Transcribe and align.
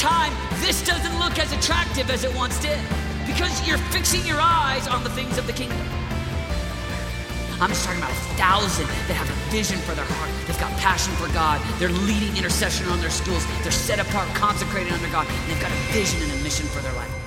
time, 0.00 0.32
this 0.64 0.82
doesn't 0.82 1.18
look 1.18 1.38
as 1.38 1.52
attractive 1.52 2.08
as 2.10 2.24
it 2.24 2.34
once 2.34 2.58
did 2.58 2.80
because 3.26 3.52
you're 3.68 3.76
fixing 3.92 4.24
your 4.24 4.40
eyes 4.40 4.88
on 4.88 5.04
the 5.04 5.10
things 5.10 5.36
of 5.36 5.46
the 5.46 5.52
kingdom. 5.52 5.86
I'm 7.60 7.68
just 7.68 7.84
talking 7.84 8.00
about 8.00 8.10
a 8.10 8.22
thousand 8.40 8.86
that 8.86 9.12
have 9.12 9.28
a 9.28 9.50
vision 9.52 9.78
for 9.80 9.94
their 9.94 10.06
heart. 10.06 10.30
They've 10.46 10.58
got 10.58 10.72
passion 10.78 11.12
for 11.16 11.30
God. 11.34 11.60
They're 11.78 11.90
leading 11.90 12.34
intercession 12.34 12.86
on 12.88 12.98
their 13.00 13.10
schools. 13.10 13.44
They're 13.62 13.70
set 13.70 13.98
apart, 14.00 14.26
consecrated 14.34 14.90
under 14.90 15.10
God. 15.10 15.26
They've 15.46 15.60
got 15.60 15.70
a 15.70 15.92
vision 15.92 16.22
and 16.22 16.32
a 16.32 16.42
mission 16.42 16.64
for 16.68 16.80
their 16.80 16.94
life. 16.94 17.19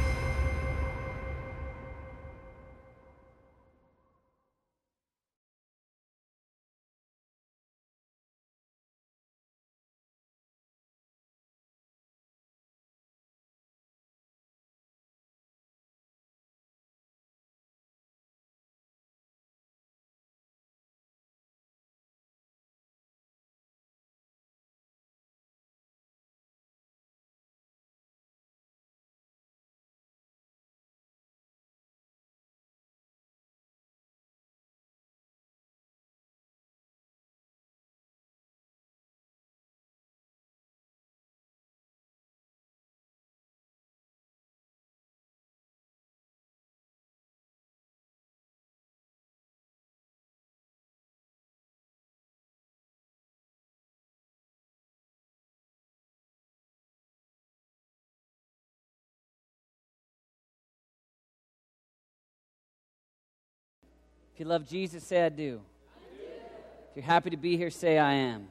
If 64.34 64.40
you 64.40 64.48
love 64.48 64.68
Jesus, 64.68 65.04
say 65.04 65.24
I 65.24 65.30
do. 65.30 65.62
If 66.10 66.96
you're 66.96 67.06
happy 67.06 67.30
to 67.30 67.38
be 67.38 67.56
here, 67.56 67.70
say 67.70 68.00
I 68.00 68.14
am. 68.14 68.48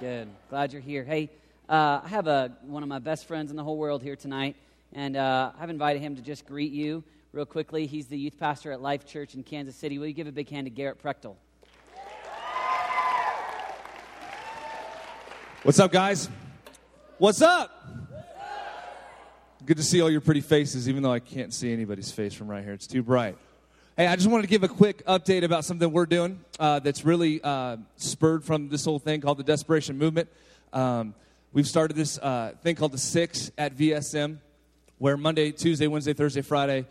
Good. 0.00 0.26
Glad 0.50 0.72
you're 0.72 0.82
here. 0.82 1.04
Hey, 1.04 1.30
uh, 1.68 2.00
I 2.02 2.08
have 2.08 2.26
a, 2.26 2.56
one 2.62 2.82
of 2.82 2.88
my 2.88 2.98
best 2.98 3.26
friends 3.26 3.52
in 3.52 3.56
the 3.56 3.62
whole 3.62 3.76
world 3.76 4.02
here 4.02 4.16
tonight, 4.16 4.56
and 4.92 5.16
uh, 5.16 5.52
I've 5.60 5.70
invited 5.70 6.02
him 6.02 6.16
to 6.16 6.22
just 6.22 6.44
greet 6.44 6.72
you 6.72 7.04
real 7.30 7.46
quickly. 7.46 7.86
He's 7.86 8.08
the 8.08 8.18
youth 8.18 8.36
pastor 8.36 8.72
at 8.72 8.82
Life 8.82 9.06
Church 9.06 9.36
in 9.36 9.44
Kansas 9.44 9.76
City. 9.76 9.96
Will 10.00 10.08
you 10.08 10.12
give 10.12 10.26
a 10.26 10.32
big 10.32 10.50
hand 10.50 10.66
to 10.66 10.70
Garrett 10.70 11.00
Prechtel? 11.00 11.36
What's 15.62 15.78
up, 15.78 15.92
guys? 15.92 16.28
What's 17.18 17.42
up? 17.42 17.70
Good 19.64 19.76
to 19.76 19.84
see 19.84 20.00
all 20.00 20.10
your 20.10 20.20
pretty 20.20 20.40
faces, 20.40 20.88
even 20.88 21.04
though 21.04 21.12
I 21.12 21.20
can't 21.20 21.54
see 21.54 21.72
anybody's 21.72 22.10
face 22.10 22.34
from 22.34 22.48
right 22.48 22.64
here. 22.64 22.72
It's 22.72 22.88
too 22.88 23.04
bright. 23.04 23.38
Hey, 23.98 24.06
I 24.06 24.14
just 24.14 24.28
wanted 24.28 24.42
to 24.42 24.48
give 24.48 24.62
a 24.62 24.68
quick 24.68 25.06
update 25.06 25.42
about 25.42 25.64
something 25.64 25.90
we're 25.90 26.04
doing 26.04 26.38
uh, 26.60 26.80
that's 26.80 27.02
really 27.02 27.40
uh, 27.42 27.78
spurred 27.96 28.44
from 28.44 28.68
this 28.68 28.84
whole 28.84 28.98
thing 28.98 29.22
called 29.22 29.38
the 29.38 29.42
Desperation 29.42 29.96
Movement. 29.96 30.28
Um, 30.74 31.14
we've 31.54 31.66
started 31.66 31.96
this 31.96 32.18
uh, 32.18 32.52
thing 32.62 32.76
called 32.76 32.92
the 32.92 32.98
Six 32.98 33.50
at 33.56 33.74
VSM, 33.74 34.36
where 34.98 35.16
Monday, 35.16 35.50
Tuesday, 35.50 35.86
Wednesday, 35.86 36.12
Thursday, 36.12 36.42
Friday 36.42 36.84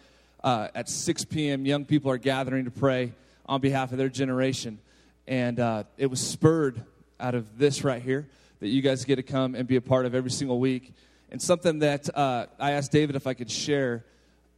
uh, 0.44 0.70
at 0.74 0.90
6 0.90 1.26
p.m., 1.26 1.64
young 1.68 1.86
people 1.86 2.10
are 2.10 2.18
gathering 2.18 2.66
to 2.66 2.72
pray 2.72 3.14
on 3.46 3.62
behalf 3.62 3.92
of 3.92 4.00
their 4.00 4.10
generation. 4.10 4.80
And 5.28 5.60
uh, 5.60 5.84
it 6.00 6.08
was 6.08 6.20
spurred 6.20 6.82
out 7.20 7.36
of 7.36 7.60
this 7.60 7.84
right 7.84 8.02
here 8.02 8.28
that 8.62 8.70
you 8.70 8.82
guys 8.82 9.06
get 9.06 9.18
to 9.18 9.24
come 9.24 9.54
and 9.54 9.68
be 9.68 9.76
a 9.76 9.82
part 9.82 10.08
of 10.08 10.16
every 10.16 10.32
single 10.32 10.58
week. 10.58 10.92
And 11.30 11.40
something 11.40 11.78
that 11.80 12.10
uh, 12.18 12.48
I 12.60 12.72
asked 12.72 12.92
David 12.92 13.16
if 13.16 13.28
I 13.28 13.36
could 13.36 13.52
share. 13.52 14.04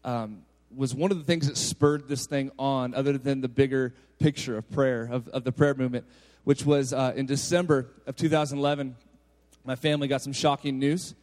Um, 0.06 0.44
was 0.76 0.94
one 0.94 1.12
of 1.12 1.18
the 1.18 1.24
things 1.24 1.48
that 1.48 1.58
spurred 1.58 2.08
this 2.08 2.26
thing 2.26 2.52
on, 2.60 2.94
other 2.94 3.18
than 3.18 3.42
the 3.42 3.48
bigger 3.48 3.94
picture 4.20 4.58
of 4.58 4.70
prayer, 4.72 5.08
of, 5.12 5.28
of 5.30 5.44
the 5.44 5.52
prayer 5.52 5.74
movement, 5.74 6.06
which 6.44 6.66
was 6.66 6.94
uh, 6.94 7.14
in 7.16 7.26
December 7.26 7.88
of 8.06 8.16
2011. 8.16 8.96
My 9.64 9.76
family 9.76 10.08
got 10.08 10.22
some 10.22 10.34
shocking 10.34 10.80
news. 10.80 11.14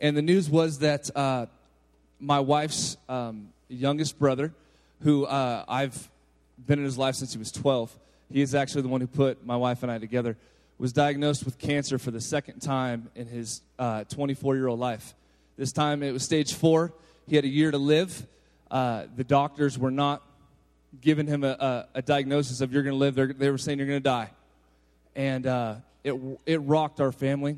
And 0.00 0.16
the 0.16 0.22
news 0.22 0.50
was 0.50 0.80
that 0.80 1.14
uh, 1.16 1.46
my 2.20 2.40
wife's 2.40 2.96
um, 3.08 3.48
youngest 3.68 4.18
brother, 4.18 4.52
who 5.00 5.24
uh, 5.26 5.64
I've 5.68 6.10
been 6.64 6.78
in 6.78 6.84
his 6.84 6.98
life 6.98 7.14
since 7.14 7.32
he 7.32 7.38
was 7.38 7.52
12, 7.52 7.96
he 8.32 8.40
is 8.42 8.54
actually 8.54 8.82
the 8.82 8.88
one 8.88 9.00
who 9.00 9.06
put 9.06 9.44
my 9.44 9.56
wife 9.56 9.82
and 9.82 9.92
I 9.92 9.98
together, 9.98 10.36
was 10.78 10.92
diagnosed 10.92 11.44
with 11.44 11.58
cancer 11.58 11.98
for 11.98 12.10
the 12.10 12.20
second 12.20 12.60
time 12.60 13.10
in 13.14 13.26
his 13.26 13.62
24 13.78 14.56
year 14.56 14.66
old 14.66 14.80
life. 14.80 15.14
This 15.56 15.72
time 15.72 16.02
it 16.02 16.12
was 16.12 16.24
stage 16.24 16.52
four. 16.52 16.92
He 17.28 17.36
had 17.36 17.44
a 17.44 17.48
year 17.48 17.70
to 17.70 17.78
live 17.78 18.26
uh, 18.74 19.06
the 19.14 19.22
doctors 19.22 19.78
were 19.78 19.92
not 19.92 20.20
giving 21.00 21.28
him 21.28 21.44
a, 21.44 21.50
a, 21.52 21.88
a 21.94 22.02
diagnosis 22.02 22.60
of 22.60 22.72
you're 22.72 22.82
going 22.82 22.92
to 22.92 22.98
live. 22.98 23.14
They're, 23.14 23.32
they 23.32 23.48
were 23.48 23.56
saying 23.56 23.78
you're 23.78 23.86
going 23.86 24.00
to 24.00 24.02
die. 24.02 24.30
And 25.14 25.46
uh, 25.46 25.76
it, 26.02 26.20
it 26.44 26.60
rocked 26.60 27.00
our 27.00 27.12
family. 27.12 27.56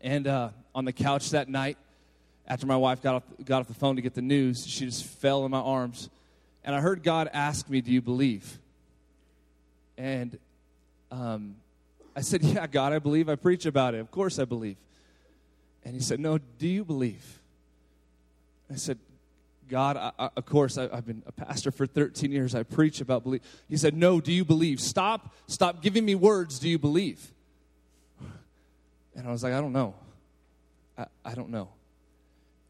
And 0.00 0.28
uh, 0.28 0.50
on 0.72 0.84
the 0.84 0.92
couch 0.92 1.30
that 1.30 1.48
night, 1.48 1.78
after 2.46 2.64
my 2.64 2.76
wife 2.76 3.02
got 3.02 3.16
off, 3.16 3.22
got 3.44 3.62
off 3.62 3.66
the 3.66 3.74
phone 3.74 3.96
to 3.96 4.02
get 4.02 4.14
the 4.14 4.22
news, 4.22 4.64
she 4.68 4.84
just 4.84 5.04
fell 5.04 5.44
in 5.44 5.50
my 5.50 5.58
arms. 5.58 6.08
And 6.62 6.76
I 6.76 6.80
heard 6.80 7.02
God 7.02 7.28
ask 7.32 7.68
me, 7.68 7.80
Do 7.80 7.90
you 7.90 8.00
believe? 8.00 8.60
And 9.98 10.38
um, 11.10 11.56
I 12.14 12.20
said, 12.20 12.44
Yeah, 12.44 12.68
God, 12.68 12.92
I 12.92 13.00
believe. 13.00 13.28
I 13.28 13.34
preach 13.34 13.66
about 13.66 13.94
it. 13.94 13.98
Of 13.98 14.12
course 14.12 14.38
I 14.38 14.44
believe. 14.44 14.76
And 15.84 15.92
he 15.92 16.00
said, 16.00 16.20
No, 16.20 16.38
do 16.38 16.68
you 16.68 16.84
believe? 16.84 17.40
I 18.72 18.76
said, 18.76 18.96
God, 19.70 19.96
I, 19.96 20.12
I, 20.18 20.30
of 20.36 20.44
course, 20.44 20.76
I, 20.76 20.94
have 20.94 21.06
been 21.06 21.22
a 21.26 21.32
pastor 21.32 21.70
for 21.70 21.86
13 21.86 22.32
years. 22.32 22.54
I 22.54 22.64
preach 22.64 23.00
about 23.00 23.22
belief. 23.22 23.42
He 23.68 23.76
said, 23.76 23.96
No, 23.96 24.20
do 24.20 24.32
you 24.32 24.44
believe? 24.44 24.80
Stop, 24.80 25.34
stop 25.46 25.80
giving 25.80 26.04
me 26.04 26.14
words. 26.14 26.58
Do 26.58 26.68
you 26.68 26.78
believe? 26.78 27.32
And 29.14 29.26
I 29.26 29.30
was 29.30 29.42
like, 29.42 29.52
I 29.52 29.60
don't 29.60 29.72
know. 29.72 29.94
I, 30.98 31.06
I 31.24 31.34
don't 31.34 31.50
know. 31.50 31.68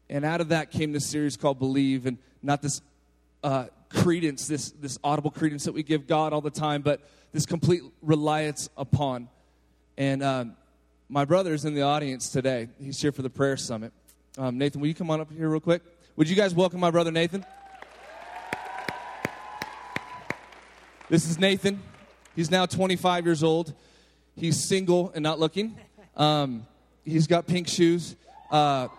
And 0.09 0.25
out 0.25 0.41
of 0.41 0.49
that 0.49 0.71
came 0.71 0.91
this 0.91 1.07
series 1.07 1.37
called 1.37 1.59
Believe, 1.59 2.05
and 2.05 2.17
not 2.43 2.61
this 2.61 2.81
uh, 3.43 3.65
credence, 3.89 4.47
this, 4.47 4.71
this 4.71 4.97
audible 5.03 5.31
credence 5.31 5.65
that 5.65 5.73
we 5.73 5.83
give 5.83 6.07
God 6.07 6.33
all 6.33 6.41
the 6.41 6.49
time, 6.49 6.81
but 6.81 7.01
this 7.31 7.45
complete 7.45 7.81
reliance 8.01 8.69
upon. 8.77 9.29
And 9.97 10.21
um, 10.21 10.57
my 11.09 11.25
brother's 11.25 11.65
in 11.65 11.73
the 11.73 11.83
audience 11.83 12.29
today. 12.29 12.69
He's 12.81 13.01
here 13.01 13.11
for 13.11 13.21
the 13.21 13.29
prayer 13.29 13.57
summit. 13.57 13.93
Um, 14.37 14.57
Nathan, 14.57 14.81
will 14.81 14.87
you 14.87 14.95
come 14.95 15.09
on 15.09 15.21
up 15.21 15.31
here 15.31 15.49
real 15.49 15.59
quick? 15.59 15.81
Would 16.21 16.29
you 16.29 16.35
guys 16.35 16.53
welcome 16.53 16.79
my 16.79 16.91
brother 16.91 17.09
Nathan? 17.09 17.43
This 21.09 21.27
is 21.27 21.39
Nathan. 21.39 21.81
He's 22.35 22.51
now 22.51 22.67
25 22.67 23.25
years 23.25 23.41
old. 23.41 23.73
He's 24.35 24.63
single 24.63 25.11
and 25.15 25.23
not 25.23 25.39
looking. 25.39 25.75
Um, 26.15 26.67
he's 27.03 27.25
got 27.25 27.47
pink 27.47 27.67
shoes. 27.67 28.15
Uh, 28.51 28.89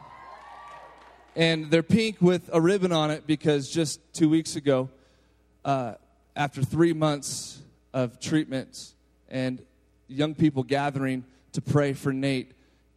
and 1.36 1.70
they're 1.70 1.84
pink 1.84 2.16
with 2.20 2.50
a 2.52 2.60
ribbon 2.60 2.90
on 2.90 3.12
it 3.12 3.24
because 3.24 3.70
just 3.70 4.00
two 4.12 4.28
weeks 4.28 4.56
ago, 4.56 4.90
uh, 5.64 5.94
after 6.34 6.64
three 6.64 6.92
months 6.92 7.60
of 7.94 8.18
treatments 8.18 8.96
and 9.28 9.62
young 10.08 10.34
people 10.34 10.64
gathering 10.64 11.24
to 11.52 11.60
pray 11.60 11.92
for 11.92 12.12
Nate 12.12 12.50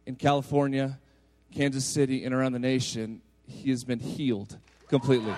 in 0.04 0.16
California, 0.16 0.98
Kansas 1.54 1.84
City, 1.84 2.24
and 2.24 2.34
around 2.34 2.54
the 2.54 2.58
nation, 2.58 3.22
he 3.46 3.70
has 3.70 3.84
been 3.84 3.98
healed 3.98 4.56
completely. 4.88 5.34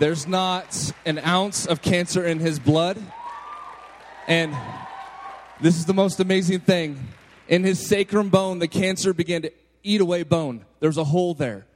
There's 0.00 0.26
not 0.26 0.92
an 1.06 1.18
ounce 1.20 1.66
of 1.66 1.80
cancer 1.80 2.24
in 2.24 2.40
his 2.40 2.58
blood. 2.58 3.00
And 4.26 4.56
this 5.60 5.76
is 5.76 5.86
the 5.86 5.94
most 5.94 6.18
amazing 6.18 6.60
thing. 6.60 7.08
In 7.46 7.62
his 7.62 7.86
sacrum 7.86 8.28
bone, 8.28 8.58
the 8.58 8.68
cancer 8.68 9.14
began 9.14 9.42
to 9.42 9.52
eat 9.84 10.00
away 10.00 10.24
bone. 10.24 10.64
There's 10.80 10.96
a 10.96 11.04
hole 11.04 11.34
there. 11.34 11.66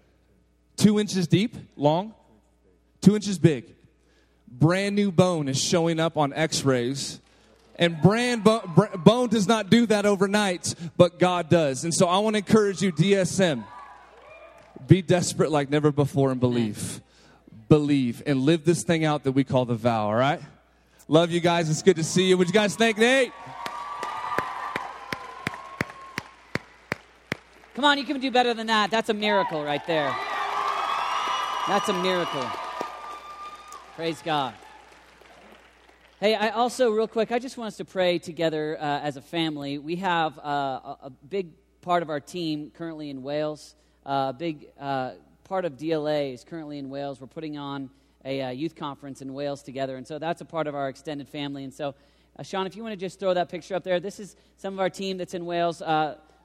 Two 0.76 0.98
inches 0.98 1.28
deep, 1.28 1.56
long, 1.76 2.14
two 3.00 3.14
inches 3.14 3.38
big. 3.38 3.74
Brand 4.50 4.96
new 4.96 5.12
bone 5.12 5.48
is 5.48 5.60
showing 5.60 6.00
up 6.00 6.16
on 6.16 6.32
x 6.32 6.64
rays 6.64 7.20
and 7.78 8.02
brand 8.02 8.42
bone 8.42 9.28
does 9.28 9.46
not 9.46 9.70
do 9.70 9.86
that 9.86 10.04
overnight, 10.04 10.75
but 10.96 11.19
God 11.19 11.48
does. 11.48 11.84
And 11.84 11.94
so 11.94 12.08
I 12.08 12.19
want 12.19 12.34
to 12.34 12.38
encourage 12.38 12.82
you, 12.82 12.90
DSM, 12.90 13.64
be 14.86 15.00
desperate 15.00 15.52
like 15.52 15.70
never 15.70 15.92
before 15.92 16.32
and 16.32 16.40
believe. 16.40 17.00
Believe 17.69 18.22
and 18.26 18.40
live 18.40 18.64
this 18.64 18.82
thing 18.82 19.04
out 19.04 19.25
that 19.25 19.32
we 19.32 19.44
call 19.44 19.64
the 19.64 19.75
vow, 19.75 20.06
all 20.06 20.14
right? 20.14 20.40
Love 21.06 21.30
you 21.30 21.40
guys. 21.40 21.70
It's 21.70 21.82
good 21.82 21.96
to 21.96 22.04
see 22.04 22.28
you. 22.28 22.36
Would 22.36 22.48
you 22.48 22.52
guys 22.52 22.75
thank 22.75 22.98
Nate? 22.98 23.32
Come 27.74 27.84
on, 27.84 27.96
you 27.96 28.04
can 28.04 28.19
do 28.19 28.32
better 28.32 28.54
than 28.54 28.66
that. 28.66 28.90
That's 28.90 29.08
a 29.08 29.14
miracle 29.14 29.62
right 29.62 29.86
there. 29.86 30.12
That's 31.69 31.88
a 31.88 31.92
miracle. 31.92 32.44
Praise 33.94 34.20
God. 34.20 34.54
Hey, 36.20 36.35
I 36.35 36.49
also, 36.49 36.91
real 36.91 37.06
quick, 37.06 37.31
I 37.31 37.38
just 37.38 37.56
want 37.56 37.69
us 37.69 37.76
to 37.76 37.85
pray 37.85 38.19
together 38.19 38.76
uh, 38.76 38.82
as 38.82 39.17
a 39.17 39.23
family. 39.23 39.79
We 39.79 39.94
have 39.97 40.37
uh, 40.41 40.97
a, 41.00 41.12
big 41.29 41.53
part 41.81 42.03
of 42.03 42.11
our 42.11 42.19
team 42.19 42.73
currently 42.76 43.09
in 43.09 43.23
Wales. 43.23 43.76
Uh, 44.05 44.11
a 44.11 44.12
uh, 44.12 44.32
big 44.32 44.67
part 45.44 45.65
of 45.65 45.76
DLA 45.76 46.35
is 46.35 46.43
currently 46.43 46.79
in 46.79 46.91
Wales. 46.91 47.20
We're 47.20 47.29
putting 47.29 47.56
on 47.56 47.88
a 48.25 48.43
uh, 48.43 48.50
youth 48.50 48.75
conference 48.75 49.23
in 49.23 49.32
Wales 49.32 49.62
together, 49.62 49.94
and 49.94 50.05
so 50.05 50.19
that's 50.19 50.41
a 50.41 50.44
part 50.44 50.67
of 50.67 50.75
our 50.75 50.88
extended 50.88 51.29
family. 51.29 51.62
And 51.62 51.73
so, 51.73 51.94
uh, 52.37 52.43
Sean, 52.43 52.67
if 52.67 52.75
you 52.75 52.82
want 52.82 52.94
to 52.94 53.00
just 53.00 53.20
throw 53.20 53.32
that 53.35 53.49
picture 53.49 53.76
up 53.76 53.85
there, 53.85 54.00
this 54.00 54.19
is 54.19 54.35
some 54.56 54.75
of 54.75 54.81
our 54.81 54.91
team 54.91 55.19
that's 55.19 55.35
in 55.35 55.47
Wales 55.47 55.81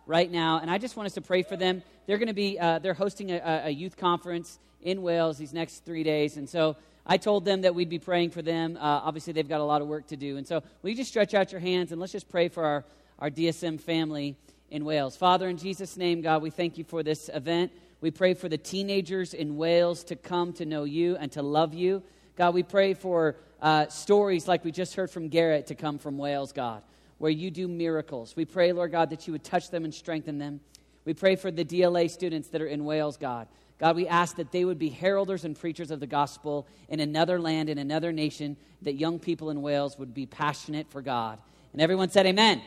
right 0.05 0.31
now, 0.31 0.59
and 0.59 0.69
I 0.69 0.77
just 0.77 0.95
want 0.95 1.07
us 1.07 1.13
to 1.13 1.21
pray 1.21 1.41
for 1.41 1.57
them. 1.57 1.81
They're 2.05 2.19
going 2.19 2.27
to 2.27 2.35
be 2.35 2.57
they're 2.57 2.93
hosting 2.93 3.31
a, 3.31 3.63
a 3.65 3.69
youth 3.71 3.97
conference 3.97 4.59
in 4.83 5.01
Wales 5.01 5.39
these 5.39 5.51
next 5.51 5.83
three 5.83 6.03
days, 6.03 6.37
and 6.37 6.47
so. 6.47 6.77
I 7.05 7.17
told 7.17 7.45
them 7.45 7.61
that 7.61 7.75
we'd 7.75 7.89
be 7.89 7.99
praying 7.99 8.31
for 8.31 8.41
them. 8.41 8.77
Uh, 8.77 8.79
obviously, 9.03 9.33
they've 9.33 9.47
got 9.47 9.61
a 9.61 9.65
lot 9.65 9.81
of 9.81 9.87
work 9.87 10.07
to 10.07 10.17
do. 10.17 10.37
And 10.37 10.47
so, 10.47 10.63
will 10.81 10.89
you 10.89 10.95
just 10.95 11.09
stretch 11.09 11.33
out 11.33 11.51
your 11.51 11.61
hands 11.61 11.91
and 11.91 11.99
let's 11.99 12.13
just 12.13 12.29
pray 12.29 12.47
for 12.47 12.63
our, 12.63 12.85
our 13.19 13.29
DSM 13.29 13.79
family 13.79 14.37
in 14.73 14.85
Wales. 14.85 15.15
Father, 15.15 15.47
in 15.47 15.57
Jesus' 15.57 15.97
name, 15.97 16.21
God, 16.21 16.41
we 16.41 16.49
thank 16.49 16.79
you 16.79 16.83
for 16.83 17.03
this 17.03 17.29
event. 17.31 17.71
We 18.01 18.09
pray 18.09 18.33
for 18.33 18.49
the 18.49 18.57
teenagers 18.57 19.35
in 19.35 19.55
Wales 19.55 20.03
to 20.05 20.15
come 20.15 20.51
to 20.53 20.65
know 20.65 20.83
you 20.83 21.15
and 21.15 21.31
to 21.33 21.43
love 21.43 21.75
you. 21.75 22.01
God, 22.35 22.55
we 22.55 22.63
pray 22.63 22.95
for 22.95 23.35
uh, 23.61 23.87
stories 23.87 24.47
like 24.47 24.65
we 24.65 24.71
just 24.71 24.95
heard 24.95 25.11
from 25.11 25.29
Garrett 25.29 25.67
to 25.67 25.75
come 25.75 25.99
from 25.99 26.17
Wales, 26.17 26.51
God, 26.51 26.81
where 27.19 27.29
you 27.29 27.51
do 27.51 27.67
miracles. 27.67 28.35
We 28.35 28.45
pray, 28.45 28.71
Lord 28.71 28.91
God, 28.91 29.11
that 29.11 29.27
you 29.27 29.33
would 29.33 29.43
touch 29.43 29.69
them 29.69 29.85
and 29.85 29.93
strengthen 29.93 30.39
them. 30.39 30.59
We 31.05 31.13
pray 31.13 31.35
for 31.35 31.51
the 31.51 31.63
DLA 31.63 32.09
students 32.09 32.47
that 32.47 32.61
are 32.61 32.67
in 32.67 32.83
Wales, 32.83 33.17
God. 33.17 33.47
God, 33.83 33.97
we 33.97 34.07
ask 34.07 34.37
that 34.37 34.53
they 34.53 34.63
would 34.63 34.79
be 34.79 34.89
heralders 34.89 35.43
and 35.43 35.59
preachers 35.59 35.91
of 35.91 35.99
the 35.99 36.07
gospel 36.07 36.65
in 36.87 37.01
another 37.01 37.37
land, 37.37 37.67
in 37.67 37.77
another 37.77 38.13
nation, 38.13 38.55
that 38.83 38.93
young 38.93 39.19
people 39.19 39.49
in 39.49 39.61
Wales 39.61 39.99
would 39.99 40.13
be 40.13 40.25
passionate 40.25 40.89
for 40.89 41.01
God. 41.01 41.37
And 41.73 41.81
everyone 41.81 42.09
said, 42.09 42.25
Amen. 42.25 42.61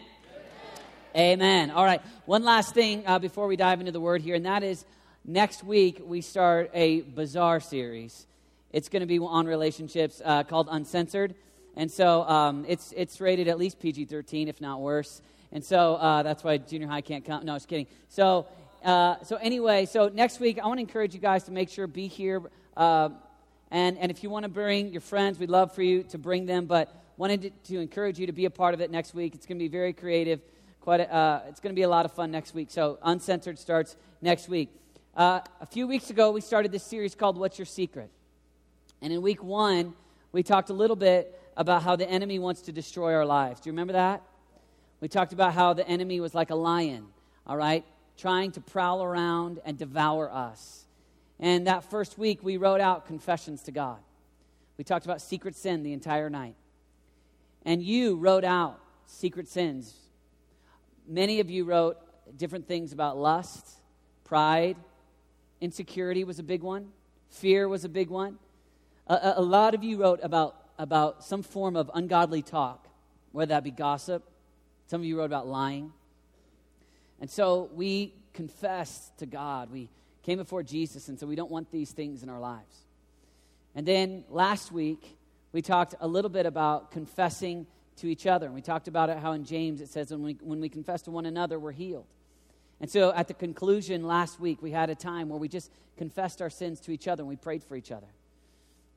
Amen. 1.17 1.41
amen. 1.41 1.71
All 1.71 1.87
right, 1.87 2.03
one 2.27 2.45
last 2.45 2.75
thing 2.75 3.03
uh, 3.07 3.19
before 3.19 3.47
we 3.47 3.57
dive 3.57 3.81
into 3.81 3.93
the 3.93 4.01
word 4.01 4.21
here, 4.21 4.35
and 4.35 4.45
that 4.45 4.63
is 4.63 4.85
next 5.25 5.65
week 5.65 6.03
we 6.05 6.21
start 6.21 6.71
a 6.75 7.01
bizarre 7.01 7.61
series. 7.61 8.27
It's 8.71 8.91
going 8.91 9.01
to 9.01 9.07
be 9.07 9.19
on 9.19 9.47
relationships 9.47 10.21
uh, 10.23 10.43
called 10.43 10.69
Uncensored. 10.71 11.35
And 11.77 11.91
so 11.91 12.25
um, 12.25 12.67
it's, 12.69 12.93
it's 12.95 13.23
rated 13.23 13.49
at 13.49 13.59
least 13.59 13.81
PG 13.81 14.05
13, 14.05 14.49
if 14.49 14.61
not 14.61 14.83
worse. 14.83 15.23
And 15.51 15.65
so 15.65 15.95
uh, 15.95 16.23
that's 16.25 16.45
why 16.45 16.59
junior 16.59 16.89
high 16.89 17.01
can't 17.01 17.25
come. 17.25 17.47
No, 17.47 17.55
just 17.55 17.69
kidding. 17.69 17.87
So 18.11 18.47
uh, 18.87 19.21
so 19.25 19.35
anyway, 19.35 19.85
so 19.85 20.09
next 20.09 20.39
week 20.39 20.61
I 20.63 20.67
want 20.69 20.79
to 20.79 20.83
encourage 20.83 21.13
you 21.13 21.19
guys 21.19 21.43
to 21.45 21.51
make 21.51 21.71
sure 21.71 21.89
be 21.89 22.07
here. 22.07 22.41
Uh, 22.77 23.09
and 23.73 23.99
and 23.99 24.13
if 24.13 24.23
you 24.23 24.31
want 24.31 24.45
to 24.45 24.49
bring 24.49 24.93
your 24.93 25.01
friends, 25.01 25.41
we'd 25.41 25.51
love 25.51 25.75
for 25.75 25.83
you 25.83 26.05
to 26.05 26.19
bring 26.19 26.47
them. 26.47 26.67
But 26.67 26.95
wanted 27.17 27.43
to, 27.43 27.51
to 27.73 27.81
encourage 27.81 28.21
you 28.21 28.27
to 28.27 28.33
be 28.33 28.45
a 28.45 28.51
part 28.51 28.75
of 28.75 28.81
it 28.81 28.93
next 28.93 29.13
week. 29.13 29.35
It's 29.35 29.45
going 29.45 29.59
to 29.59 29.65
be 29.65 29.69
very 29.69 29.93
creative. 29.93 30.41
Quite 30.81 31.01
a, 31.01 31.13
uh, 31.13 31.43
it's 31.49 31.59
going 31.59 31.75
to 31.75 31.77
be 31.77 31.83
a 31.83 31.89
lot 31.89 32.05
of 32.05 32.13
fun 32.13 32.31
next 32.31 32.55
week. 32.55 32.71
So 32.71 33.01
uncensored 33.03 33.59
starts 33.59 33.97
next 34.23 34.49
week. 34.49 34.69
Uh, 35.17 35.41
a 35.61 35.67
few 35.67 35.89
weeks 35.89 36.11
ago, 36.11 36.31
we 36.31 36.41
started 36.41 36.71
this 36.71 36.85
series 36.85 37.17
called 37.17 37.37
"What's 37.37 37.59
Your 37.59 37.67
Secret," 37.67 38.09
and 39.03 39.13
in 39.13 39.21
week 39.21 39.43
one, 39.43 39.95
we 40.31 40.45
talked 40.45 40.71
a 40.71 40.75
little 40.75 40.95
bit 40.95 41.37
about 41.57 41.83
how 41.83 41.97
the 41.97 42.09
enemy 42.09 42.39
wants 42.39 42.61
to 42.63 42.73
destroy 42.73 43.15
our 43.15 43.27
lives. 43.27 43.59
Do 43.59 43.69
you 43.69 43.73
remember 43.73 43.95
that? 43.95 44.23
We 45.01 45.09
talked 45.09 45.33
about 45.33 45.55
how 45.55 45.73
the 45.73 45.89
enemy 45.89 46.21
was 46.21 46.37
like 46.37 46.51
a 46.51 46.55
lion. 46.55 47.09
All 47.49 47.57
right 47.57 47.85
trying 48.17 48.53
to 48.53 48.61
prowl 48.61 49.03
around 49.03 49.61
and 49.65 49.77
devour 49.77 50.31
us. 50.33 50.87
And 51.39 51.67
that 51.67 51.85
first 51.85 52.19
week, 52.19 52.43
we 52.43 52.57
wrote 52.57 52.81
out 52.81 53.07
confessions 53.07 53.63
to 53.65 53.73
God. 53.73 53.99
We 54.79 54.85
talked 54.85 55.05
about 55.05 55.21
secret 55.21 55.55
sin 55.55 55.83
the 55.83 55.93
entire 55.93 56.31
night. 56.31 56.55
And 57.65 57.83
you 57.83 58.17
wrote 58.17 58.45
out 58.45 58.79
secret 59.07 59.49
sins. 59.49 59.95
Many 61.07 61.41
of 61.41 61.51
you 61.51 61.65
wrote 61.65 61.99
different 62.37 62.67
things 62.67 62.93
about 62.93 63.17
lust, 63.17 63.69
pride, 64.25 64.77
insecurity 65.61 66.25
was 66.25 66.39
a 66.39 66.43
big 66.43 66.63
one, 66.63 66.89
fear 67.31 67.69
was 67.69 67.85
a 67.85 67.89
big 67.89 68.09
one. 68.09 68.39
A, 69.07 69.35
a, 69.37 69.43
lot 69.43 69.75
of 69.75 69.85
you 69.85 70.01
wrote 70.01 70.21
about, 70.23 70.57
about 70.79 71.25
some 71.25 71.43
form 71.43 71.77
of 71.77 71.91
ungodly 71.95 72.43
talk, 72.43 72.89
whether 73.33 73.51
that 73.51 73.63
be 73.63 73.71
gossip. 73.71 74.25
Some 74.89 75.01
of 75.01 75.05
you 75.05 75.19
wrote 75.19 75.27
about 75.27 75.47
lying. 75.47 75.93
And 77.21 77.31
so 77.31 77.71
we 77.75 78.15
confessed 78.33 79.19
to 79.19 79.27
God. 79.27 79.71
We 79.71 79.89
came 80.23 80.39
before 80.39 80.63
Jesus, 80.63 81.09
and 81.09 81.19
so 81.19 81.27
we 81.27 81.37
don't 81.37 81.51
want 81.51 81.71
these 81.71 81.93
things 81.93 82.23
in 82.23 82.29
our 82.29 82.41
lives. 82.41 82.77
And 83.75 83.87
then 83.87 84.25
last 84.29 84.73
week, 84.73 85.17
we 85.53 85.63
talked 85.63 85.95
a 86.01 86.09
little 86.09 86.31
bit 86.31 86.47
about 86.47 86.91
confessing 86.91 87.67
to 87.97 88.09
each 88.09 88.27
other. 88.27 88.47
And 88.47 88.55
we 88.55 88.61
talked 88.61 88.89
about 88.89 89.11
it 89.11 89.19
how 89.19 89.33
in 89.33 89.45
James 89.45 89.81
it 89.81 89.89
says, 89.89 90.11
when 90.11 90.23
we, 90.23 90.37
when 90.41 90.61
we 90.61 90.69
confess 90.69 91.03
to 91.03 91.11
one 91.11 91.27
another, 91.27 91.59
we're 91.59 91.73
healed. 91.73 92.07
And 92.81 92.91
so 92.91 93.13
at 93.13 93.29
the 93.29 93.35
conclusion 93.35 94.07
last 94.07 94.39
week, 94.39 94.61
we 94.61 94.71
had 94.71 94.91
a 94.91 94.95
time 94.95 95.29
where 95.29 95.39
we 95.39 95.49
just 95.49 95.71
confessed 95.97 96.43
our 96.43 96.51
sins 96.51 96.81
to 96.81 96.91
each 96.91 97.09
other 97.09 97.23
and 97.23 97.29
we 97.29 97.37
prayed 97.37 97.65
for 97.65 97.77
each 97.77 97.91
other. 97.91 98.07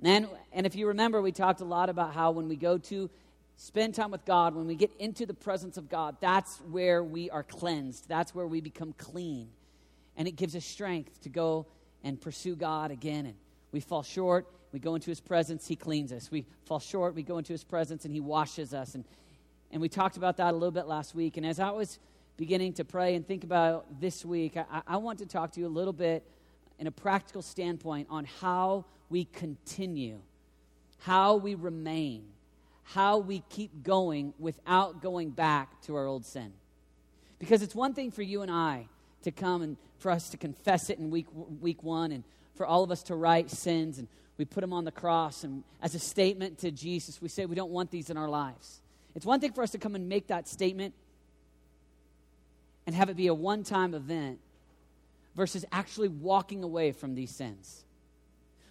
And, 0.03 0.27
and 0.51 0.65
if 0.65 0.75
you 0.75 0.87
remember, 0.87 1.21
we 1.21 1.31
talked 1.31 1.61
a 1.61 1.65
lot 1.65 1.89
about 1.89 2.13
how 2.13 2.31
when 2.31 2.47
we 2.47 2.55
go 2.55 2.77
to 2.77 3.09
spend 3.61 3.93
time 3.93 4.09
with 4.09 4.23
God, 4.23 4.55
when 4.55 4.67
we 4.67 4.75
get 4.75 4.89
into 4.99 5.25
the 5.25 5.33
presence 5.33 5.75
of 5.75 5.89
God, 5.89 6.15
that's 6.21 6.59
where 6.71 7.03
we 7.03 7.29
are 7.29 7.43
cleansed. 7.43 8.07
That's 8.07 8.33
where 8.33 8.47
we 8.47 8.61
become 8.61 8.93
clean. 8.97 9.49
And 10.15 10.29
it 10.29 10.37
gives 10.37 10.55
us 10.55 10.63
strength 10.63 11.19
to 11.23 11.29
go 11.29 11.65
and 12.01 12.19
pursue 12.19 12.55
God 12.55 12.89
again. 12.89 13.25
And 13.25 13.35
we 13.73 13.81
fall 13.81 14.01
short, 14.01 14.47
we 14.71 14.79
go 14.79 14.95
into 14.95 15.11
His 15.11 15.19
presence, 15.19 15.67
He 15.67 15.75
cleans 15.75 16.13
us. 16.13 16.31
We 16.31 16.45
fall 16.63 16.79
short, 16.79 17.15
we 17.15 17.21
go 17.21 17.37
into 17.37 17.51
His 17.51 17.65
presence, 17.65 18.05
and 18.05 18.13
He 18.13 18.21
washes 18.21 18.73
us. 18.73 18.95
And, 18.95 19.03
and 19.71 19.81
we 19.81 19.89
talked 19.89 20.15
about 20.15 20.37
that 20.37 20.53
a 20.53 20.57
little 20.57 20.71
bit 20.71 20.87
last 20.87 21.13
week. 21.13 21.35
And 21.35 21.45
as 21.45 21.59
I 21.59 21.71
was 21.71 21.99
beginning 22.37 22.71
to 22.73 22.85
pray 22.85 23.15
and 23.15 23.27
think 23.27 23.43
about 23.43 23.99
this 23.99 24.23
week, 24.23 24.55
I, 24.55 24.83
I 24.87 24.97
want 24.97 25.19
to 25.19 25.25
talk 25.25 25.51
to 25.51 25.59
you 25.59 25.67
a 25.67 25.67
little 25.67 25.91
bit 25.91 26.23
in 26.79 26.87
a 26.87 26.91
practical 26.91 27.41
standpoint 27.41 28.07
on 28.09 28.23
how 28.23 28.85
we 29.09 29.25
continue, 29.25 30.19
how 30.99 31.35
we 31.35 31.55
remain 31.55 32.23
how 32.93 33.19
we 33.19 33.43
keep 33.49 33.83
going 33.83 34.33
without 34.39 35.01
going 35.01 35.29
back 35.29 35.79
to 35.81 35.95
our 35.95 36.07
old 36.07 36.25
sin. 36.25 36.51
Because 37.37 37.61
it's 37.61 37.75
one 37.75 37.93
thing 37.93 38.09
for 38.09 38.23
you 38.23 38.41
and 38.41 38.49
I 38.49 38.87
to 39.23 39.31
come 39.31 39.61
and 39.61 39.77
for 39.99 40.11
us 40.11 40.29
to 40.29 40.37
confess 40.37 40.89
it 40.89 40.97
in 40.97 41.11
week, 41.11 41.27
week 41.61 41.83
one 41.83 42.11
and 42.11 42.23
for 42.55 42.65
all 42.65 42.83
of 42.83 42.89
us 42.91 43.03
to 43.03 43.15
write 43.15 43.51
sins 43.51 43.99
and 43.99 44.07
we 44.37 44.45
put 44.45 44.61
them 44.61 44.73
on 44.73 44.85
the 44.85 44.91
cross 44.91 45.43
and 45.43 45.63
as 45.81 45.93
a 45.93 45.99
statement 45.99 46.57
to 46.59 46.71
Jesus, 46.71 47.21
we 47.21 47.27
say 47.27 47.45
we 47.45 47.55
don't 47.55 47.71
want 47.71 47.91
these 47.91 48.09
in 48.09 48.17
our 48.17 48.29
lives. 48.29 48.81
It's 49.15 49.25
one 49.25 49.39
thing 49.39 49.53
for 49.53 49.63
us 49.63 49.71
to 49.71 49.77
come 49.77 49.95
and 49.95 50.09
make 50.09 50.27
that 50.27 50.47
statement 50.47 50.93
and 52.87 52.95
have 52.95 53.09
it 53.09 53.17
be 53.17 53.27
a 53.27 53.33
one 53.33 53.63
time 53.63 53.93
event 53.93 54.39
versus 55.35 55.63
actually 55.71 56.07
walking 56.07 56.63
away 56.63 56.91
from 56.91 57.13
these 57.13 57.29
sins. 57.29 57.85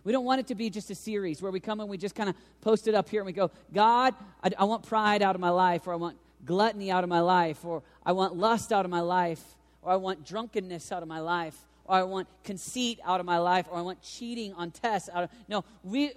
We 0.04 0.12
don't 0.12 0.24
want 0.24 0.40
it 0.40 0.46
to 0.48 0.54
be 0.54 0.70
just 0.70 0.90
a 0.90 0.94
series 0.94 1.42
where 1.42 1.52
we 1.52 1.60
come 1.60 1.80
and 1.80 1.88
we 1.88 1.98
just 1.98 2.14
kind 2.14 2.28
of 2.28 2.36
post 2.60 2.88
it 2.88 2.94
up 2.94 3.08
here 3.08 3.20
and 3.20 3.26
we 3.26 3.32
go, 3.32 3.50
God, 3.72 4.14
I, 4.42 4.50
I 4.58 4.64
want 4.64 4.86
pride 4.86 5.22
out 5.22 5.34
of 5.34 5.40
my 5.40 5.50
life, 5.50 5.86
or 5.86 5.92
I 5.92 5.96
want 5.96 6.16
gluttony 6.44 6.90
out 6.90 7.04
of 7.04 7.10
my 7.10 7.20
life, 7.20 7.64
or 7.64 7.82
I 8.04 8.12
want 8.12 8.36
lust 8.36 8.72
out 8.72 8.84
of 8.84 8.90
my 8.90 9.00
life, 9.00 9.42
or 9.82 9.92
I 9.92 9.96
want 9.96 10.24
drunkenness 10.24 10.92
out 10.92 11.02
of 11.02 11.08
my 11.08 11.20
life, 11.20 11.56
or 11.84 11.96
I 11.96 12.02
want 12.02 12.28
conceit 12.44 13.00
out 13.04 13.18
of 13.18 13.26
my 13.26 13.38
life, 13.38 13.66
or 13.70 13.78
I 13.78 13.82
want 13.82 14.02
cheating 14.02 14.52
on 14.54 14.70
tests 14.70 15.08
out 15.12 15.24
of. 15.24 15.30
No, 15.48 15.64
we, 15.82 16.08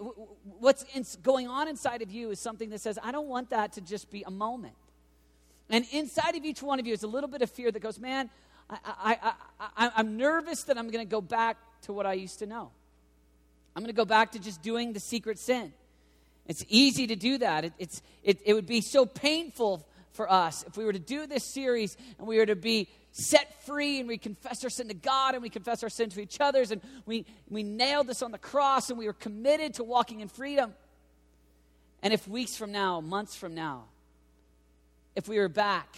what's 0.60 0.84
in, 0.94 1.06
going 1.24 1.48
on 1.48 1.68
inside 1.68 2.02
of 2.02 2.12
you 2.12 2.30
is 2.32 2.40
something 2.40 2.70
that 2.70 2.82
says, 2.82 3.00
I 3.02 3.12
don't 3.12 3.28
want 3.28 3.50
that 3.50 3.74
to 3.74 3.82
just 3.82 4.12
be 4.12 4.24
a 4.24 4.32
moment. 4.32 4.76
And 5.70 5.86
inside 5.92 6.36
of 6.36 6.44
each 6.44 6.62
one 6.62 6.80
of 6.80 6.86
you 6.86 6.94
is 6.94 7.04
a 7.04 7.08
little 7.08 7.30
bit 7.30 7.42
of 7.42 7.50
fear 7.50 7.72
that 7.72 7.80
goes, 7.80 7.98
man, 7.98 8.30
I, 8.70 8.78
I, 8.86 9.18
I, 9.22 9.34
I, 9.78 9.92
I'm 9.96 10.18
nervous 10.18 10.64
that 10.64 10.78
I'm 10.78 10.90
going 10.90 11.06
to 11.06 11.10
go 11.10 11.22
back 11.22 11.58
to 11.84 11.94
what 11.94 12.06
I 12.06 12.14
used 12.14 12.40
to 12.40 12.46
know. 12.46 12.72
I'm 13.76 13.84
going 13.84 13.94
to 13.94 13.98
go 13.98 14.06
back 14.06 14.34
to 14.34 14.40
just 14.40 14.62
doing 14.62 14.94
the 14.94 15.00
secret 15.00 15.40
sin. 15.40 15.74
It's 16.48 16.66
easy 16.68 17.08
to 17.08 17.16
do 17.16 17.38
that. 17.38 17.66
It, 17.66 17.74
it's, 17.80 18.02
it, 18.24 18.42
it 18.46 18.54
would 18.54 18.66
be 18.66 18.82
so 18.82 19.06
painful 19.06 19.88
for 20.14 20.32
us 20.32 20.64
if 20.68 20.76
we 20.76 20.84
were 20.84 20.94
to 20.94 21.00
do 21.00 21.26
this 21.26 21.44
series 21.46 21.96
and 22.18 22.28
we 22.28 22.38
were 22.38 22.46
to 22.46 22.56
be 22.56 22.90
set 23.14 23.64
free 23.66 24.00
and 24.00 24.08
we 24.08 24.18
confess 24.18 24.64
our 24.64 24.70
sin 24.70 24.88
to 24.88 24.94
God 24.94 25.34
and 25.34 25.44
we 25.44 25.50
confess 25.50 25.84
our 25.84 25.90
sin 25.90 26.10
to 26.10 26.22
each 26.22 26.40
other's 26.40 26.72
and 26.72 26.82
we, 27.06 27.26
we 27.50 27.64
nailed 27.64 28.08
this 28.08 28.22
on 28.22 28.32
the 28.32 28.38
cross 28.38 28.90
and 28.90 28.98
we 28.98 29.06
were 29.06 29.14
committed 29.14 29.76
to 29.76 29.84
walking 29.84 30.20
in 30.20 30.28
freedom. 30.28 30.74
And 32.04 32.14
if 32.14 32.28
weeks 32.28 32.58
from 32.58 32.72
now, 32.72 33.00
months 33.00 33.36
from 33.36 33.54
now, 33.54 33.86
if 35.16 35.28
we 35.28 35.38
were 35.38 35.50
back 35.50 35.96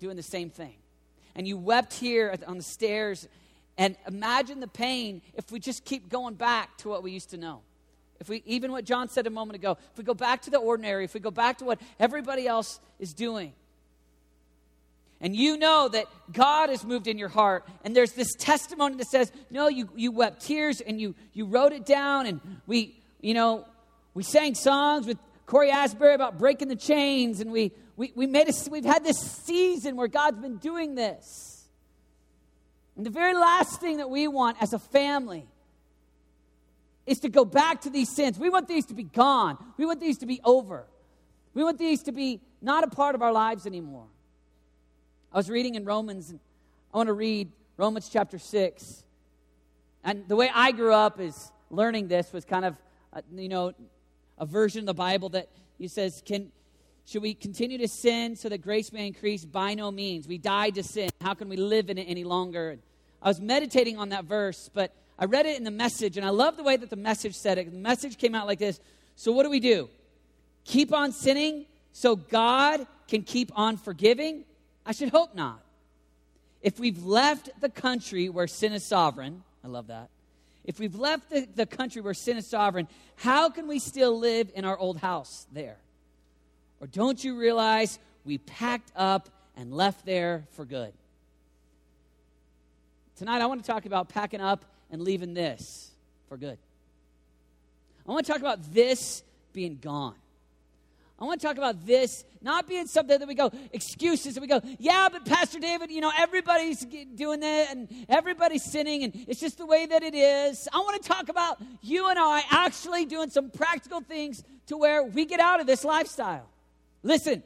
doing 0.00 0.16
the 0.16 0.22
same 0.22 0.50
thing 0.50 0.74
and 1.34 1.46
you 1.46 1.56
wept 1.56 1.94
here 1.94 2.34
on 2.46 2.56
the 2.56 2.62
stairs 2.62 3.28
and 3.78 3.96
imagine 4.06 4.60
the 4.60 4.68
pain 4.68 5.22
if 5.34 5.50
we 5.50 5.58
just 5.58 5.84
keep 5.84 6.08
going 6.08 6.34
back 6.34 6.76
to 6.78 6.88
what 6.88 7.02
we 7.02 7.12
used 7.12 7.30
to 7.30 7.36
know. 7.36 7.60
If 8.20 8.28
we, 8.28 8.42
even 8.46 8.70
what 8.70 8.84
John 8.84 9.08
said 9.08 9.26
a 9.26 9.30
moment 9.30 9.56
ago, 9.56 9.76
if 9.90 9.98
we 9.98 10.04
go 10.04 10.14
back 10.14 10.42
to 10.42 10.50
the 10.50 10.58
ordinary, 10.58 11.04
if 11.04 11.14
we 11.14 11.20
go 11.20 11.30
back 11.30 11.58
to 11.58 11.64
what 11.64 11.80
everybody 11.98 12.46
else 12.46 12.78
is 13.00 13.12
doing. 13.12 13.52
and 15.20 15.34
you 15.34 15.56
know 15.56 15.88
that 15.88 16.06
God 16.32 16.68
has 16.68 16.84
moved 16.84 17.06
in 17.08 17.18
your 17.18 17.28
heart, 17.28 17.66
and 17.84 17.96
there's 17.96 18.12
this 18.12 18.34
testimony 18.34 18.96
that 18.96 19.08
says, 19.08 19.32
No, 19.50 19.68
you, 19.68 19.88
you 19.96 20.12
wept 20.12 20.42
tears 20.42 20.80
and 20.80 21.00
you, 21.00 21.14
you 21.32 21.46
wrote 21.46 21.72
it 21.72 21.84
down, 21.84 22.26
and 22.26 22.40
we, 22.66 22.96
you 23.20 23.34
know, 23.34 23.64
we 24.14 24.22
sang 24.22 24.54
songs 24.54 25.06
with 25.06 25.18
Cory 25.46 25.70
Asbury 25.70 26.14
about 26.14 26.38
breaking 26.38 26.68
the 26.68 26.76
chains, 26.76 27.40
and 27.40 27.50
we, 27.50 27.72
we, 27.96 28.12
we 28.14 28.26
made 28.26 28.48
a, 28.48 28.70
we've 28.70 28.84
had 28.84 29.04
this 29.04 29.18
season 29.18 29.96
where 29.96 30.08
God's 30.08 30.40
been 30.40 30.58
doing 30.58 30.94
this. 30.94 31.51
And 32.96 33.06
the 33.06 33.10
very 33.10 33.34
last 33.34 33.80
thing 33.80 33.98
that 33.98 34.10
we 34.10 34.28
want 34.28 34.56
as 34.60 34.72
a 34.72 34.78
family 34.78 35.46
is 37.06 37.20
to 37.20 37.28
go 37.28 37.44
back 37.44 37.82
to 37.82 37.90
these 37.90 38.14
sins. 38.14 38.38
We 38.38 38.50
want 38.50 38.68
these 38.68 38.86
to 38.86 38.94
be 38.94 39.02
gone. 39.02 39.58
We 39.76 39.86
want 39.86 40.00
these 40.00 40.18
to 40.18 40.26
be 40.26 40.40
over. 40.44 40.86
We 41.54 41.64
want 41.64 41.78
these 41.78 42.02
to 42.04 42.12
be 42.12 42.40
not 42.60 42.84
a 42.84 42.88
part 42.88 43.14
of 43.14 43.22
our 43.22 43.32
lives 43.32 43.66
anymore. 43.66 44.06
I 45.32 45.36
was 45.36 45.50
reading 45.50 45.74
in 45.74 45.84
Romans, 45.84 46.30
and 46.30 46.40
I 46.92 46.98
want 46.98 47.08
to 47.08 47.14
read 47.14 47.50
Romans 47.76 48.08
chapter 48.08 48.38
6. 48.38 49.04
And 50.04 50.28
the 50.28 50.36
way 50.36 50.50
I 50.52 50.72
grew 50.72 50.92
up 50.92 51.20
is 51.20 51.50
learning 51.70 52.08
this 52.08 52.32
was 52.32 52.44
kind 52.44 52.64
of, 52.64 52.76
uh, 53.12 53.22
you 53.34 53.48
know, 53.48 53.72
a 54.38 54.46
version 54.46 54.80
of 54.80 54.86
the 54.86 54.94
Bible 54.94 55.30
that 55.30 55.48
he 55.78 55.88
says, 55.88 56.22
can, 56.24 56.52
should 57.04 57.22
we 57.22 57.34
continue 57.34 57.78
to 57.78 57.88
sin 57.88 58.36
so 58.36 58.48
that 58.48 58.62
grace 58.62 58.92
may 58.92 59.06
increase? 59.06 59.44
By 59.44 59.74
no 59.74 59.90
means. 59.90 60.28
We 60.28 60.38
died 60.38 60.76
to 60.76 60.82
sin. 60.82 61.10
How 61.20 61.34
can 61.34 61.48
we 61.48 61.56
live 61.56 61.90
in 61.90 61.98
it 61.98 62.04
any 62.04 62.24
longer? 62.24 62.78
I 63.20 63.28
was 63.28 63.40
meditating 63.40 63.98
on 63.98 64.10
that 64.10 64.24
verse, 64.24 64.70
but 64.72 64.94
I 65.18 65.26
read 65.26 65.46
it 65.46 65.56
in 65.56 65.64
the 65.64 65.70
message, 65.70 66.16
and 66.16 66.24
I 66.24 66.30
love 66.30 66.56
the 66.56 66.62
way 66.62 66.76
that 66.76 66.90
the 66.90 66.96
message 66.96 67.34
said 67.34 67.58
it. 67.58 67.70
The 67.70 67.76
message 67.76 68.18
came 68.18 68.34
out 68.34 68.46
like 68.46 68.58
this 68.58 68.80
So, 69.16 69.32
what 69.32 69.42
do 69.42 69.50
we 69.50 69.60
do? 69.60 69.88
Keep 70.64 70.92
on 70.92 71.12
sinning 71.12 71.66
so 71.92 72.16
God 72.16 72.86
can 73.08 73.22
keep 73.22 73.50
on 73.54 73.76
forgiving? 73.76 74.44
I 74.86 74.92
should 74.92 75.10
hope 75.10 75.34
not. 75.34 75.62
If 76.62 76.78
we've 76.78 77.04
left 77.04 77.50
the 77.60 77.68
country 77.68 78.28
where 78.28 78.46
sin 78.46 78.72
is 78.72 78.86
sovereign, 78.86 79.42
I 79.64 79.68
love 79.68 79.88
that. 79.88 80.08
If 80.64 80.78
we've 80.78 80.94
left 80.94 81.30
the, 81.30 81.46
the 81.54 81.66
country 81.66 82.00
where 82.00 82.14
sin 82.14 82.36
is 82.36 82.48
sovereign, 82.48 82.86
how 83.16 83.50
can 83.50 83.66
we 83.66 83.80
still 83.80 84.16
live 84.16 84.50
in 84.54 84.64
our 84.64 84.78
old 84.78 84.98
house 84.98 85.46
there? 85.52 85.78
Or 86.82 86.88
don't 86.88 87.22
you 87.22 87.38
realize 87.38 88.00
we 88.24 88.38
packed 88.38 88.90
up 88.96 89.28
and 89.56 89.72
left 89.72 90.04
there 90.04 90.48
for 90.50 90.64
good? 90.64 90.92
Tonight, 93.16 93.40
I 93.40 93.46
want 93.46 93.64
to 93.64 93.70
talk 93.70 93.86
about 93.86 94.08
packing 94.08 94.40
up 94.40 94.64
and 94.90 95.00
leaving 95.00 95.32
this 95.32 95.92
for 96.28 96.36
good. 96.36 96.58
I 98.04 98.10
want 98.10 98.26
to 98.26 98.32
talk 98.32 98.40
about 98.40 98.74
this 98.74 99.22
being 99.52 99.78
gone. 99.80 100.16
I 101.20 101.24
want 101.24 101.40
to 101.40 101.46
talk 101.46 101.56
about 101.56 101.86
this 101.86 102.24
not 102.40 102.66
being 102.66 102.88
something 102.88 103.16
that 103.16 103.28
we 103.28 103.36
go, 103.36 103.52
excuses, 103.72 104.36
and 104.36 104.42
we 104.42 104.48
go, 104.48 104.60
yeah, 104.80 105.08
but 105.08 105.24
Pastor 105.24 105.60
David, 105.60 105.92
you 105.92 106.00
know, 106.00 106.10
everybody's 106.18 106.84
doing 107.14 107.38
that 107.40 107.70
and 107.70 107.88
everybody's 108.08 108.64
sinning 108.64 109.04
and 109.04 109.14
it's 109.28 109.38
just 109.38 109.58
the 109.58 109.66
way 109.66 109.86
that 109.86 110.02
it 110.02 110.16
is. 110.16 110.68
I 110.72 110.78
want 110.78 111.00
to 111.00 111.08
talk 111.08 111.28
about 111.28 111.62
you 111.80 112.08
and 112.08 112.18
I 112.18 112.42
actually 112.50 113.04
doing 113.04 113.30
some 113.30 113.50
practical 113.50 114.00
things 114.00 114.42
to 114.66 114.76
where 114.76 115.04
we 115.04 115.26
get 115.26 115.38
out 115.38 115.60
of 115.60 115.68
this 115.68 115.84
lifestyle. 115.84 116.48
Listen, 117.02 117.42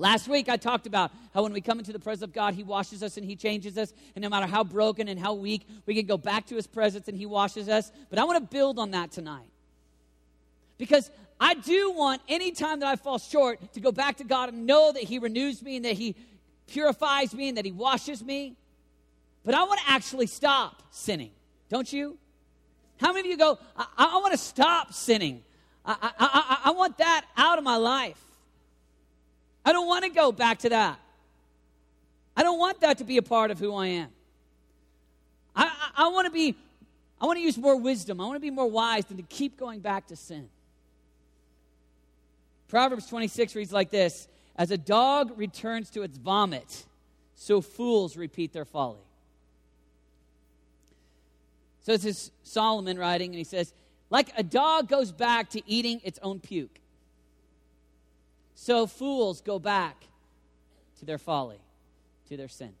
Last 0.00 0.28
week, 0.28 0.48
I 0.48 0.56
talked 0.56 0.86
about 0.86 1.10
how 1.34 1.42
when 1.42 1.52
we 1.52 1.60
come 1.60 1.80
into 1.80 1.92
the 1.92 1.98
presence 1.98 2.22
of 2.22 2.32
God, 2.32 2.54
He 2.54 2.62
washes 2.62 3.02
us 3.02 3.16
and 3.16 3.26
He 3.26 3.34
changes 3.34 3.76
us. 3.76 3.92
And 4.14 4.22
no 4.22 4.28
matter 4.28 4.46
how 4.46 4.62
broken 4.62 5.08
and 5.08 5.18
how 5.18 5.34
weak, 5.34 5.66
we 5.86 5.94
can 5.94 6.06
go 6.06 6.16
back 6.16 6.46
to 6.46 6.54
His 6.54 6.68
presence 6.68 7.08
and 7.08 7.18
He 7.18 7.26
washes 7.26 7.68
us. 7.68 7.90
But 8.08 8.20
I 8.20 8.24
want 8.24 8.38
to 8.38 8.56
build 8.56 8.78
on 8.78 8.92
that 8.92 9.10
tonight. 9.10 9.50
Because 10.78 11.10
I 11.40 11.54
do 11.54 11.90
want 11.90 12.22
any 12.28 12.52
time 12.52 12.78
that 12.78 12.86
I 12.86 12.94
fall 12.94 13.18
short 13.18 13.72
to 13.72 13.80
go 13.80 13.90
back 13.90 14.18
to 14.18 14.24
God 14.24 14.50
and 14.50 14.66
know 14.66 14.92
that 14.92 15.02
He 15.02 15.18
renews 15.18 15.62
me 15.62 15.74
and 15.74 15.84
that 15.84 15.94
He 15.94 16.14
purifies 16.68 17.34
me 17.34 17.48
and 17.48 17.58
that 17.58 17.64
He 17.64 17.72
washes 17.72 18.22
me. 18.22 18.54
But 19.44 19.56
I 19.56 19.64
want 19.64 19.80
to 19.80 19.90
actually 19.90 20.28
stop 20.28 20.84
sinning, 20.92 21.32
don't 21.70 21.92
you? 21.92 22.18
How 23.00 23.12
many 23.12 23.32
of 23.32 23.32
you 23.32 23.36
go, 23.36 23.58
I, 23.76 23.86
I 23.96 24.18
want 24.18 24.30
to 24.30 24.38
stop 24.38 24.94
sinning? 24.94 25.42
I, 25.84 25.96
I, 26.00 26.10
I, 26.20 26.58
I 26.66 26.70
want 26.70 26.98
that 26.98 27.24
out 27.36 27.58
of 27.58 27.64
my 27.64 27.76
life. 27.76 28.27
I 29.68 29.72
don't 29.72 29.86
want 29.86 30.04
to 30.04 30.10
go 30.10 30.32
back 30.32 30.60
to 30.60 30.70
that. 30.70 30.98
I 32.34 32.42
don't 32.42 32.58
want 32.58 32.80
that 32.80 32.96
to 32.98 33.04
be 33.04 33.18
a 33.18 33.22
part 33.22 33.50
of 33.50 33.58
who 33.58 33.74
I 33.74 33.88
am. 33.88 34.08
I, 35.54 35.64
I, 35.66 36.04
I 36.04 36.08
want 36.08 36.24
to 36.24 36.30
be, 36.30 36.56
I 37.20 37.26
want 37.26 37.36
to 37.36 37.42
use 37.42 37.58
more 37.58 37.76
wisdom. 37.76 38.18
I 38.18 38.24
want 38.24 38.36
to 38.36 38.40
be 38.40 38.50
more 38.50 38.70
wise 38.70 39.04
than 39.04 39.18
to 39.18 39.22
keep 39.24 39.58
going 39.58 39.80
back 39.80 40.06
to 40.06 40.16
sin. 40.16 40.48
Proverbs 42.68 43.08
26 43.08 43.56
reads 43.56 43.70
like 43.70 43.90
this 43.90 44.26
As 44.56 44.70
a 44.70 44.78
dog 44.78 45.36
returns 45.36 45.90
to 45.90 46.02
its 46.02 46.16
vomit, 46.16 46.86
so 47.34 47.60
fools 47.60 48.16
repeat 48.16 48.54
their 48.54 48.64
folly. 48.64 49.04
So 51.82 51.92
this 51.92 52.06
is 52.06 52.30
Solomon 52.42 52.98
writing, 52.98 53.32
and 53.32 53.38
he 53.38 53.44
says, 53.44 53.74
Like 54.08 54.30
a 54.34 54.42
dog 54.42 54.88
goes 54.88 55.12
back 55.12 55.50
to 55.50 55.70
eating 55.70 56.00
its 56.04 56.18
own 56.22 56.40
puke. 56.40 56.80
So 58.60 58.88
fools 58.88 59.40
go 59.40 59.60
back 59.60 60.02
to 60.98 61.04
their 61.04 61.16
folly, 61.16 61.60
to 62.28 62.36
their 62.36 62.48
sin. 62.48 62.72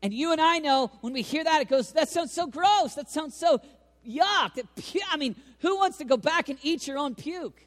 And 0.00 0.14
you 0.14 0.30
and 0.30 0.40
I 0.40 0.60
know 0.60 0.92
when 1.00 1.12
we 1.12 1.22
hear 1.22 1.42
that, 1.42 1.62
it 1.62 1.68
goes, 1.68 1.90
that 1.92 2.08
sounds 2.08 2.30
so 2.30 2.46
gross. 2.46 2.94
That 2.94 3.10
sounds 3.10 3.34
so 3.34 3.60
yuck. 4.08 4.64
I 5.10 5.16
mean, 5.16 5.34
who 5.58 5.76
wants 5.78 5.98
to 5.98 6.04
go 6.04 6.16
back 6.16 6.48
and 6.48 6.56
eat 6.62 6.86
your 6.86 6.96
own 6.96 7.16
puke? 7.16 7.60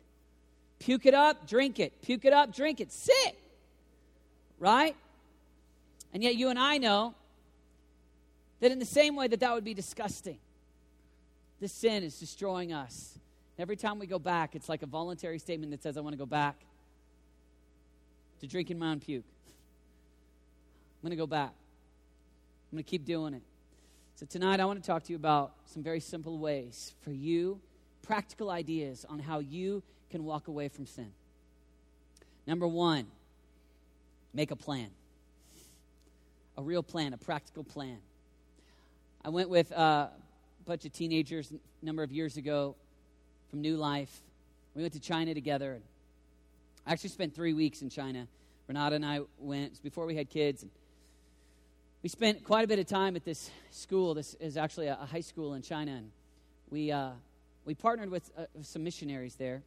Puke 0.80 1.06
it 1.06 1.14
up, 1.14 1.46
drink 1.46 1.80
it. 1.80 2.02
Puke 2.02 2.24
it 2.24 2.32
up, 2.32 2.56
drink 2.56 2.80
it. 2.80 2.94
Sit. 2.94 3.38
Right? 4.58 4.96
And 6.14 6.24
yet 6.24 6.38
you 6.38 6.48
and 6.48 6.58
I 6.58 6.78
know 6.78 7.14
that 8.62 8.72
in 8.72 8.80
the 8.80 8.86
same 8.86 9.18
way 9.18 9.28
that 9.28 9.42
that 9.42 9.54
would 9.54 9.66
be 9.66 9.74
disgusting, 9.74 10.38
this 11.60 11.74
sin 11.74 12.04
is 12.04 12.18
destroying 12.18 12.72
us. 12.72 13.20
Every 13.60 13.76
time 13.76 13.98
we 13.98 14.06
go 14.06 14.20
back, 14.20 14.56
it's 14.56 14.70
like 14.70 14.84
a 14.84 14.86
voluntary 14.86 15.40
statement 15.40 15.72
that 15.72 15.82
says, 15.82 15.98
I 15.98 16.02
want 16.02 16.14
to 16.14 16.18
go 16.18 16.28
back 16.28 16.58
to 18.40 18.48
drinking 18.48 18.78
my 18.78 18.92
own 18.92 19.00
puke. 19.00 19.24
I'm 21.02 21.10
going 21.10 21.18
to 21.18 21.22
go 21.22 21.26
back. 21.26 21.54
I'm 22.72 22.76
going 22.76 22.84
to 22.84 22.90
keep 22.90 23.04
doing 23.04 23.34
it. 23.34 23.42
So, 24.16 24.28
tonight 24.28 24.60
I 24.60 24.66
want 24.66 24.82
to 24.82 24.86
talk 24.86 25.04
to 25.04 25.12
you 25.12 25.16
about 25.16 25.54
some 25.66 25.82
very 25.82 26.00
simple 26.00 26.38
ways 26.38 26.94
for 27.02 27.12
you, 27.12 27.60
practical 28.04 28.52
ideas 28.52 29.06
on 29.10 29.20
how 29.20 29.40
you 29.40 29.82
can 30.12 30.24
walk 30.24 30.48
away 30.48 30.68
from 30.68 30.86
sin. 30.86 31.12
Number 32.46 32.68
one, 32.68 33.08
make 34.34 34.52
a 34.52 34.56
plan. 34.56 34.90
A 36.58 36.64
real 36.64 36.84
plan, 36.84 37.14
a 37.14 37.18
practical 37.18 37.64
plan. 37.64 37.98
I 39.26 39.30
went 39.30 39.50
with 39.50 39.72
uh, 39.72 40.10
a 40.10 40.10
bunch 40.66 40.86
of 40.86 40.94
teenagers 40.94 41.52
a 41.52 41.86
number 41.86 42.04
of 42.04 42.12
years 42.12 42.38
ago 42.38 42.76
from 43.50 43.62
New 43.62 43.78
Life. 43.78 44.22
We 44.76 44.82
went 44.82 44.94
to 44.94 45.00
China 45.00 45.34
together. 45.34 45.80
I 46.86 46.92
actually 46.92 47.10
spent 47.10 47.34
three 47.34 47.54
weeks 47.54 47.82
in 47.82 47.90
China. 47.90 48.28
Renata 48.68 48.96
and 48.96 49.06
I 49.06 49.22
went 49.40 49.82
before 49.82 50.06
we 50.06 50.16
had 50.16 50.30
kids. 50.30 50.66
We 52.04 52.10
spent 52.10 52.44
quite 52.44 52.66
a 52.66 52.68
bit 52.68 52.80
of 52.80 52.86
time 52.86 53.16
at 53.16 53.24
this 53.24 53.50
school. 53.72 54.14
This 54.14 54.36
is 54.36 54.58
actually 54.58 54.88
a, 54.88 54.96
high 54.96 55.22
school 55.22 55.54
in 55.54 55.62
China, 55.62 55.94
and 55.94 56.12
we 56.70 56.92
uh, 56.92 57.12
we 57.66 57.74
partnered 57.74 58.10
with 58.10 58.30
uh, 58.38 58.46
some 58.62 58.84
missionaries 58.84 59.36
there. 59.36 59.64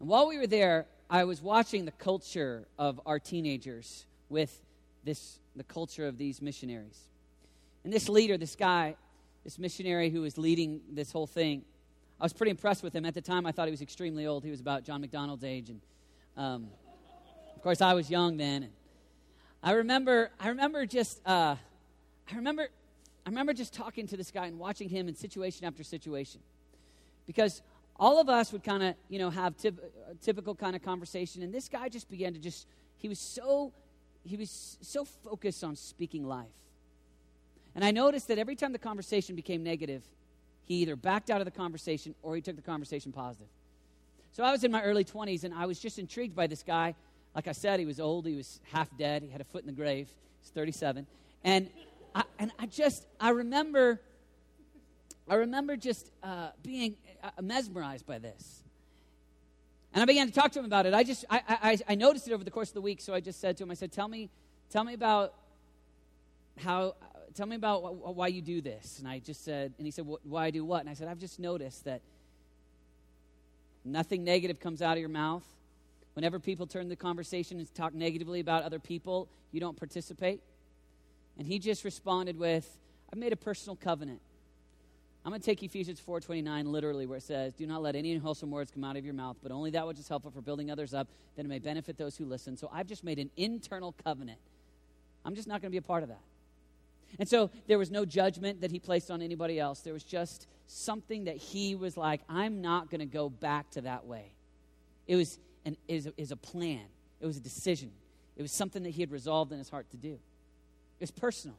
And 0.00 0.08
while 0.08 0.28
we 0.28 0.38
were 0.38 0.46
there, 0.46 0.86
I 1.08 1.24
was 1.24 1.40
watching 1.40 1.84
the 1.84 1.92
culture 1.92 2.66
of 2.78 3.00
our 3.06 3.18
teenagers 3.18 4.04
with 4.28 4.60
this 5.04 5.38
the 5.56 5.64
culture 5.64 6.06
of 6.06 6.18
these 6.18 6.42
missionaries. 6.42 6.98
And 7.84 7.92
this 7.92 8.08
leader, 8.08 8.36
this 8.36 8.56
guy, 8.56 8.96
this 9.44 9.58
missionary 9.58 10.10
who 10.10 10.20
was 10.20 10.36
leading 10.36 10.80
this 10.90 11.12
whole 11.12 11.26
thing, 11.26 11.64
I 12.20 12.24
was 12.24 12.32
pretty 12.32 12.50
impressed 12.50 12.82
with 12.82 12.94
him. 12.94 13.04
At 13.04 13.14
the 13.14 13.20
time, 13.20 13.46
I 13.46 13.52
thought 13.52 13.68
he 13.68 13.70
was 13.70 13.82
extremely 13.82 14.26
old. 14.26 14.42
He 14.42 14.50
was 14.50 14.60
about 14.60 14.82
John 14.82 15.00
McDonald's 15.00 15.44
age. 15.44 15.70
And 15.70 15.80
um, 16.36 16.68
of 17.54 17.62
course, 17.62 17.80
I 17.80 17.94
was 17.94 18.10
young 18.10 18.36
then. 18.36 18.64
And 18.64 18.72
I 19.62 19.72
remember, 19.72 20.30
I 20.40 20.48
remember 20.48 20.84
just, 20.84 21.20
uh, 21.24 21.54
I 22.30 22.34
remember, 22.34 22.68
I 23.24 23.28
remember 23.28 23.52
just 23.52 23.72
talking 23.72 24.08
to 24.08 24.16
this 24.16 24.32
guy 24.32 24.46
and 24.46 24.58
watching 24.58 24.88
him 24.88 25.06
in 25.08 25.14
situation 25.14 25.64
after 25.64 25.84
situation. 25.84 26.40
Because 27.24 27.62
all 27.96 28.20
of 28.20 28.28
us 28.28 28.52
would 28.52 28.64
kind 28.64 28.82
of, 28.82 28.94
you 29.08 29.20
know, 29.20 29.30
have 29.30 29.56
typ- 29.56 29.78
typical 30.20 30.56
kind 30.56 30.74
of 30.74 30.82
conversation. 30.82 31.42
And 31.42 31.54
this 31.54 31.68
guy 31.68 31.88
just 31.88 32.10
began 32.10 32.32
to 32.32 32.40
just, 32.40 32.66
he 32.96 33.08
was 33.08 33.20
so, 33.20 33.72
he 34.24 34.36
was 34.36 34.76
so 34.80 35.04
focused 35.04 35.62
on 35.62 35.76
speaking 35.76 36.26
life. 36.26 36.46
And 37.76 37.84
I 37.84 37.92
noticed 37.92 38.26
that 38.26 38.38
every 38.38 38.56
time 38.56 38.72
the 38.72 38.78
conversation 38.78 39.36
became 39.36 39.62
negative, 39.62 40.02
he 40.68 40.76
either 40.76 40.96
backed 40.96 41.30
out 41.30 41.40
of 41.40 41.46
the 41.46 41.50
conversation 41.50 42.14
or 42.22 42.36
he 42.36 42.42
took 42.42 42.54
the 42.54 42.62
conversation 42.62 43.10
positive. 43.10 43.48
So 44.32 44.44
I 44.44 44.52
was 44.52 44.62
in 44.62 44.70
my 44.70 44.82
early 44.82 45.02
20s 45.02 45.42
and 45.44 45.54
I 45.54 45.64
was 45.64 45.80
just 45.80 45.98
intrigued 45.98 46.36
by 46.36 46.46
this 46.46 46.62
guy. 46.62 46.94
Like 47.34 47.48
I 47.48 47.52
said, 47.52 47.80
he 47.80 47.86
was 47.86 47.98
old, 47.98 48.26
he 48.26 48.36
was 48.36 48.60
half 48.70 48.94
dead, 48.98 49.22
he 49.22 49.30
had 49.30 49.40
a 49.40 49.44
foot 49.44 49.62
in 49.62 49.66
the 49.66 49.72
grave. 49.72 50.08
He's 50.42 50.50
37. 50.50 51.06
And 51.42 51.70
I, 52.14 52.22
and 52.38 52.52
I 52.58 52.66
just, 52.66 53.06
I 53.18 53.30
remember, 53.30 54.00
I 55.26 55.36
remember 55.36 55.74
just 55.76 56.10
uh, 56.22 56.50
being 56.62 56.96
uh, 57.24 57.30
mesmerized 57.40 58.06
by 58.06 58.18
this. 58.18 58.62
And 59.94 60.02
I 60.02 60.04
began 60.04 60.26
to 60.26 60.32
talk 60.32 60.52
to 60.52 60.58
him 60.58 60.66
about 60.66 60.84
it. 60.84 60.92
I 60.92 61.02
just, 61.02 61.24
I, 61.30 61.42
I, 61.48 61.78
I 61.88 61.94
noticed 61.94 62.28
it 62.28 62.34
over 62.34 62.44
the 62.44 62.50
course 62.50 62.68
of 62.68 62.74
the 62.74 62.82
week, 62.82 63.00
so 63.00 63.14
I 63.14 63.20
just 63.20 63.40
said 63.40 63.56
to 63.56 63.64
him, 63.64 63.70
I 63.70 63.74
said, 63.74 63.90
tell 63.90 64.06
me, 64.06 64.28
tell 64.70 64.84
me 64.84 64.92
about 64.92 65.32
how, 66.58 66.94
tell 67.34 67.46
me 67.46 67.56
about 67.56 67.80
wh- 67.80 68.16
why 68.16 68.28
you 68.28 68.42
do 68.42 68.60
this. 68.60 68.98
And 68.98 69.08
I 69.08 69.18
just 69.18 69.44
said, 69.44 69.72
and 69.78 69.86
he 69.86 69.90
said, 69.90 70.06
why 70.06 70.46
I 70.46 70.50
do 70.50 70.64
what? 70.64 70.80
And 70.80 70.90
I 70.90 70.94
said, 70.94 71.08
I've 71.08 71.18
just 71.18 71.38
noticed 71.38 71.84
that 71.84 72.00
nothing 73.84 74.24
negative 74.24 74.60
comes 74.60 74.82
out 74.82 74.92
of 74.92 75.00
your 75.00 75.08
mouth. 75.08 75.44
Whenever 76.14 76.38
people 76.38 76.66
turn 76.66 76.88
the 76.88 76.96
conversation 76.96 77.58
and 77.58 77.74
talk 77.74 77.94
negatively 77.94 78.40
about 78.40 78.64
other 78.64 78.78
people, 78.78 79.28
you 79.52 79.60
don't 79.60 79.76
participate. 79.76 80.40
And 81.38 81.46
he 81.46 81.58
just 81.58 81.84
responded 81.84 82.38
with, 82.38 82.68
I've 83.12 83.18
made 83.18 83.32
a 83.32 83.36
personal 83.36 83.76
covenant. 83.76 84.20
I'm 85.24 85.30
going 85.30 85.40
to 85.40 85.44
take 85.44 85.62
Ephesians 85.62 86.00
4:29 86.00 86.66
literally 86.66 87.06
where 87.06 87.18
it 87.18 87.22
says, 87.22 87.52
"Do 87.52 87.66
not 87.66 87.82
let 87.82 87.94
any 87.94 88.12
unwholesome 88.12 88.50
words 88.50 88.70
come 88.70 88.82
out 88.82 88.96
of 88.96 89.04
your 89.04 89.14
mouth, 89.14 89.36
but 89.42 89.52
only 89.52 89.70
that 89.72 89.86
which 89.86 89.98
is 89.98 90.08
helpful 90.08 90.30
for 90.30 90.40
building 90.40 90.70
others 90.70 90.94
up, 90.94 91.08
that 91.36 91.44
it 91.44 91.48
may 91.48 91.58
benefit 91.58 91.98
those 91.98 92.16
who 92.16 92.24
listen." 92.24 92.56
So 92.56 92.70
I've 92.72 92.86
just 92.86 93.04
made 93.04 93.18
an 93.18 93.30
internal 93.36 93.94
covenant. 94.04 94.38
I'm 95.24 95.34
just 95.34 95.46
not 95.46 95.60
going 95.60 95.70
to 95.70 95.72
be 95.72 95.78
a 95.78 95.82
part 95.82 96.02
of 96.02 96.08
that. 96.08 96.20
And 97.18 97.28
so 97.28 97.50
there 97.66 97.78
was 97.78 97.90
no 97.90 98.04
judgment 98.04 98.60
that 98.60 98.70
he 98.70 98.78
placed 98.78 99.10
on 99.10 99.22
anybody 99.22 99.58
else. 99.58 99.80
There 99.80 99.92
was 99.92 100.04
just 100.04 100.46
something 100.66 101.24
that 101.24 101.36
he 101.36 101.74
was 101.74 101.96
like, 101.96 102.20
I'm 102.28 102.60
not 102.60 102.90
going 102.90 103.00
to 103.00 103.06
go 103.06 103.28
back 103.28 103.70
to 103.70 103.80
that 103.82 104.04
way. 104.04 104.32
It 105.06 105.16
was, 105.16 105.38
an, 105.64 105.76
is 105.88 106.06
a, 106.06 106.12
is 106.16 106.30
a 106.32 106.36
plan, 106.36 106.84
it 107.20 107.26
was 107.26 107.38
a 107.38 107.40
decision, 107.40 107.90
it 108.36 108.42
was 108.42 108.52
something 108.52 108.82
that 108.82 108.90
he 108.90 109.00
had 109.02 109.10
resolved 109.10 109.52
in 109.52 109.58
his 109.58 109.70
heart 109.70 109.90
to 109.90 109.96
do. 109.96 110.12
It 110.12 111.00
was 111.00 111.10
personal. 111.10 111.56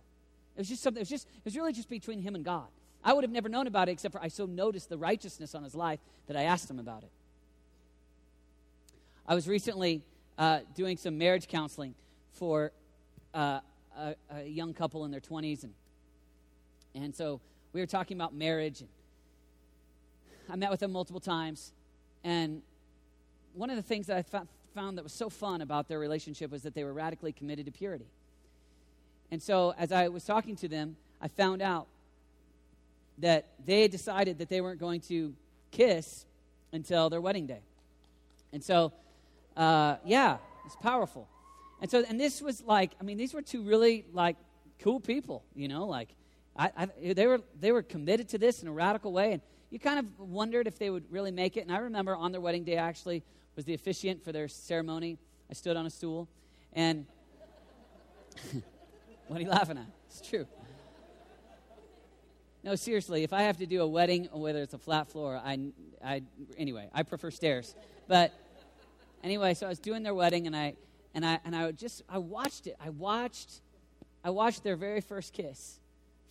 It 0.55 0.59
was 0.59 0.69
just 0.69 0.83
something, 0.83 0.99
it 0.99 1.03
was, 1.03 1.09
just, 1.09 1.27
it 1.27 1.45
was 1.45 1.55
really 1.55 1.73
just 1.73 1.89
between 1.89 2.21
him 2.21 2.35
and 2.35 2.43
God. 2.43 2.67
I 3.03 3.13
would 3.13 3.23
have 3.23 3.31
never 3.31 3.49
known 3.49 3.65
about 3.65 3.87
it 3.87 3.93
except 3.93 4.11
for 4.11 4.21
I 4.21 4.27
so 4.27 4.45
noticed 4.45 4.89
the 4.89 4.97
righteousness 4.97 5.55
on 5.55 5.63
his 5.63 5.73
life 5.73 5.99
that 6.27 6.35
I 6.35 6.43
asked 6.43 6.69
him 6.69 6.79
about 6.79 7.03
it. 7.03 7.11
I 9.25 9.35
was 9.35 9.47
recently 9.47 10.01
uh, 10.37 10.59
doing 10.75 10.97
some 10.97 11.17
marriage 11.17 11.47
counseling 11.47 11.95
for 12.33 12.71
uh, 13.33 13.59
a, 13.97 14.15
a, 14.31 14.43
young 14.43 14.73
couple 14.73 15.05
in 15.05 15.11
their 15.11 15.19
20s. 15.19 15.63
And, 15.63 15.73
and 16.95 17.15
so 17.15 17.41
we 17.73 17.79
were 17.79 17.87
talking 17.87 18.17
about 18.17 18.33
marriage. 18.33 18.81
And 18.81 18.89
I 20.49 20.55
met 20.55 20.71
with 20.71 20.79
them 20.79 20.91
multiple 20.91 21.21
times. 21.21 21.73
And 22.23 22.61
one 23.53 23.69
of 23.69 23.75
the 23.75 23.81
things 23.81 24.07
that 24.07 24.17
I 24.17 24.45
found 24.73 24.97
that 24.97 25.03
was 25.03 25.13
so 25.13 25.29
fun 25.29 25.61
about 25.61 25.87
their 25.87 25.99
relationship 25.99 26.51
was 26.51 26.63
that 26.63 26.73
they 26.73 26.83
were 26.83 26.93
radically 26.93 27.31
committed 27.31 27.65
to 27.65 27.71
purity. 27.71 28.07
And 29.31 29.41
so 29.41 29.73
as 29.77 29.91
I 29.91 30.07
was 30.07 30.23
talking 30.23 30.55
to 30.57 30.67
them, 30.67 30.95
I 31.21 31.27
found 31.27 31.61
out 31.61 31.87
that 33.19 33.47
they 33.65 33.81
had 33.83 33.91
decided 33.91 34.37
that 34.39 34.49
they 34.49 34.61
weren't 34.61 34.79
going 34.79 35.01
to 35.01 35.33
kiss 35.71 36.25
until 36.71 37.09
their 37.09 37.21
wedding 37.21 37.45
day. 37.45 37.61
And 38.53 38.63
so, 38.63 38.91
uh, 39.55 39.97
yeah, 40.05 40.37
it's 40.65 40.75
powerful. 40.77 41.27
And 41.81 41.89
so, 41.89 42.03
and 42.07 42.19
this 42.19 42.41
was 42.41 42.61
like, 42.61 42.91
I 42.99 43.03
mean, 43.03 43.17
these 43.17 43.33
were 43.33 43.41
two 43.41 43.63
really 43.63 44.05
like 44.11 44.35
cool 44.79 44.99
people, 44.99 45.43
you 45.55 45.67
know, 45.67 45.85
like 45.85 46.09
I, 46.55 46.71
I, 46.75 47.13
they 47.13 47.25
were 47.25 47.41
they 47.59 47.71
were 47.71 47.81
committed 47.81 48.29
to 48.29 48.37
this 48.37 48.61
in 48.61 48.67
a 48.67 48.71
radical 48.71 49.13
way, 49.13 49.33
and 49.33 49.41
you 49.69 49.79
kind 49.79 49.99
of 49.99 50.19
wondered 50.19 50.67
if 50.67 50.77
they 50.77 50.89
would 50.89 51.09
really 51.11 51.31
make 51.31 51.55
it. 51.57 51.61
And 51.61 51.71
I 51.71 51.77
remember 51.77 52.15
on 52.15 52.31
their 52.31 52.41
wedding 52.41 52.63
day, 52.63 52.77
I 52.77 52.87
actually 52.87 53.23
was 53.55 53.65
the 53.65 53.73
officiant 53.73 54.23
for 54.23 54.31
their 54.31 54.47
ceremony. 54.47 55.17
I 55.49 55.53
stood 55.53 55.77
on 55.77 55.85
a 55.85 55.89
stool, 55.89 56.27
and 56.73 57.05
what 59.27 59.39
are 59.39 59.43
you 59.43 59.49
laughing 59.49 59.77
at? 59.77 59.87
It's 60.07 60.21
true. 60.21 60.45
No, 62.61 62.75
seriously, 62.75 63.23
if 63.23 63.31
I 63.31 63.43
have 63.43 63.57
to 63.57 63.65
do 63.65 63.81
a 63.81 63.87
wedding, 63.87 64.27
whether 64.33 64.61
it's 64.61 64.73
a 64.73 64.77
flat 64.77 65.07
floor, 65.07 65.41
I, 65.41 65.71
I 66.03 66.23
anyway, 66.57 66.89
I 66.93 67.03
prefer 67.03 67.31
stairs. 67.31 67.73
But 68.09 68.33
anyway, 69.23 69.53
so 69.53 69.65
I 69.65 69.69
was 69.69 69.79
doing 69.79 70.03
their 70.03 70.13
wedding, 70.13 70.45
and 70.45 70.53
I 70.53 70.75
and 71.13 71.25
I 71.25 71.39
and 71.45 71.55
I 71.55 71.71
just 71.71 72.03
I 72.09 72.17
watched 72.17 72.67
it. 72.67 72.75
I 72.83 72.89
watched 72.89 73.61
I 74.23 74.29
watched 74.29 74.63
their 74.63 74.75
very 74.75 75.01
first 75.01 75.33
kiss. 75.33 75.79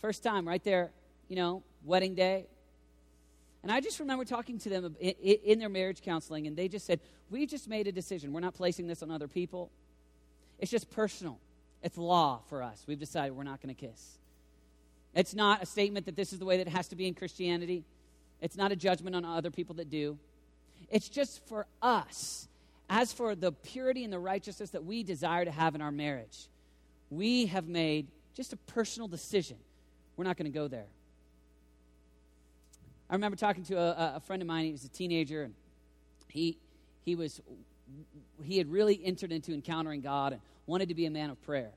First 0.01 0.23
time 0.23 0.47
right 0.47 0.63
there, 0.63 0.91
you 1.29 1.37
know, 1.37 1.63
wedding 1.85 2.15
day. 2.15 2.47
And 3.63 3.73
I 3.73 3.81
just 3.81 3.99
remember 3.99 4.25
talking 4.25 4.59
to 4.61 4.69
them 4.69 4.97
in, 5.01 5.15
in 5.21 5.59
their 5.59 5.69
marriage 5.69 6.03
counseling 6.03 6.47
and 6.47 6.57
they 6.57 6.69
just 6.69 6.87
said, 6.87 7.01
"We 7.31 7.47
just 7.47 7.69
made 7.69 7.87
a 7.87 7.93
decision. 7.93 8.33
We're 8.33 8.41
not 8.41 8.55
placing 8.55 8.87
this 8.87 9.03
on 9.03 9.11
other 9.11 9.29
people. 9.29 9.71
It's 10.59 10.71
just 10.71 10.91
personal. 10.91 11.39
It's 11.83 11.99
law 11.99 12.41
for 12.49 12.63
us. 12.63 12.85
We've 12.87 12.99
decided 12.99 13.37
we're 13.37 13.45
not 13.45 13.61
going 13.61 13.75
to 13.75 13.81
kiss." 13.81 14.19
It's 15.15 15.35
not 15.35 15.63
a 15.63 15.67
statement 15.67 16.07
that 16.07 16.17
this 16.17 16.33
is 16.33 16.39
the 16.39 16.45
way 16.45 16.59
that 16.59 16.67
it 16.67 16.71
has 16.71 16.89
to 16.89 16.97
be 16.97 17.07
in 17.07 17.15
Christianity. 17.15 17.85
It's 18.41 18.57
not 18.57 18.71
a 18.71 18.77
judgment 18.77 19.17
on 19.17 19.25
other 19.25 19.51
people 19.51 19.75
that 19.77 19.91
do. 19.91 20.19
It's 20.91 21.09
just 21.09 21.45
for 21.49 21.67
us 21.83 22.47
as 22.89 23.13
for 23.13 23.35
the 23.35 23.53
purity 23.53 24.05
and 24.05 24.13
the 24.13 24.19
righteousness 24.19 24.71
that 24.71 24.85
we 24.85 25.03
desire 25.03 25.45
to 25.45 25.51
have 25.51 25.75
in 25.75 25.81
our 25.81 25.93
marriage, 25.93 26.49
we 27.11 27.47
have 27.47 27.67
made 27.67 28.07
just 28.35 28.53
a 28.53 28.57
personal 28.57 29.09
decision. 29.09 29.57
We're 30.17 30.25
not 30.25 30.37
going 30.37 30.51
to 30.51 30.57
go 30.57 30.69
there. 30.69 30.87
I 33.11 33.15
remember 33.15 33.37
talking 33.37 33.65
to 33.65 33.79
a, 33.79 34.17
a, 34.17 34.21
friend 34.21 34.43
of 34.43 34.49
mine. 34.49 34.67
He 34.67 34.73
was 34.73 34.85
a 34.85 34.89
teenager, 34.89 35.43
and 35.43 35.55
he 36.29 36.59
he 37.05 37.15
was 37.15 37.41
he 38.43 38.59
had 38.59 38.71
really 38.71 39.01
entered 39.03 39.33
into 39.33 39.53
encountering 39.53 40.03
God 40.03 40.35
and 40.35 40.43
wanted 40.67 40.89
to 40.89 40.95
be 40.95 41.07
a 41.07 41.11
man 41.11 41.31
of 41.31 41.41
prayer. 41.43 41.71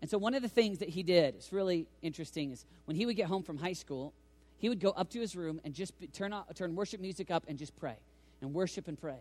And 0.00 0.08
so 0.08 0.18
one 0.18 0.34
of 0.34 0.42
the 0.42 0.48
things 0.48 0.78
that 0.78 0.88
he 0.88 1.02
did, 1.02 1.34
it's 1.34 1.52
really 1.52 1.86
interesting, 2.00 2.52
is 2.52 2.64
when 2.84 2.96
he 2.96 3.06
would 3.06 3.16
get 3.16 3.26
home 3.26 3.42
from 3.42 3.58
high 3.58 3.72
school, 3.72 4.14
he 4.58 4.68
would 4.68 4.80
go 4.80 4.90
up 4.90 5.10
to 5.10 5.20
his 5.20 5.34
room 5.34 5.60
and 5.64 5.74
just 5.74 5.92
turn, 6.12 6.32
on, 6.32 6.44
turn 6.54 6.74
worship 6.74 7.00
music 7.00 7.30
up 7.30 7.44
and 7.48 7.58
just 7.58 7.76
pray 7.76 7.96
and 8.40 8.54
worship 8.54 8.88
and 8.88 8.98
pray. 8.98 9.18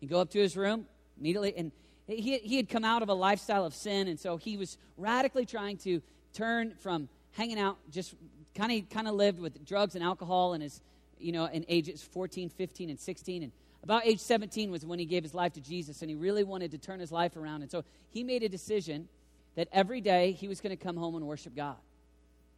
He'd 0.00 0.10
go 0.10 0.20
up 0.20 0.30
to 0.30 0.38
his 0.38 0.56
room 0.56 0.86
immediately, 1.18 1.54
and 1.56 1.72
he, 2.06 2.38
he 2.38 2.56
had 2.56 2.68
come 2.68 2.84
out 2.84 3.02
of 3.02 3.08
a 3.08 3.14
lifestyle 3.14 3.64
of 3.64 3.74
sin, 3.74 4.08
and 4.08 4.18
so 4.18 4.36
he 4.36 4.56
was 4.56 4.78
radically 4.96 5.44
trying 5.44 5.76
to 5.78 6.02
turn 6.32 6.74
from 6.80 7.08
hanging 7.32 7.58
out, 7.58 7.78
just 7.90 8.14
kind 8.54 8.72
of 8.72 8.88
kind 8.90 9.08
of 9.08 9.14
lived 9.14 9.38
with 9.38 9.64
drugs 9.64 9.94
and 9.94 10.04
alcohol 10.04 10.54
in 10.54 10.60
his, 10.60 10.80
you 11.18 11.32
know, 11.32 11.46
in 11.46 11.64
ages 11.68 12.02
14, 12.02 12.48
15, 12.50 12.90
and 12.90 12.98
16. 12.98 13.42
And 13.42 13.52
about 13.82 14.06
age 14.06 14.20
17 14.20 14.70
was 14.70 14.84
when 14.84 14.98
he 14.98 15.04
gave 15.04 15.22
his 15.22 15.34
life 15.34 15.52
to 15.54 15.60
Jesus, 15.60 16.02
and 16.02 16.10
he 16.10 16.16
really 16.16 16.44
wanted 16.44 16.70
to 16.72 16.78
turn 16.78 17.00
his 17.00 17.12
life 17.12 17.36
around. 17.36 17.62
And 17.62 17.70
so 17.70 17.84
he 18.10 18.22
made 18.22 18.42
a 18.42 18.48
decision 18.48 19.08
that 19.56 19.68
every 19.72 20.00
day 20.00 20.32
he 20.32 20.48
was 20.48 20.60
going 20.60 20.76
to 20.76 20.82
come 20.82 20.96
home 20.96 21.16
and 21.16 21.26
worship 21.26 21.56
God. 21.56 21.76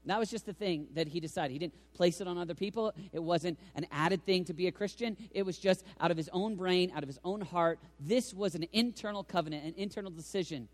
That 0.06 0.18
was 0.18 0.30
just 0.30 0.46
the 0.46 0.52
thing 0.52 0.87
that 0.94 1.08
he 1.08 1.20
decided. 1.20 1.52
He 1.52 1.58
didn't 1.58 1.74
place 1.94 2.20
it 2.20 2.26
on 2.26 2.38
other 2.38 2.54
people. 2.54 2.94
It 3.12 3.22
wasn't 3.22 3.58
an 3.74 3.87
added 3.92 4.24
thing 4.24 4.44
to 4.46 4.54
be 4.54 4.66
a 4.66 4.72
Christian. 4.72 5.16
It 5.32 5.44
was 5.44 5.58
just 5.58 5.84
out 6.00 6.11
of 6.11 6.16
his 6.16 6.30
own 6.32 6.56
brain, 6.56 6.92
out 6.94 7.02
of 7.02 7.08
his 7.08 7.18
own 7.24 7.40
heart. 7.40 7.78
This 8.00 8.32
was 8.32 8.54
an 8.54 8.64
internal 8.72 9.22
covenant, 9.22 9.64
an 9.64 9.74
internal 9.76 10.11
decision, 10.11 10.68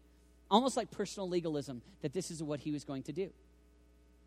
almost 0.50 0.76
like 0.76 0.90
personal 0.90 1.28
legalism, 1.28 1.82
that 2.02 2.12
this 2.12 2.30
is 2.30 2.42
what 2.42 2.60
he 2.60 2.70
was 2.70 2.84
going 2.84 3.02
to 3.04 3.12
do. 3.12 3.30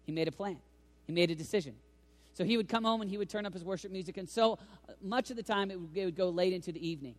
He 0.06 0.12
made 0.12 0.28
a 0.28 0.32
plan, 0.32 0.58
he 1.06 1.14
made 1.14 1.32
a 1.32 1.36
decision. 1.36 1.76
So 2.34 2.44
he 2.44 2.58
would 2.58 2.70
come 2.70 2.84
home 2.84 3.02
and 3.02 3.10
he 3.10 3.18
would 3.18 3.30
turn 3.30 3.46
up 3.46 3.54
his 3.54 3.64
worship 3.64 3.92
music, 3.92 4.18
and 4.18 4.30
so 4.30 4.60
much 5.02 5.32
of 5.32 5.38
the 5.38 5.44
time 5.44 5.72
it 5.72 5.80
would, 5.80 5.90
it 5.96 6.06
would 6.06 6.18
go 6.18 6.30
late 6.30 6.54
into 6.54 6.72
the 6.72 6.88
evening. 6.88 7.16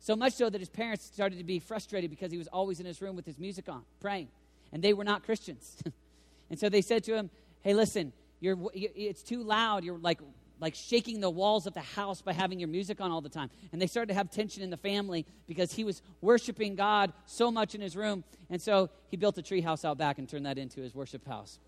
So 0.00 0.16
much 0.16 0.34
so 0.34 0.50
that 0.50 0.60
his 0.60 0.68
parents 0.68 1.04
started 1.04 1.38
to 1.38 1.44
be 1.44 1.58
frustrated 1.58 2.10
because 2.10 2.30
he 2.30 2.36
was 2.38 2.48
always 2.48 2.80
in 2.80 2.86
his 2.86 3.00
room 3.00 3.16
with 3.16 3.26
his 3.26 3.38
music 3.38 3.68
on, 3.68 3.82
praying. 4.00 4.28
And 4.72 4.82
they 4.82 4.92
were 4.92 5.04
not 5.04 5.24
Christians. 5.24 5.82
And 6.50 6.58
so 6.58 6.68
they 6.68 6.82
said 6.82 7.04
to 7.04 7.14
him, 7.14 7.30
Hey, 7.62 7.74
listen, 7.74 8.12
you're, 8.40 8.58
it's 8.74 9.22
too 9.22 9.42
loud. 9.42 9.84
You're 9.84 9.98
like, 9.98 10.20
like 10.60 10.74
shaking 10.74 11.20
the 11.20 11.30
walls 11.30 11.66
of 11.66 11.74
the 11.74 11.80
house 11.80 12.22
by 12.22 12.32
having 12.32 12.58
your 12.60 12.68
music 12.68 13.00
on 13.00 13.10
all 13.10 13.20
the 13.20 13.28
time. 13.28 13.50
And 13.72 13.80
they 13.80 13.86
started 13.86 14.08
to 14.08 14.14
have 14.14 14.30
tension 14.30 14.62
in 14.62 14.70
the 14.70 14.76
family 14.76 15.26
because 15.46 15.72
he 15.72 15.84
was 15.84 16.02
worshiping 16.20 16.74
God 16.74 17.12
so 17.26 17.50
much 17.50 17.74
in 17.74 17.80
his 17.80 17.96
room. 17.96 18.24
And 18.50 18.60
so 18.60 18.90
he 19.10 19.16
built 19.16 19.38
a 19.38 19.42
tree 19.42 19.60
house 19.60 19.84
out 19.84 19.98
back 19.98 20.18
and 20.18 20.28
turned 20.28 20.46
that 20.46 20.58
into 20.58 20.80
his 20.80 20.94
worship 20.94 21.26
house. 21.26 21.58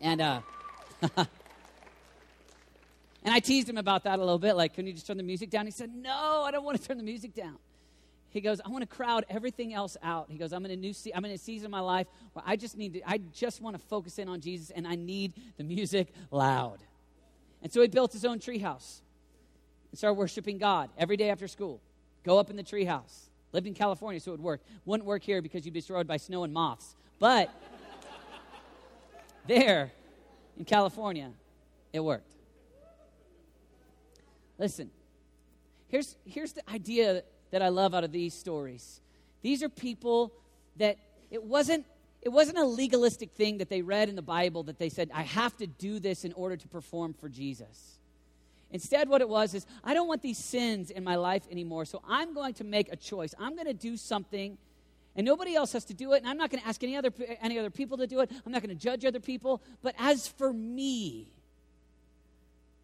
And, 0.00 0.20
uh, 0.20 0.40
and 1.16 1.28
I 3.24 3.40
teased 3.40 3.68
him 3.68 3.76
about 3.76 4.04
that 4.04 4.18
a 4.18 4.22
little 4.22 4.38
bit. 4.38 4.54
Like, 4.54 4.74
couldn't 4.74 4.86
you 4.86 4.94
just 4.94 5.06
turn 5.06 5.16
the 5.16 5.22
music 5.22 5.50
down? 5.50 5.66
He 5.66 5.72
said, 5.72 5.94
No, 5.94 6.44
I 6.46 6.50
don't 6.50 6.64
want 6.64 6.80
to 6.80 6.86
turn 6.86 6.96
the 6.96 7.04
music 7.04 7.34
down. 7.34 7.58
He 8.30 8.40
goes, 8.40 8.60
I 8.64 8.68
want 8.68 8.82
to 8.82 8.86
crowd 8.86 9.26
everything 9.28 9.74
else 9.74 9.96
out. 10.02 10.26
He 10.30 10.38
goes, 10.38 10.52
I'm 10.52 10.64
in 10.64 10.70
a 10.70 10.76
new 10.76 10.92
se- 10.92 11.12
I'm 11.14 11.24
in 11.24 11.32
a 11.32 11.38
season 11.38 11.66
of 11.66 11.72
my 11.72 11.80
life 11.80 12.06
where 12.32 12.44
I 12.46 12.56
just 12.56 12.76
need 12.76 12.94
to, 12.94 13.08
I 13.08 13.18
just 13.18 13.60
want 13.60 13.76
to 13.76 13.82
focus 13.82 14.18
in 14.18 14.28
on 14.28 14.40
Jesus 14.40 14.70
and 14.70 14.86
I 14.86 14.94
need 14.94 15.34
the 15.56 15.64
music 15.64 16.12
loud. 16.30 16.78
And 17.62 17.72
so 17.72 17.82
he 17.82 17.88
built 17.88 18.12
his 18.12 18.24
own 18.24 18.38
treehouse 18.38 19.00
and 19.90 19.98
started 19.98 20.14
worshiping 20.14 20.58
God 20.58 20.90
every 20.96 21.16
day 21.16 21.30
after 21.30 21.48
school. 21.48 21.80
Go 22.24 22.38
up 22.38 22.50
in 22.50 22.56
the 22.56 22.62
treehouse. 22.62 23.26
Lived 23.52 23.66
in 23.66 23.74
California, 23.74 24.20
so 24.20 24.30
it 24.30 24.34
would 24.34 24.44
work. 24.44 24.60
Wouldn't 24.84 25.06
work 25.06 25.24
here 25.24 25.42
because 25.42 25.64
you'd 25.64 25.74
be 25.74 25.80
destroyed 25.80 26.06
by 26.06 26.16
snow 26.16 26.44
and 26.44 26.52
moths. 26.52 26.94
But 27.18 27.50
there 29.48 29.90
in 30.56 30.64
California, 30.64 31.32
it 31.92 32.00
worked. 32.00 32.32
Listen, 34.56 34.90
here's, 35.88 36.16
here's 36.24 36.52
the 36.52 36.70
idea 36.70 37.24
that 37.50 37.62
I 37.62 37.68
love 37.68 37.94
out 37.94 38.04
of 38.04 38.12
these 38.12 38.34
stories. 38.34 39.00
These 39.42 39.62
are 39.62 39.68
people 39.68 40.32
that 40.76 40.98
it 41.30 41.42
wasn't 41.42 41.86
it 42.22 42.28
wasn't 42.28 42.58
a 42.58 42.64
legalistic 42.64 43.30
thing 43.30 43.58
that 43.58 43.70
they 43.70 43.80
read 43.80 44.08
in 44.08 44.16
the 44.16 44.22
Bible 44.22 44.64
that 44.64 44.78
they 44.78 44.90
said, 44.90 45.10
I 45.14 45.22
have 45.22 45.56
to 45.56 45.66
do 45.66 45.98
this 45.98 46.24
in 46.24 46.34
order 46.34 46.56
to 46.56 46.68
perform 46.68 47.14
for 47.14 47.30
Jesus. 47.30 47.98
Instead, 48.70 49.08
what 49.08 49.20
it 49.22 49.28
was 49.28 49.54
is, 49.54 49.66
I 49.82 49.94
don't 49.94 50.06
want 50.06 50.20
these 50.20 50.38
sins 50.38 50.90
in 50.90 51.02
my 51.02 51.16
life 51.16 51.42
anymore, 51.50 51.86
so 51.86 52.02
I'm 52.06 52.34
going 52.34 52.54
to 52.54 52.64
make 52.64 52.92
a 52.92 52.96
choice. 52.96 53.34
I'm 53.38 53.54
going 53.54 53.66
to 53.66 53.74
do 53.74 53.96
something, 53.96 54.58
and 55.16 55.24
nobody 55.24 55.56
else 55.56 55.72
has 55.72 55.86
to 55.86 55.94
do 55.94 56.12
it, 56.12 56.18
and 56.18 56.28
I'm 56.28 56.36
not 56.36 56.50
going 56.50 56.62
to 56.62 56.68
ask 56.68 56.82
any 56.84 56.94
other, 56.94 57.10
any 57.40 57.58
other 57.58 57.70
people 57.70 57.96
to 57.96 58.06
do 58.06 58.20
it. 58.20 58.30
I'm 58.44 58.52
not 58.52 58.62
going 58.62 58.76
to 58.76 58.80
judge 58.80 59.04
other 59.06 59.18
people. 59.18 59.62
But 59.82 59.94
as 59.98 60.28
for 60.28 60.52
me, 60.52 61.32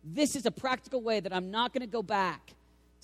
this 0.02 0.34
is 0.34 0.46
a 0.46 0.50
practical 0.50 1.02
way 1.02 1.20
that 1.20 1.32
I'm 1.32 1.50
not 1.50 1.72
going 1.72 1.82
to 1.82 1.86
go 1.86 2.02
back 2.02 2.54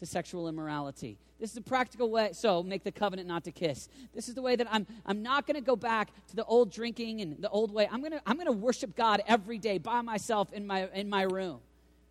to 0.02 0.06
sexual 0.06 0.48
immorality. 0.48 1.16
This 1.40 1.50
is 1.50 1.56
a 1.56 1.62
practical 1.62 2.10
way. 2.10 2.30
So 2.32 2.62
make 2.62 2.84
the 2.84 2.92
covenant 2.92 3.26
not 3.26 3.44
to 3.44 3.52
kiss. 3.52 3.88
This 4.14 4.28
is 4.28 4.34
the 4.34 4.42
way 4.42 4.56
that 4.56 4.68
I'm, 4.70 4.86
I'm 5.06 5.22
not 5.22 5.46
going 5.46 5.56
to 5.56 5.60
go 5.60 5.76
back 5.76 6.10
to 6.28 6.36
the 6.36 6.44
old 6.44 6.70
drinking 6.70 7.20
and 7.20 7.36
the 7.40 7.48
old 7.48 7.72
way. 7.72 7.88
I'm 7.90 8.00
going 8.00 8.12
to 8.12 8.20
I'm 8.26 8.36
going 8.36 8.46
to 8.46 8.52
worship 8.52 8.94
God 8.94 9.22
every 9.26 9.58
day 9.58 9.78
by 9.78 10.02
myself 10.02 10.52
in 10.52 10.66
my, 10.66 10.88
in 10.94 11.08
my 11.08 11.22
room 11.22 11.60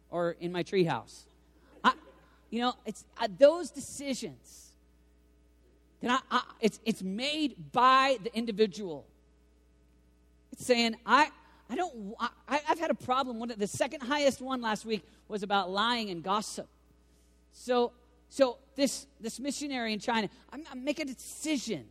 or 0.10 0.36
in 0.40 0.52
my 0.52 0.64
treehouse. 0.64 1.24
You 2.52 2.60
know, 2.60 2.74
it's 2.86 3.06
uh, 3.18 3.30
those 3.40 3.72
decisions 3.72 4.72
that 6.02 6.22
I, 6.30 6.38
I, 6.38 6.44
it's, 6.60 6.80
it's 6.86 7.02
made 7.02 7.72
by 7.72 8.18
the 8.22 8.36
individual. 8.36 9.06
It's 10.52 10.66
saying, 10.66 10.98
I, 11.06 11.30
I 11.70 11.76
don't, 11.76 12.14
I, 12.20 12.60
I've 12.68 12.80
had 12.80 12.92
a 12.92 12.96
problem. 12.96 13.40
One, 13.40 13.54
the 13.58 13.68
second 13.68 14.02
highest 14.02 14.42
one 14.42 14.62
last 14.62 14.86
week 14.86 15.04
was 15.30 15.44
about 15.44 15.72
lying 15.72 16.10
and 16.10 16.22
gossip. 16.22 16.68
So, 17.52 17.92
so 18.30 18.58
this, 18.76 19.08
this 19.20 19.40
missionary 19.40 19.94
in 19.94 20.00
China, 20.00 20.30
I'm, 20.52 20.64
I'm 20.72 20.84
making 20.84 21.10
a 21.10 21.14
decision. 21.14 21.86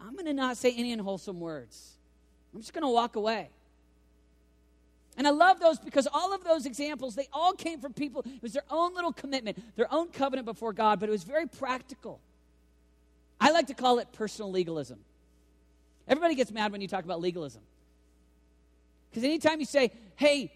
I'm 0.00 0.12
going 0.12 0.26
to 0.26 0.34
not 0.34 0.56
say 0.56 0.72
any 0.74 0.92
unwholesome 0.92 1.40
words. 1.40 1.96
I'm 2.54 2.60
just 2.60 2.72
going 2.72 2.82
to 2.82 2.88
walk 2.88 3.16
away. 3.16 3.50
And 5.16 5.26
I 5.26 5.30
love 5.30 5.60
those 5.60 5.78
because 5.78 6.08
all 6.12 6.32
of 6.32 6.44
those 6.44 6.66
examples, 6.66 7.14
they 7.14 7.28
all 7.32 7.52
came 7.52 7.80
from 7.80 7.92
people. 7.92 8.22
It 8.24 8.42
was 8.42 8.52
their 8.52 8.64
own 8.70 8.94
little 8.94 9.12
commitment, 9.12 9.76
their 9.76 9.92
own 9.92 10.08
covenant 10.08 10.46
before 10.46 10.72
God, 10.72 11.00
but 11.00 11.08
it 11.08 11.12
was 11.12 11.24
very 11.24 11.46
practical. 11.46 12.20
I 13.40 13.50
like 13.50 13.66
to 13.66 13.74
call 13.74 13.98
it 13.98 14.12
personal 14.12 14.50
legalism. 14.50 14.98
Everybody 16.06 16.34
gets 16.34 16.50
mad 16.50 16.72
when 16.72 16.80
you 16.80 16.88
talk 16.88 17.04
about 17.04 17.20
legalism. 17.20 17.62
Because 19.10 19.24
anytime 19.24 19.60
you 19.60 19.66
say, 19.66 19.92
hey, 20.16 20.52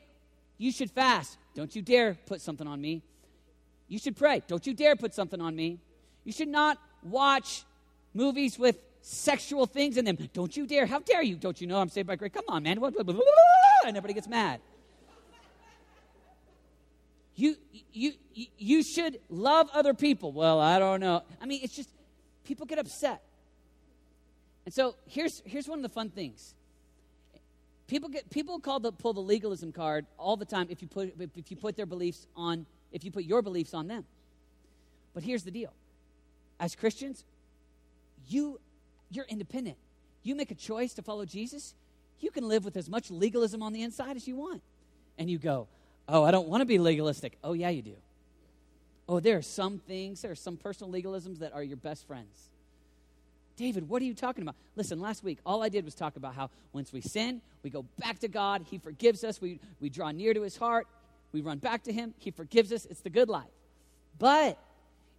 you 0.59 0.71
should 0.71 0.91
fast, 0.91 1.37
don't 1.55 1.75
you 1.75 1.83
dare 1.83 2.15
put 2.27 2.41
something 2.41 2.67
on 2.67 2.81
me. 2.81 3.03
You 3.89 3.99
should 3.99 4.17
pray, 4.17 4.43
don't 4.47 4.67
you 4.67 4.75
dare 4.75 4.97
put 4.97 5.15
something 5.15 5.41
on 5.41 5.55
me. 5.55 5.79
You 6.25 6.33
should 6.33 6.49
not 6.49 6.79
watch 7.03 7.65
movies 8.15 8.59
with 8.59 8.77
sexual 9.03 9.67
things 9.67 9.97
in 9.99 10.05
them. 10.07 10.17
Don't 10.33 10.57
you 10.57 10.67
dare. 10.67 10.87
How 10.87 11.01
dare 11.01 11.23
you? 11.23 11.37
Don't 11.37 11.61
you 11.61 11.67
know 11.67 11.79
I'm 11.79 11.91
saved 11.91 12.07
by 12.07 12.17
grace? 12.17 12.33
Come 12.33 12.45
on, 12.49 12.63
man. 12.63 12.79
And 12.79 13.97
everybody 13.97 14.15
gets 14.15 14.29
mad. 14.29 14.61
You, 17.37 17.57
you, 17.93 18.13
you 18.33 18.83
should 18.83 19.21
love 19.29 19.69
other 19.75 19.93
people. 19.93 20.33
Well, 20.33 20.61
I 20.61 20.79
don't 20.79 21.01
know. 21.01 21.23
I 21.43 21.47
mean, 21.47 21.61
it's 21.63 21.75
just 21.75 21.91
people 22.45 22.65
get 22.65 22.79
upset. 22.79 23.23
And 24.65 24.73
so 24.73 24.95
here's, 25.07 25.43
here's 25.45 25.69
one 25.69 25.81
of 25.81 25.83
the 25.83 25.89
fun 25.89 26.11
things. 26.11 26.55
People 27.87 28.09
get 28.09 28.31
people 28.31 28.59
call 28.61 28.81
the 28.81 28.93
pull 28.93 29.13
the 29.13 29.21
legalism 29.21 29.71
card 29.71 30.07
all 30.17 30.39
the 30.39 30.47
time 30.47 30.69
if 30.71 30.81
you 30.81 30.89
put 30.89 31.15
if 31.37 31.51
you 31.51 31.57
put 31.57 31.77
their 31.77 31.85
beliefs 31.85 32.27
on 32.35 32.65
if 32.95 33.05
you 33.05 33.11
put 33.11 33.25
your 33.25 33.43
beliefs 33.43 33.75
on 33.75 33.89
them. 33.89 34.07
But 35.13 35.23
here's 35.23 35.43
the 35.43 35.51
deal. 35.51 35.75
As 36.59 36.75
Christians, 36.75 37.25
you 38.29 38.59
you're 39.11 39.27
independent. 39.27 39.77
You 40.23 40.35
make 40.35 40.51
a 40.51 40.55
choice 40.55 40.95
to 40.95 41.03
follow 41.03 41.27
Jesus, 41.27 41.75
you 42.21 42.31
can 42.31 42.49
live 42.49 42.65
with 42.65 42.77
as 42.79 42.89
much 42.89 43.11
legalism 43.11 43.63
on 43.63 43.75
the 43.75 43.83
inside 43.83 44.17
as 44.17 44.27
you 44.27 44.37
want. 44.37 44.63
And 45.19 45.29
you 45.29 45.39
go, 45.39 45.69
Oh, 46.09 46.23
I 46.23 46.31
don't 46.31 46.49
want 46.49 46.61
to 46.61 46.67
be 46.67 46.79
legalistic. 46.79 47.39
Oh, 47.43 47.53
yeah, 47.53 47.71
you 47.71 47.83
do. 47.83 47.97
Oh, 49.09 49.21
there 49.21 49.37
are 49.37 49.43
some 49.43 49.79
things, 49.79 50.23
there 50.23 50.31
are 50.31 50.37
some 50.37 50.57
personal 50.57 50.93
legalisms 50.93 51.39
that 51.39 51.53
are 51.53 51.63
your 51.63 51.77
best 51.77 52.07
friends. 52.07 52.49
David, 53.57 53.89
what 53.89 54.03
are 54.03 54.05
you 54.05 54.15
talking 54.15 54.43
about? 54.43 54.57
Listen, 54.77 55.01
last 55.01 55.23
week, 55.23 55.39
all 55.47 55.63
I 55.63 55.69
did 55.69 55.85
was 55.85 55.95
talk 55.95 56.17
about 56.17 56.35
how 56.35 56.51
once 56.73 56.93
we 56.93 57.01
sin, 57.01 57.41
we 57.63 57.71
go 57.71 57.85
back 57.99 58.19
to 58.21 58.29
God. 58.29 58.67
He 58.69 58.79
forgives 58.79 59.23
us. 59.23 59.41
We, 59.41 59.61
we 59.81 59.89
draw 59.89 60.11
near 60.11 60.35
to 60.35 60.43
his 60.43 60.57
heart. 60.57 60.87
We 61.35 61.41
run 61.41 61.59
back 61.59 61.83
to 61.83 61.93
him. 61.93 62.15
He 62.17 62.31
forgives 62.31 62.73
us. 62.73 62.87
It's 62.87 63.01
the 63.01 63.11
good 63.11 63.29
life. 63.29 63.51
But 64.21 64.57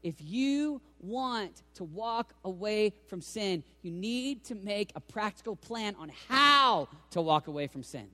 if 0.01 0.15
you 0.21 0.79
want 1.01 1.61
to 1.73 1.83
walk 1.83 2.33
away 2.45 2.93
from 3.07 3.19
sin, 3.19 3.65
you 3.81 3.91
need 3.91 4.45
to 4.45 4.55
make 4.55 4.93
a 4.95 5.01
practical 5.01 5.57
plan 5.57 5.93
on 5.99 6.09
how 6.29 6.87
to 7.11 7.21
walk 7.21 7.47
away 7.47 7.67
from 7.67 7.83
sin. 7.83 8.07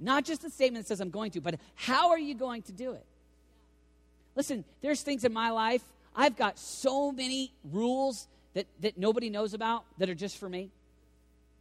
Not 0.00 0.24
just 0.24 0.42
a 0.44 0.50
statement 0.50 0.86
that 0.86 0.88
says, 0.88 1.02
I'm 1.02 1.10
going 1.10 1.32
to, 1.32 1.42
but 1.42 1.60
how 1.74 2.12
are 2.12 2.18
you 2.18 2.34
going 2.34 2.62
to 2.62 2.72
do 2.72 2.92
it? 2.92 3.04
Listen, 4.34 4.64
there's 4.80 5.02
things 5.02 5.22
in 5.22 5.32
my 5.34 5.50
life, 5.50 5.84
I've 6.16 6.36
got 6.36 6.58
so 6.58 7.12
many 7.12 7.52
rules 7.62 8.26
that, 8.54 8.66
that 8.80 8.96
nobody 8.96 9.28
knows 9.28 9.52
about 9.52 9.84
that 9.98 10.08
are 10.08 10.14
just 10.14 10.38
for 10.38 10.48
me. 10.48 10.70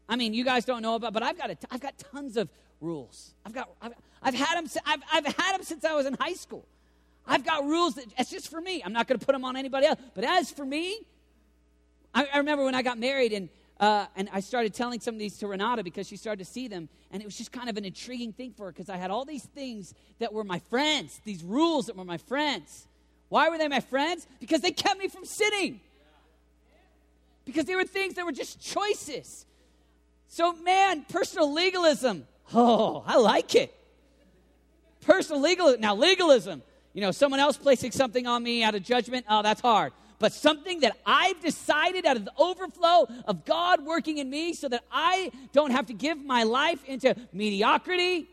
I 0.07 0.15
mean, 0.15 0.33
you 0.33 0.45
guys 0.45 0.63
don't 0.63 0.81
know 0.81 0.95
about, 0.95 1.11
but 1.11 1.23
I've 1.23 1.37
got, 1.37 1.49
a, 1.51 1.57
I've 1.71 1.81
got 1.81 1.97
tons 1.97 2.37
of 2.37 2.47
rules. 2.83 3.33
I've, 3.45 3.53
got, 3.53 3.69
I've, 3.81 3.93
I've, 4.21 4.35
had 4.35 4.57
them, 4.57 4.69
I've, 4.85 5.01
I've 5.11 5.25
had 5.25 5.53
them 5.53 5.63
since 5.63 5.85
I 5.85 5.93
was 5.93 6.05
in 6.05 6.15
high 6.15 6.33
school. 6.33 6.65
I've 7.25 7.45
got 7.45 7.63
rules 7.63 7.95
that 7.95 8.05
it's 8.17 8.29
just 8.29 8.49
for 8.49 8.59
me. 8.59 8.83
I'm 8.83 8.93
not 8.93 9.07
going 9.07 9.19
to 9.19 9.25
put 9.25 9.31
them 9.31 9.45
on 9.45 9.55
anybody 9.55 9.87
else. 9.87 9.99
But 10.13 10.25
as 10.25 10.51
for 10.51 10.65
me, 10.65 10.99
I, 12.13 12.27
I 12.33 12.37
remember 12.37 12.65
when 12.65 12.75
I 12.75 12.81
got 12.81 12.99
married 12.99 13.33
and 13.33 13.49
uh, 13.79 14.05
and 14.15 14.29
I 14.31 14.39
started 14.39 14.73
telling 14.73 14.99
some 14.99 15.15
of 15.15 15.19
these 15.19 15.37
to 15.39 15.47
Renata 15.47 15.83
because 15.83 16.07
she 16.07 16.15
started 16.15 16.45
to 16.45 16.49
see 16.49 16.67
them, 16.67 16.87
and 17.11 17.21
it 17.21 17.25
was 17.25 17.37
just 17.37 17.51
kind 17.51 17.69
of 17.69 17.75
an 17.75 17.83
intriguing 17.83 18.31
thing 18.31 18.53
for 18.55 18.67
her 18.67 18.71
because 18.71 18.87
I 18.87 18.97
had 18.97 19.11
all 19.11 19.25
these 19.25 19.43
things 19.43 19.93
that 20.19 20.31
were 20.31 20.43
my 20.43 20.59
friends, 20.59 21.19
these 21.25 21.43
rules 21.43 21.87
that 21.87 21.97
were 21.97 22.05
my 22.05 22.17
friends. 22.17 22.87
Why 23.29 23.49
were 23.49 23.57
they 23.57 23.67
my 23.67 23.79
friends? 23.79 24.27
Because 24.39 24.61
they 24.61 24.71
kept 24.71 24.99
me 24.99 25.07
from 25.07 25.25
sinning. 25.25 25.81
Because 27.45 27.65
they 27.65 27.75
were 27.75 27.83
things 27.83 28.13
that 28.13 28.25
were 28.25 28.31
just 28.31 28.61
choices. 28.61 29.45
So, 30.27 30.53
man, 30.53 31.05
personal 31.09 31.51
legalism. 31.51 32.25
Oh, 32.53 33.03
I 33.05 33.17
like 33.17 33.55
it. 33.55 33.73
Personal 35.05 35.41
legalism. 35.41 35.81
Now, 35.81 35.95
legalism 35.95 36.61
you 36.93 37.01
know, 37.01 37.11
someone 37.11 37.39
else 37.39 37.57
placing 37.57 37.91
something 37.91 38.27
on 38.27 38.43
me 38.43 38.63
out 38.63 38.75
of 38.75 38.83
judgment, 38.83 39.25
oh, 39.27 39.41
that's 39.41 39.61
hard. 39.61 39.93
But 40.19 40.31
something 40.31 40.81
that 40.81 40.95
I've 41.05 41.41
decided 41.41 42.05
out 42.05 42.15
of 42.15 42.23
the 42.23 42.33
overflow 42.37 43.07
of 43.25 43.45
God 43.45 43.83
working 43.83 44.19
in 44.19 44.29
me 44.29 44.53
so 44.53 44.69
that 44.69 44.83
I 44.91 45.31
don't 45.51 45.71
have 45.71 45.87
to 45.87 45.93
give 45.93 46.23
my 46.23 46.43
life 46.43 46.83
into 46.85 47.15
mediocrity, 47.33 48.29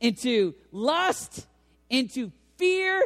into 0.00 0.54
lust, 0.72 1.46
into 1.88 2.32
fear, 2.58 3.04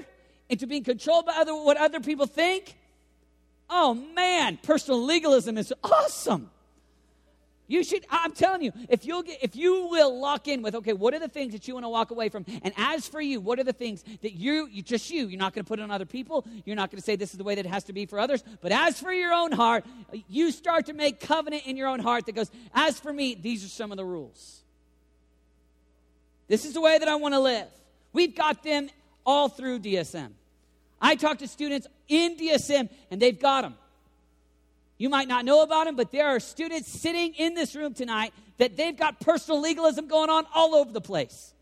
into 0.48 0.66
being 0.66 0.82
controlled 0.82 1.26
by 1.26 1.34
other, 1.34 1.54
what 1.54 1.76
other 1.76 2.00
people 2.00 2.26
think. 2.26 2.74
Oh 3.68 3.94
man, 3.94 4.58
personal 4.62 5.04
legalism 5.04 5.58
is 5.58 5.72
awesome. 5.84 6.50
You 7.68 7.82
should, 7.82 8.06
I'm 8.10 8.32
telling 8.32 8.62
you, 8.62 8.72
if 8.88 9.04
you'll 9.04 9.22
get, 9.22 9.42
if 9.42 9.56
you 9.56 9.86
will 9.86 10.20
lock 10.20 10.46
in 10.46 10.62
with, 10.62 10.76
okay, 10.76 10.92
what 10.92 11.14
are 11.14 11.18
the 11.18 11.28
things 11.28 11.52
that 11.52 11.66
you 11.66 11.74
want 11.74 11.84
to 11.84 11.88
walk 11.88 12.12
away 12.12 12.28
from? 12.28 12.44
And 12.62 12.72
as 12.76 13.08
for 13.08 13.20
you, 13.20 13.40
what 13.40 13.58
are 13.58 13.64
the 13.64 13.72
things 13.72 14.04
that 14.22 14.34
you, 14.34 14.68
you 14.70 14.82
just 14.82 15.10
you, 15.10 15.26
you're 15.26 15.38
not 15.38 15.52
going 15.52 15.64
to 15.64 15.68
put 15.68 15.80
it 15.80 15.82
on 15.82 15.90
other 15.90 16.06
people. 16.06 16.46
You're 16.64 16.76
not 16.76 16.90
going 16.90 17.00
to 17.00 17.04
say 17.04 17.16
this 17.16 17.32
is 17.32 17.38
the 17.38 17.44
way 17.44 17.56
that 17.56 17.66
it 17.66 17.68
has 17.68 17.84
to 17.84 17.92
be 17.92 18.06
for 18.06 18.20
others. 18.20 18.44
But 18.60 18.70
as 18.70 19.00
for 19.00 19.12
your 19.12 19.32
own 19.32 19.50
heart, 19.50 19.84
you 20.28 20.52
start 20.52 20.86
to 20.86 20.92
make 20.92 21.18
covenant 21.18 21.66
in 21.66 21.76
your 21.76 21.88
own 21.88 21.98
heart 21.98 22.26
that 22.26 22.34
goes, 22.36 22.50
as 22.72 23.00
for 23.00 23.12
me, 23.12 23.34
these 23.34 23.64
are 23.64 23.68
some 23.68 23.90
of 23.90 23.96
the 23.96 24.04
rules. 24.04 24.62
This 26.48 26.64
is 26.64 26.74
the 26.74 26.80
way 26.80 26.98
that 26.98 27.08
I 27.08 27.16
want 27.16 27.34
to 27.34 27.40
live. 27.40 27.68
We've 28.12 28.34
got 28.34 28.62
them 28.62 28.88
all 29.24 29.48
through 29.48 29.80
DSM. 29.80 30.30
I 31.00 31.16
talk 31.16 31.38
to 31.38 31.48
students 31.48 31.86
in 32.08 32.36
DSM 32.36 32.88
and 33.10 33.20
they've 33.20 33.38
got 33.38 33.62
them. 33.62 33.74
You 34.98 35.10
might 35.10 35.28
not 35.28 35.44
know 35.44 35.62
about 35.62 35.86
them, 35.86 35.96
but 35.96 36.10
there 36.10 36.26
are 36.26 36.40
students 36.40 36.88
sitting 36.88 37.34
in 37.34 37.54
this 37.54 37.76
room 37.76 37.92
tonight 37.92 38.32
that 38.58 38.76
they've 38.76 38.96
got 38.96 39.20
personal 39.20 39.60
legalism 39.60 40.08
going 40.08 40.30
on 40.30 40.46
all 40.54 40.74
over 40.74 40.90
the 40.90 41.00
place. 41.00 41.52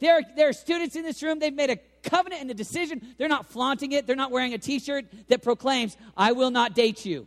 There 0.00 0.14
are, 0.14 0.22
there 0.36 0.48
are 0.48 0.52
students 0.52 0.96
in 0.96 1.02
this 1.02 1.22
room, 1.22 1.38
they've 1.38 1.54
made 1.54 1.70
a 1.70 1.78
covenant 2.02 2.42
and 2.42 2.50
a 2.50 2.54
decision. 2.54 3.14
They're 3.18 3.28
not 3.28 3.46
flaunting 3.46 3.92
it, 3.92 4.06
they're 4.06 4.16
not 4.16 4.30
wearing 4.30 4.54
a 4.54 4.58
t 4.58 4.78
shirt 4.78 5.06
that 5.28 5.42
proclaims, 5.42 5.96
I 6.16 6.32
will 6.32 6.50
not 6.50 6.74
date 6.74 7.04
you. 7.04 7.26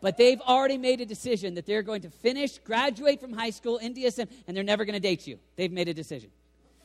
but 0.00 0.16
they've 0.16 0.40
already 0.40 0.78
made 0.78 1.00
a 1.00 1.06
decision 1.06 1.54
that 1.54 1.66
they're 1.66 1.82
going 1.82 2.02
to 2.02 2.10
finish, 2.10 2.58
graduate 2.58 3.20
from 3.20 3.32
high 3.32 3.50
school 3.50 3.78
in 3.78 3.94
DSM, 3.94 4.28
and 4.46 4.56
they're 4.56 4.64
never 4.64 4.84
going 4.84 4.94
to 4.94 5.00
date 5.00 5.26
you. 5.26 5.38
They've 5.56 5.72
made 5.72 5.88
a 5.88 5.94
decision. 5.94 6.30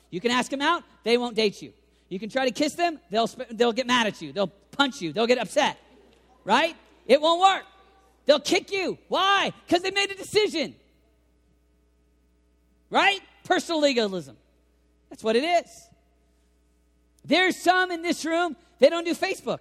You 0.09 0.19
can 0.19 0.31
ask 0.31 0.49
them 0.49 0.61
out, 0.61 0.83
they 1.03 1.17
won't 1.17 1.35
date 1.35 1.61
you. 1.61 1.73
You 2.09 2.19
can 2.19 2.29
try 2.29 2.45
to 2.45 2.51
kiss 2.51 2.73
them, 2.73 2.99
they'll, 3.09 3.29
they'll 3.51 3.73
get 3.73 3.87
mad 3.87 4.05
at 4.07 4.21
you. 4.21 4.33
They'll 4.33 4.51
punch 4.71 5.01
you. 5.01 5.13
They'll 5.13 5.27
get 5.27 5.37
upset. 5.37 5.77
Right? 6.43 6.75
It 7.05 7.21
won't 7.21 7.41
work. 7.41 7.65
They'll 8.25 8.39
kick 8.39 8.71
you. 8.71 8.97
Why? 9.07 9.51
Because 9.65 9.83
they 9.83 9.91
made 9.91 10.11
a 10.11 10.15
decision. 10.15 10.75
Right? 12.89 13.19
Personal 13.43 13.81
legalism. 13.81 14.37
That's 15.09 15.23
what 15.23 15.35
it 15.35 15.43
is. 15.43 15.87
There's 17.25 17.55
some 17.57 17.91
in 17.91 18.01
this 18.01 18.25
room, 18.25 18.55
they 18.79 18.89
don't 18.89 19.05
do 19.05 19.13
Facebook. 19.13 19.59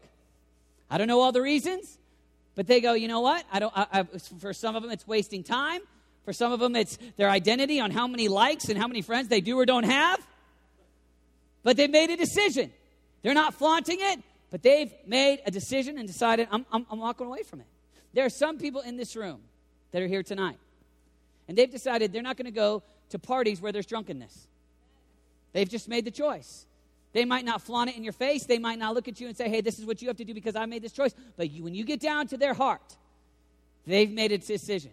I 0.90 0.98
don't 0.98 1.08
know 1.08 1.20
all 1.20 1.32
the 1.32 1.42
reasons, 1.42 1.98
but 2.54 2.66
they 2.66 2.80
go, 2.80 2.94
you 2.94 3.08
know 3.08 3.20
what? 3.20 3.44
I 3.52 3.58
don't, 3.58 3.72
I, 3.76 3.86
I, 3.92 4.02
for 4.02 4.52
some 4.52 4.76
of 4.76 4.82
them, 4.82 4.90
it's 4.90 5.06
wasting 5.06 5.42
time. 5.42 5.80
For 6.24 6.32
some 6.32 6.52
of 6.52 6.60
them, 6.60 6.76
it's 6.76 6.98
their 7.16 7.30
identity 7.30 7.80
on 7.80 7.90
how 7.90 8.06
many 8.06 8.28
likes 8.28 8.68
and 8.68 8.78
how 8.78 8.86
many 8.86 9.02
friends 9.02 9.28
they 9.28 9.40
do 9.40 9.58
or 9.58 9.66
don't 9.66 9.84
have. 9.84 10.26
But 11.62 11.76
they've 11.76 11.90
made 11.90 12.10
a 12.10 12.16
decision. 12.16 12.72
They're 13.22 13.34
not 13.34 13.54
flaunting 13.54 13.98
it, 14.00 14.20
but 14.50 14.62
they've 14.62 14.92
made 15.06 15.40
a 15.46 15.50
decision 15.50 15.98
and 15.98 16.06
decided, 16.06 16.48
I'm, 16.50 16.66
I'm, 16.72 16.86
I'm 16.90 16.98
walking 16.98 17.26
away 17.26 17.42
from 17.42 17.60
it. 17.60 17.66
There 18.12 18.24
are 18.24 18.30
some 18.30 18.58
people 18.58 18.80
in 18.80 18.96
this 18.96 19.14
room 19.14 19.40
that 19.92 20.02
are 20.02 20.06
here 20.08 20.22
tonight, 20.22 20.58
and 21.48 21.56
they've 21.56 21.70
decided 21.70 22.12
they're 22.12 22.22
not 22.22 22.36
going 22.36 22.46
to 22.46 22.50
go 22.50 22.82
to 23.10 23.18
parties 23.18 23.60
where 23.60 23.72
there's 23.72 23.86
drunkenness. 23.86 24.48
They've 25.52 25.68
just 25.68 25.88
made 25.88 26.04
the 26.04 26.10
choice. 26.10 26.66
They 27.12 27.24
might 27.24 27.44
not 27.44 27.62
flaunt 27.62 27.90
it 27.90 27.96
in 27.96 28.04
your 28.04 28.12
face. 28.12 28.46
They 28.46 28.58
might 28.58 28.78
not 28.78 28.94
look 28.94 29.08
at 29.08 29.20
you 29.20 29.26
and 29.26 29.36
say, 29.36 29.48
hey, 29.48 29.60
this 29.60 29.78
is 29.78 29.84
what 29.84 30.00
you 30.00 30.08
have 30.08 30.16
to 30.18 30.24
do 30.24 30.32
because 30.32 30.54
I 30.54 30.66
made 30.66 30.82
this 30.82 30.92
choice. 30.92 31.12
But 31.36 31.50
you, 31.50 31.64
when 31.64 31.74
you 31.74 31.84
get 31.84 32.00
down 32.00 32.28
to 32.28 32.36
their 32.36 32.54
heart, 32.54 32.96
they've 33.86 34.10
made 34.10 34.30
a 34.30 34.38
decision. 34.38 34.92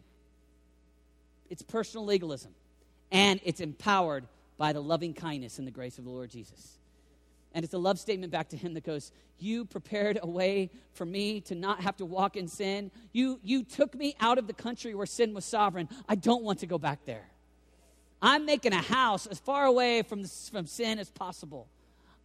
It's 1.49 1.61
personal 1.61 2.05
legalism, 2.05 2.51
and 3.11 3.39
it's 3.43 3.61
empowered 3.61 4.25
by 4.57 4.73
the 4.73 4.81
loving 4.81 5.13
kindness 5.13 5.59
and 5.59 5.67
the 5.67 5.71
grace 5.71 5.97
of 5.97 6.05
the 6.05 6.09
Lord 6.09 6.29
Jesus. 6.29 6.76
And 7.57 7.63
it's 7.63 7.73
a 7.73 7.79
love 7.79 7.97
statement 7.97 8.31
back 8.31 8.49
to 8.49 8.55
him 8.55 8.75
that 8.75 8.83
goes, 8.83 9.11
You 9.39 9.65
prepared 9.65 10.19
a 10.21 10.27
way 10.27 10.69
for 10.93 11.07
me 11.07 11.41
to 11.41 11.55
not 11.55 11.81
have 11.81 11.97
to 11.97 12.05
walk 12.05 12.37
in 12.37 12.47
sin. 12.47 12.91
You, 13.13 13.39
you 13.41 13.63
took 13.63 13.95
me 13.95 14.15
out 14.19 14.37
of 14.37 14.45
the 14.45 14.53
country 14.53 14.93
where 14.93 15.07
sin 15.07 15.33
was 15.33 15.43
sovereign. 15.43 15.89
I 16.07 16.13
don't 16.13 16.43
want 16.43 16.59
to 16.59 16.67
go 16.67 16.77
back 16.77 17.05
there. 17.05 17.25
I'm 18.21 18.45
making 18.45 18.73
a 18.73 18.81
house 18.83 19.25
as 19.25 19.39
far 19.39 19.65
away 19.65 20.03
from, 20.03 20.23
from 20.23 20.67
sin 20.67 20.99
as 20.99 21.09
possible. 21.09 21.67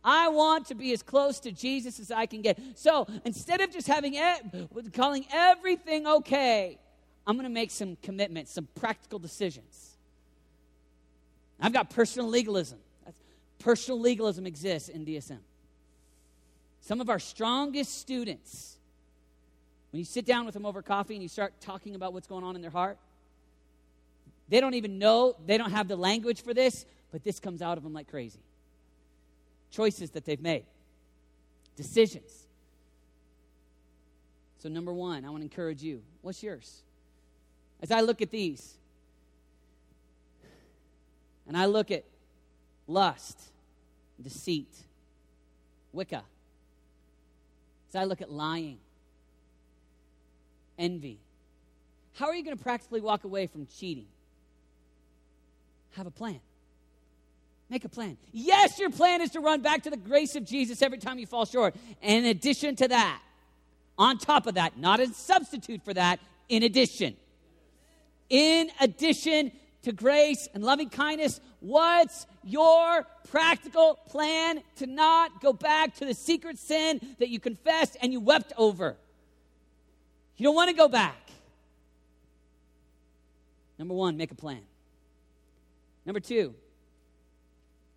I 0.05 0.29
want 0.29 0.67
to 0.67 0.75
be 0.75 0.93
as 0.93 1.03
close 1.03 1.41
to 1.41 1.51
Jesus 1.51 1.99
as 1.99 2.11
I 2.11 2.27
can 2.27 2.43
get. 2.43 2.59
So 2.75 3.07
instead 3.25 3.63
of 3.63 3.73
just 3.73 3.87
having 3.87 4.13
it, 4.17 4.93
calling 4.93 5.25
everything 5.33 6.07
okay, 6.07 6.79
I'm 7.27 7.37
going 7.37 7.45
to 7.45 7.55
make 7.55 7.71
some 7.71 7.97
commitments, 8.03 8.53
some 8.53 8.69
practical 8.75 9.19
decisions. 9.19 9.97
I've 11.59 11.73
got 11.73 11.89
personal 11.89 12.29
legalism. 12.29 12.81
Personal 13.63 14.01
legalism 14.01 14.47
exists 14.47 14.89
in 14.89 15.05
DSM. 15.05 15.39
Some 16.81 17.01
of 17.01 17.09
our 17.09 17.21
strongest 17.21 18.01
students, 18.01 18.77
when 19.93 19.99
you 19.99 20.05
sit 20.05 20.27
down 20.27 20.45
with 20.47 20.55
them 20.55 20.67
over 20.67 20.83
coffee 20.83 21.15
and 21.15 21.23
you 21.23 21.29
start 21.29 21.61
talking 21.61 21.95
about 21.95 22.13
what's 22.13 22.27
going 22.27 22.43
on 22.43 22.57
in 22.57 22.63
their 22.63 22.73
heart, 22.73 22.99
they 24.49 24.61
don't 24.61 24.75
even 24.75 24.99
know, 24.99 25.37
they 25.47 25.59
don't 25.59 25.71
have 25.71 25.87
the 25.87 25.97
language 25.97 26.43
for 26.43 26.53
this, 26.53 26.85
but 27.13 27.23
this 27.23 27.39
comes 27.39 27.63
out 27.63 27.79
of 27.79 27.85
them 27.85 27.93
like 27.93 28.11
crazy. 28.11 28.41
Choices 29.71 30.11
that 30.11 30.25
they've 30.25 30.43
made, 30.43 30.65
decisions. 31.77 32.47
So, 34.59 34.69
number 34.69 34.93
one, 34.93 35.25
I 35.25 35.31
want 35.31 35.41
to 35.41 35.45
encourage 35.45 35.83
you. 35.83 36.03
What's 36.21 36.43
yours? 36.43 36.83
As 37.81 37.91
I 37.93 38.01
look 38.01 38.23
at 38.23 38.31
these, 38.31 38.75
and 41.47 41.57
I 41.57 41.67
look 41.67 41.91
at 41.91 42.05
lust, 42.87 43.41
deceit, 44.21 44.75
Wicca, 45.93 46.23
as 47.89 47.97
I 47.97 48.05
look 48.05 48.21
at 48.23 48.31
lying, 48.31 48.79
envy, 50.79 51.19
how 52.15 52.27
are 52.27 52.35
you 52.35 52.45
going 52.45 52.57
to 52.57 52.63
practically 52.63 53.01
walk 53.01 53.25
away 53.25 53.47
from 53.47 53.67
cheating? 53.67 54.07
Have 55.97 56.07
a 56.07 56.11
plan. 56.11 56.41
Make 57.69 57.85
a 57.85 57.89
plan. 57.89 58.19
Yes, 58.33 58.79
your 58.79 58.91
plan 58.91 59.23
is 59.23 59.31
to 59.31 59.41
run 59.41 59.63
back 59.63 59.85
to 59.85 59.91
the 59.91 59.97
grace 59.97 60.37
of 60.37 60.45
Jesus 60.45 60.83
every 60.83 60.99
time 60.99 61.19
you 61.19 61.27
fall 61.27 61.47
short. 61.47 61.75
And 62.03 62.25
in 62.25 62.31
addition 62.31 62.77
to 62.77 62.89
that, 62.89 63.23
on 63.99 64.19
top 64.19 64.47
of 64.47 64.55
that, 64.55 64.79
not 64.79 65.01
a 65.01 65.09
substitute 65.09 65.83
for 65.85 65.95
that, 65.95 66.21
in 66.49 66.63
addition. 66.63 67.17
In 68.29 68.71
addition 68.81 69.53
to 69.83 69.93
grace 69.93 70.49
and 70.55 70.63
loving 70.63 70.89
kindness, 70.89 71.41
what's 71.61 72.27
your 72.45 73.07
practical 73.31 73.99
plan 74.09 74.63
to 74.77 74.87
not 74.87 75.41
go 75.41 75.53
back 75.53 75.95
to 75.97 76.05
the 76.05 76.15
secret 76.15 76.59
sin 76.59 77.01
that 77.19 77.29
you 77.29 77.41
confessed 77.41 77.97
and 78.01 78.13
you 78.13 78.21
wept 78.21 78.53
over? 78.57 78.97
You 80.37 80.45
don't 80.45 80.55
want 80.55 80.71
to 80.71 80.77
go 80.77 80.89
back. 80.89 81.31
Number 83.79 83.95
one, 83.95 84.17
make 84.17 84.31
a 84.31 84.35
plan. 84.35 84.63
Number 86.07 86.21
two, 86.21 86.55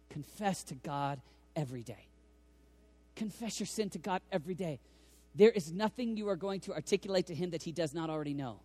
confess 0.10 0.64
to 0.66 0.76
God 0.76 1.20
every 1.56 1.84
day. 1.84 2.08
Confess 3.16 3.60
your 3.60 3.68
sin 3.68 3.90
to 3.92 4.00
God 4.00 4.22
every 4.32 4.56
day. 4.56 4.80
There 5.36 5.52
is 5.52 5.72
nothing 5.72 6.18
you 6.18 6.30
are 6.30 6.36
going 6.36 6.60
to 6.62 6.74
articulate 6.74 7.28
to 7.28 7.36
Him 7.36 7.52
that 7.52 7.64
He 7.64 7.72
does 7.72 7.94
not 7.94 8.10
already 8.10 8.34
know. 8.34 8.60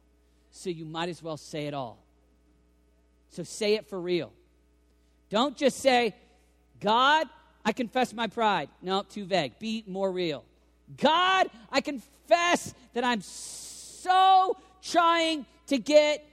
So 0.50 0.70
you 0.70 0.84
might 0.84 1.08
as 1.08 1.22
well 1.22 1.36
say 1.36 1.66
it 1.66 1.74
all. 1.74 1.98
So 3.30 3.42
say 3.42 3.74
it 3.74 3.88
for 3.88 4.00
real. 4.00 4.32
Don't 5.28 5.56
just 5.56 5.78
say, 5.78 6.14
God, 6.80 7.28
I 7.64 7.72
confess 7.72 8.12
my 8.12 8.26
pride. 8.26 8.68
No, 8.82 9.02
too 9.02 9.24
vague. 9.24 9.58
Be 9.58 9.84
more 9.86 10.10
real. 10.10 10.44
God, 10.96 11.48
I 11.70 11.80
confess 11.80 12.74
that 12.94 13.04
I'm 13.04 13.20
so 13.22 14.56
trying 14.82 15.46
to 15.66 15.78
get 15.78 16.26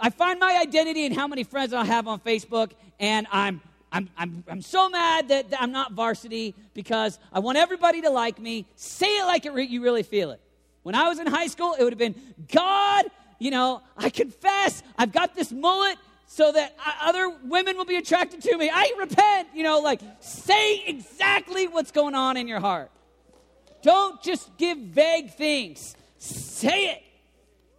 I 0.00 0.10
find 0.10 0.38
my 0.38 0.56
identity 0.60 1.04
in 1.06 1.12
how 1.12 1.26
many 1.26 1.42
friends 1.42 1.72
I 1.72 1.84
have 1.84 2.06
on 2.06 2.20
Facebook, 2.20 2.70
and 3.00 3.26
I'm 3.32 3.60
I'm, 3.90 4.10
I'm, 4.18 4.44
I'm 4.46 4.60
so 4.60 4.90
mad 4.90 5.28
that, 5.28 5.48
that 5.48 5.62
I'm 5.62 5.72
not 5.72 5.92
varsity 5.92 6.54
because 6.74 7.18
I 7.32 7.38
want 7.38 7.56
everybody 7.56 8.02
to 8.02 8.10
like 8.10 8.38
me. 8.38 8.66
Say 8.76 9.06
it 9.06 9.24
like 9.24 9.46
it 9.46 9.54
re- 9.54 9.66
you 9.66 9.82
really 9.82 10.02
feel 10.02 10.30
it. 10.30 10.40
When 10.82 10.94
I 10.94 11.08
was 11.08 11.18
in 11.18 11.26
high 11.26 11.46
school, 11.46 11.74
it 11.78 11.82
would 11.82 11.94
have 11.94 11.98
been 11.98 12.14
God, 12.52 13.06
you 13.38 13.50
know, 13.50 13.82
I 13.96 14.10
confess 14.10 14.82
I've 14.96 15.12
got 15.12 15.34
this 15.34 15.52
mullet 15.52 15.96
so 16.26 16.52
that 16.52 16.76
other 17.02 17.30
women 17.44 17.76
will 17.76 17.84
be 17.84 17.96
attracted 17.96 18.42
to 18.42 18.56
me. 18.56 18.70
I 18.72 18.92
repent, 18.98 19.48
you 19.54 19.62
know, 19.62 19.80
like 19.80 20.00
say 20.20 20.84
exactly 20.86 21.66
what's 21.66 21.90
going 21.90 22.14
on 22.14 22.36
in 22.36 22.48
your 22.48 22.60
heart. 22.60 22.90
Don't 23.82 24.20
just 24.22 24.56
give 24.58 24.76
vague 24.76 25.32
things, 25.32 25.96
say 26.18 26.90
it, 26.90 27.02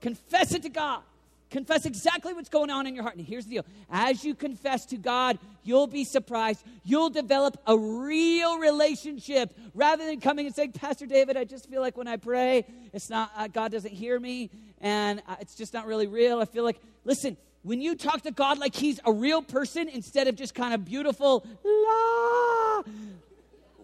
confess 0.02 0.54
it 0.54 0.63
to 0.63 0.69
God. 0.69 1.02
Confess 1.49 1.85
exactly 1.85 2.33
what's 2.33 2.49
going 2.49 2.69
on 2.69 2.85
in 2.85 2.93
your 2.93 3.03
heart. 3.03 3.15
And 3.15 3.25
here's 3.25 3.45
the 3.45 3.55
deal 3.55 3.65
as 3.89 4.23
you 4.23 4.35
confess 4.35 4.85
to 4.88 4.97
God, 4.97 5.39
you'll 5.63 5.88
be 5.88 6.03
surprised. 6.03 6.63
You'll 6.83 7.09
develop 7.09 7.59
a 7.65 7.77
real 7.77 8.59
relationship 8.59 9.57
rather 9.73 10.05
than 10.05 10.19
coming 10.19 10.45
and 10.45 10.55
saying, 10.55 10.73
Pastor 10.73 11.07
David, 11.07 11.38
I 11.38 11.45
just 11.45 11.67
feel 11.67 11.81
like 11.81 11.97
when 11.97 12.07
I 12.07 12.17
pray, 12.17 12.65
it's 12.93 13.09
not, 13.09 13.31
uh, 13.35 13.47
God 13.47 13.71
doesn't 13.71 13.93
hear 13.93 14.19
me 14.19 14.51
and 14.79 15.23
uh, 15.27 15.38
it's 15.39 15.55
just 15.55 15.73
not 15.73 15.88
really 15.88 16.07
real. 16.07 16.39
I 16.39 16.45
feel 16.45 16.63
like, 16.63 16.79
listen, 17.03 17.35
when 17.63 17.81
you 17.81 17.95
talk 17.95 18.21
to 18.21 18.31
God 18.31 18.59
like 18.59 18.75
He's 18.75 18.99
a 19.05 19.12
real 19.12 19.41
person 19.41 19.89
instead 19.89 20.27
of 20.27 20.35
just 20.35 20.53
kind 20.53 20.73
of 20.73 20.85
beautiful, 20.85 21.45
la, 21.63 22.83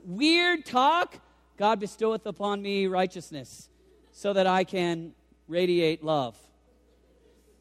weird 0.06 0.66
talk, 0.66 1.18
God 1.58 1.80
bestoweth 1.80 2.26
upon 2.26 2.62
me 2.62 2.86
righteousness 2.86 3.70
so 4.12 4.34
that 4.34 4.46
I 4.46 4.64
can 4.64 5.14
radiate 5.48 6.04
love. 6.04 6.38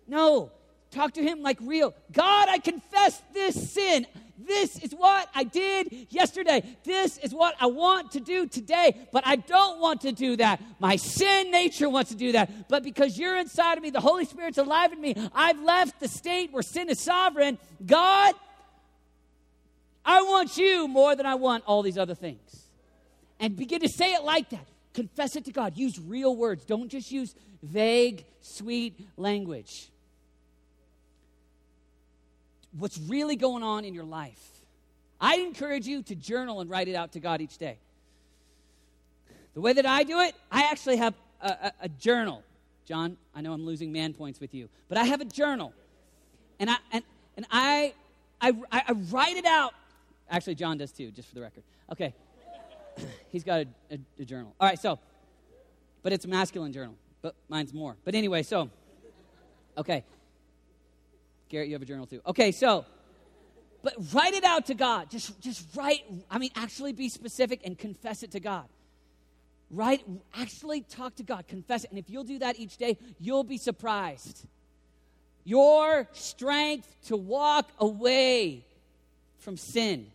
No, 0.06 0.50
talk 0.90 1.12
to 1.14 1.22
him 1.22 1.42
like 1.42 1.58
real. 1.60 1.94
God, 2.12 2.48
I 2.48 2.58
confess 2.58 3.22
this 3.32 3.72
sin. 3.72 4.06
This 4.36 4.78
is 4.78 4.92
what 4.92 5.28
I 5.34 5.44
did 5.44 6.08
yesterday. 6.10 6.76
This 6.84 7.18
is 7.18 7.32
what 7.32 7.54
I 7.60 7.66
want 7.66 8.12
to 8.12 8.20
do 8.20 8.46
today, 8.46 8.96
but 9.12 9.24
I 9.26 9.36
don't 9.36 9.80
want 9.80 10.00
to 10.02 10.12
do 10.12 10.36
that. 10.36 10.60
My 10.80 10.96
sin 10.96 11.50
nature 11.50 11.88
wants 11.88 12.10
to 12.10 12.16
do 12.16 12.32
that. 12.32 12.68
But 12.68 12.82
because 12.82 13.16
you're 13.16 13.36
inside 13.36 13.78
of 13.78 13.82
me, 13.82 13.90
the 13.90 14.00
Holy 14.00 14.24
Spirit's 14.24 14.58
alive 14.58 14.92
in 14.92 15.00
me, 15.00 15.14
I've 15.32 15.60
left 15.60 16.00
the 16.00 16.08
state 16.08 16.52
where 16.52 16.62
sin 16.62 16.90
is 16.90 17.00
sovereign. 17.00 17.58
God, 17.84 18.34
I 20.04 20.22
want 20.22 20.56
you 20.56 20.88
more 20.88 21.14
than 21.14 21.26
I 21.26 21.36
want 21.36 21.64
all 21.66 21.82
these 21.82 21.98
other 21.98 22.14
things. 22.14 22.66
And 23.38 23.56
begin 23.56 23.80
to 23.80 23.88
say 23.88 24.14
it 24.14 24.24
like 24.24 24.50
that. 24.50 24.66
Confess 24.94 25.36
it 25.36 25.44
to 25.46 25.52
God. 25.52 25.76
Use 25.76 25.98
real 25.98 26.36
words. 26.36 26.64
Don't 26.64 26.88
just 26.88 27.10
use 27.10 27.34
vague, 27.62 28.24
sweet 28.40 29.08
language 29.16 29.90
what's 32.78 32.98
really 32.98 33.36
going 33.36 33.62
on 33.62 33.84
in 33.84 33.94
your 33.94 34.04
life. 34.04 34.40
I 35.20 35.36
encourage 35.36 35.86
you 35.86 36.02
to 36.02 36.14
journal 36.14 36.60
and 36.60 36.68
write 36.68 36.88
it 36.88 36.94
out 36.94 37.12
to 37.12 37.20
God 37.20 37.40
each 37.40 37.58
day. 37.58 37.78
The 39.54 39.60
way 39.60 39.72
that 39.72 39.86
I 39.86 40.02
do 40.02 40.20
it, 40.20 40.34
I 40.50 40.64
actually 40.64 40.96
have 40.96 41.14
a, 41.40 41.48
a, 41.48 41.72
a 41.82 41.88
journal. 41.88 42.42
John, 42.86 43.16
I 43.34 43.40
know 43.40 43.52
I'm 43.52 43.64
losing 43.64 43.92
man 43.92 44.12
points 44.12 44.40
with 44.40 44.52
you, 44.52 44.68
but 44.88 44.98
I 44.98 45.04
have 45.04 45.20
a 45.20 45.24
journal. 45.24 45.72
And 46.58 46.68
I, 46.68 46.76
and, 46.92 47.04
and 47.36 47.46
I, 47.50 47.94
I, 48.40 48.52
I 48.70 48.92
write 49.10 49.36
it 49.36 49.46
out. 49.46 49.72
Actually, 50.28 50.56
John 50.56 50.78
does 50.78 50.90
too, 50.92 51.10
just 51.10 51.28
for 51.28 51.34
the 51.34 51.40
record. 51.40 51.62
Okay. 51.92 52.12
He's 53.30 53.44
got 53.44 53.60
a, 53.60 53.66
a, 53.94 53.98
a 54.20 54.24
journal. 54.24 54.54
All 54.60 54.68
right, 54.68 54.78
so, 54.78 54.98
but 56.02 56.12
it's 56.12 56.24
a 56.24 56.28
masculine 56.28 56.72
journal, 56.72 56.96
but 57.22 57.34
mine's 57.48 57.72
more. 57.72 57.96
But 58.04 58.14
anyway, 58.14 58.42
so, 58.42 58.70
okay. 59.78 60.04
Garrett, 61.48 61.68
you 61.68 61.74
have 61.74 61.82
a 61.82 61.86
journal 61.86 62.06
too. 62.06 62.20
Okay, 62.26 62.52
so, 62.52 62.84
but 63.82 63.94
write 64.12 64.34
it 64.34 64.44
out 64.44 64.66
to 64.66 64.74
God. 64.74 65.10
Just, 65.10 65.40
just 65.40 65.66
write, 65.76 66.04
I 66.30 66.38
mean, 66.38 66.50
actually 66.56 66.92
be 66.92 67.08
specific 67.08 67.60
and 67.64 67.78
confess 67.78 68.22
it 68.22 68.32
to 68.32 68.40
God. 68.40 68.66
Write, 69.70 70.04
actually 70.34 70.82
talk 70.82 71.16
to 71.16 71.22
God, 71.22 71.46
confess 71.48 71.84
it. 71.84 71.90
And 71.90 71.98
if 71.98 72.08
you'll 72.08 72.24
do 72.24 72.38
that 72.38 72.58
each 72.58 72.76
day, 72.76 72.98
you'll 73.18 73.44
be 73.44 73.58
surprised. 73.58 74.46
Your 75.44 76.08
strength 76.12 76.94
to 77.06 77.16
walk 77.16 77.70
away 77.78 78.64
from 79.38 79.56
sin 79.56 80.10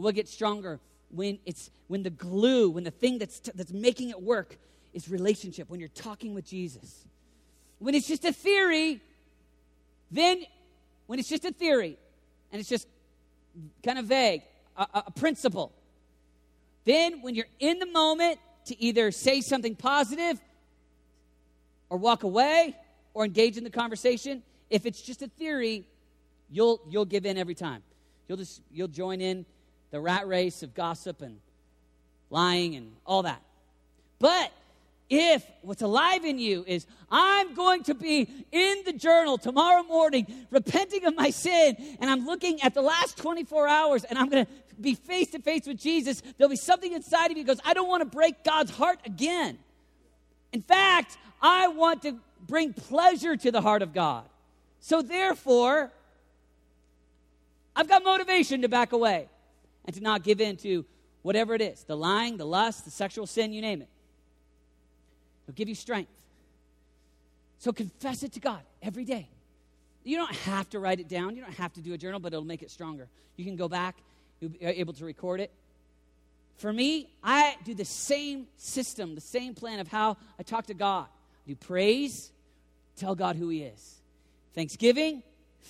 We'll 0.00 0.12
get 0.12 0.28
stronger 0.28 0.80
when 1.10 1.38
it's 1.44 1.70
when 1.88 2.02
the 2.02 2.10
glue, 2.10 2.70
when 2.70 2.84
the 2.84 2.90
thing 2.90 3.18
that's 3.18 3.40
t- 3.40 3.52
that's 3.54 3.72
making 3.72 4.10
it 4.10 4.22
work 4.22 4.56
is 4.94 5.08
relationship. 5.08 5.68
When 5.68 5.78
you're 5.80 5.88
talking 5.90 6.34
with 6.34 6.46
Jesus. 6.46 7.04
When 7.78 7.94
it's 7.94 8.08
just 8.08 8.24
a 8.24 8.32
theory, 8.32 9.00
then 10.10 10.42
when 11.10 11.18
it's 11.18 11.28
just 11.28 11.44
a 11.44 11.50
theory 11.50 11.98
and 12.52 12.60
it's 12.60 12.68
just 12.68 12.86
kind 13.84 13.98
of 13.98 14.04
vague, 14.04 14.42
a, 14.76 14.86
a 14.94 15.10
principle. 15.10 15.72
Then 16.84 17.20
when 17.22 17.34
you're 17.34 17.48
in 17.58 17.80
the 17.80 17.86
moment 17.86 18.38
to 18.66 18.80
either 18.80 19.10
say 19.10 19.40
something 19.40 19.74
positive 19.74 20.40
or 21.88 21.98
walk 21.98 22.22
away 22.22 22.76
or 23.12 23.24
engage 23.24 23.56
in 23.56 23.64
the 23.64 23.70
conversation, 23.70 24.44
if 24.70 24.86
it's 24.86 25.02
just 25.02 25.20
a 25.20 25.26
theory, 25.26 25.84
you'll 26.48 26.80
you'll 26.88 27.04
give 27.04 27.26
in 27.26 27.36
every 27.36 27.56
time. 27.56 27.82
You'll 28.28 28.38
just 28.38 28.62
you'll 28.70 28.86
join 28.86 29.20
in 29.20 29.44
the 29.90 29.98
rat 29.98 30.28
race 30.28 30.62
of 30.62 30.74
gossip 30.74 31.22
and 31.22 31.40
lying 32.30 32.76
and 32.76 32.92
all 33.04 33.24
that. 33.24 33.42
But 34.20 34.52
if 35.10 35.44
what's 35.62 35.82
alive 35.82 36.24
in 36.24 36.38
you 36.38 36.64
is, 36.66 36.86
I'm 37.10 37.54
going 37.54 37.82
to 37.84 37.94
be 37.94 38.46
in 38.52 38.82
the 38.86 38.92
journal 38.92 39.36
tomorrow 39.36 39.82
morning, 39.82 40.26
repenting 40.50 41.04
of 41.04 41.16
my 41.16 41.30
sin, 41.30 41.76
and 42.00 42.08
I'm 42.08 42.24
looking 42.24 42.62
at 42.62 42.74
the 42.74 42.82
last 42.82 43.18
24 43.18 43.66
hours, 43.66 44.04
and 44.04 44.16
I'm 44.18 44.28
going 44.28 44.46
to 44.46 44.52
be 44.80 44.94
face 44.94 45.32
to 45.32 45.40
face 45.40 45.66
with 45.66 45.78
Jesus, 45.78 46.22
there'll 46.38 46.48
be 46.50 46.56
something 46.56 46.92
inside 46.92 47.30
of 47.30 47.36
you 47.36 47.44
goes, 47.44 47.60
I 47.64 47.74
don't 47.74 47.88
want 47.88 48.00
to 48.02 48.06
break 48.06 48.44
God's 48.44 48.70
heart 48.70 48.98
again. 49.04 49.58
In 50.52 50.62
fact, 50.62 51.18
I 51.42 51.68
want 51.68 52.02
to 52.02 52.18
bring 52.46 52.72
pleasure 52.72 53.36
to 53.36 53.50
the 53.50 53.60
heart 53.60 53.82
of 53.82 53.92
God. 53.92 54.24
So 54.80 55.02
therefore, 55.02 55.92
I've 57.76 57.88
got 57.88 58.02
motivation 58.02 58.62
to 58.62 58.68
back 58.68 58.92
away 58.92 59.28
and 59.84 59.94
to 59.94 60.02
not 60.02 60.22
give 60.22 60.40
in 60.40 60.56
to 60.58 60.84
whatever 61.22 61.54
it 61.54 61.60
is 61.60 61.84
the 61.84 61.96
lying, 61.96 62.36
the 62.36 62.46
lust, 62.46 62.84
the 62.84 62.90
sexual 62.90 63.26
sin, 63.26 63.52
you 63.52 63.60
name 63.60 63.82
it. 63.82 63.88
He'll 65.50 65.56
give 65.56 65.68
you 65.68 65.74
strength. 65.74 66.12
So 67.58 67.72
confess 67.72 68.22
it 68.22 68.34
to 68.34 68.40
God 68.40 68.60
every 68.80 69.04
day. 69.04 69.28
You 70.04 70.16
don't 70.16 70.32
have 70.32 70.70
to 70.70 70.78
write 70.78 71.00
it 71.00 71.08
down, 71.08 71.34
you 71.34 71.42
don't 71.42 71.54
have 71.54 71.72
to 71.72 71.80
do 71.80 71.92
a 71.92 71.98
journal, 71.98 72.20
but 72.20 72.32
it'll 72.32 72.44
make 72.44 72.62
it 72.62 72.70
stronger. 72.70 73.08
You 73.36 73.44
can 73.44 73.56
go 73.56 73.66
back, 73.66 73.96
you'll 74.38 74.52
be 74.52 74.64
able 74.64 74.92
to 74.92 75.04
record 75.04 75.40
it. 75.40 75.50
For 76.58 76.72
me, 76.72 77.10
I 77.24 77.56
do 77.64 77.74
the 77.74 77.84
same 77.84 78.46
system, 78.58 79.16
the 79.16 79.20
same 79.20 79.54
plan 79.54 79.80
of 79.80 79.88
how 79.88 80.18
I 80.38 80.44
talk 80.44 80.66
to 80.66 80.74
God. 80.74 81.06
I 81.44 81.48
do 81.48 81.56
praise, 81.56 82.30
tell 82.96 83.16
God 83.16 83.34
who 83.34 83.48
He 83.48 83.64
is. 83.64 83.96
Thanksgiving, 84.54 85.24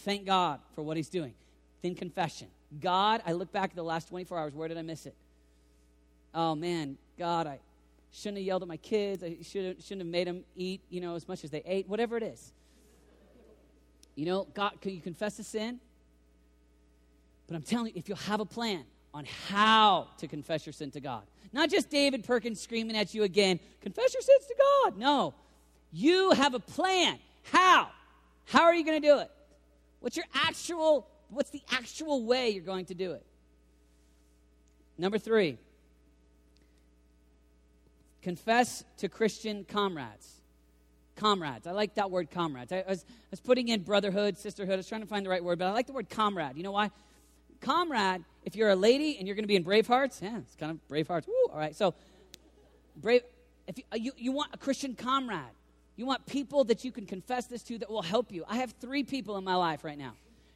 thank 0.04 0.26
God 0.26 0.60
for 0.74 0.82
what 0.82 0.98
He's 0.98 1.08
doing. 1.08 1.32
Then 1.80 1.94
confession. 1.94 2.48
God, 2.82 3.22
I 3.26 3.32
look 3.32 3.50
back 3.50 3.70
at 3.70 3.76
the 3.76 3.82
last 3.82 4.08
24 4.08 4.38
hours, 4.38 4.54
where 4.54 4.68
did 4.68 4.76
I 4.76 4.82
miss 4.82 5.06
it? 5.06 5.14
Oh 6.34 6.54
man, 6.54 6.98
God, 7.18 7.46
I 7.46 7.60
shouldn't 8.12 8.38
have 8.38 8.46
yelled 8.46 8.62
at 8.62 8.68
my 8.68 8.76
kids. 8.76 9.22
I 9.22 9.36
shouldn't, 9.42 9.82
shouldn't 9.82 10.00
have 10.00 10.10
made 10.10 10.26
them 10.26 10.44
eat, 10.56 10.80
you 10.90 11.00
know, 11.00 11.14
as 11.14 11.28
much 11.28 11.44
as 11.44 11.50
they 11.50 11.62
ate, 11.64 11.88
whatever 11.88 12.16
it 12.16 12.22
is. 12.22 12.52
You 14.16 14.26
know, 14.26 14.46
God, 14.54 14.80
can 14.80 14.94
you 14.94 15.00
confess 15.00 15.38
a 15.38 15.44
sin? 15.44 15.80
But 17.46 17.56
I'm 17.56 17.62
telling 17.62 17.86
you, 17.86 17.92
if 17.96 18.08
you'll 18.08 18.18
have 18.18 18.40
a 18.40 18.44
plan 18.44 18.84
on 19.12 19.24
how 19.48 20.08
to 20.18 20.28
confess 20.28 20.66
your 20.66 20.72
sin 20.72 20.90
to 20.92 21.00
God, 21.00 21.22
not 21.52 21.70
just 21.70 21.90
David 21.90 22.24
Perkins 22.24 22.60
screaming 22.60 22.96
at 22.96 23.14
you 23.14 23.22
again, 23.22 23.58
confess 23.80 24.14
your 24.14 24.22
sins 24.22 24.46
to 24.46 24.54
God. 24.58 24.98
No, 24.98 25.34
you 25.92 26.32
have 26.32 26.54
a 26.54 26.60
plan. 26.60 27.18
How? 27.44 27.88
How 28.46 28.64
are 28.64 28.74
you 28.74 28.84
going 28.84 29.00
to 29.00 29.08
do 29.08 29.18
it? 29.18 29.30
What's 30.00 30.16
your 30.16 30.26
actual, 30.34 31.06
what's 31.28 31.50
the 31.50 31.62
actual 31.70 32.24
way 32.24 32.50
you're 32.50 32.62
going 32.62 32.86
to 32.86 32.94
do 32.94 33.12
it? 33.12 33.24
Number 34.98 35.18
three, 35.18 35.56
confess 38.22 38.85
to 38.98 39.09
Christian 39.09 39.64
comrades. 39.64 40.40
Comrades. 41.16 41.66
I 41.66 41.72
like 41.72 41.94
that 41.94 42.11
word 42.11 42.30
comrades. 42.30 42.72
I 42.72 42.85
was, 42.88 43.04
I 43.09 43.30
was 43.30 43.40
putting 43.40 43.68
in 43.68 43.83
brotherhood, 43.83 44.38
sisterhood. 44.38 44.74
I 44.74 44.76
was 44.76 44.88
trying 44.88 45.02
to 45.02 45.06
find 45.06 45.24
the 45.24 45.30
right 45.30 45.42
word, 45.42 45.59
but 45.59 45.66
I 45.66 45.72
like 45.72 45.87
the 45.87 45.92
word 45.92 46.09
comrade. 46.09 46.56
You 46.56 46.62
know 46.62 46.72
why? 46.72 46.90
Comrade, 47.61 48.24
if 48.44 48.56
you're 48.56 48.70
a 48.70 48.76
lady 48.76 49.18
and 49.18 49.26
you're 49.26 49.35
going 49.35 49.44
to 49.44 49.48
be 49.48 49.56
in 49.56 49.64
Bravehearts, 49.64 50.22
yeah, 50.22 50.38
it's 50.38 50.56
kind 50.56 50.72
of 50.72 50.78
Bravehearts. 50.88 51.26
Woo, 51.26 51.35
all 51.52 51.59
right. 51.59 51.76
So, 51.76 51.94
brave. 52.96 53.22
If 53.66 53.78
you, 53.78 53.85
you, 53.94 54.12
you 54.16 54.33
want 54.33 54.50
a 54.52 54.59
Christian 54.59 54.94
comrade, 54.96 55.40
you 55.96 56.06
want 56.06 56.26
people 56.26 56.64
that 56.64 56.85
you 56.85 56.90
can 56.90 57.06
confess 57.06 57.46
this 57.46 57.62
to 57.64 57.78
that 57.78 57.90
will 57.90 58.02
help 58.02 58.33
you. 58.33 58.44
I 58.48 58.56
have 58.56 58.72
three 58.80 59.04
people 59.04 59.37
in 59.37 59.44
my 59.44 59.54
life 59.54 59.85
right 59.85 59.98
now. 59.98 60.14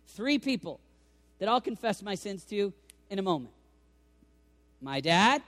Three 0.08 0.38
people 0.38 0.80
that 1.38 1.48
I'll 1.48 1.60
confess 1.60 2.02
my 2.02 2.14
sins 2.14 2.44
to 2.44 2.72
in 3.10 3.18
a 3.18 3.22
moment. 3.22 3.52
My 4.80 5.00
dad. 5.00 5.42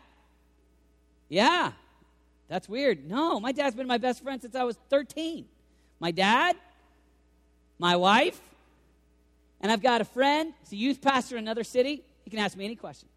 Yeah, 1.28 1.72
that's 2.48 2.68
weird. 2.68 3.08
No, 3.08 3.40
my 3.40 3.52
dad's 3.52 3.74
been 3.74 3.86
my 3.86 3.98
best 3.98 4.22
friend 4.22 4.40
since 4.40 4.54
I 4.54 4.64
was 4.64 4.76
13. 4.88 5.46
My 5.98 6.10
dad, 6.10 6.56
my 7.78 7.96
wife, 7.96 8.40
and 9.60 9.72
I've 9.72 9.82
got 9.82 10.00
a 10.00 10.04
friend, 10.04 10.52
he's 10.60 10.72
a 10.72 10.76
youth 10.76 11.00
pastor 11.00 11.36
in 11.36 11.44
another 11.44 11.64
city. 11.64 12.02
He 12.24 12.30
can 12.30 12.38
ask 12.38 12.56
me 12.56 12.64
any 12.64 12.76
question. 12.76 13.08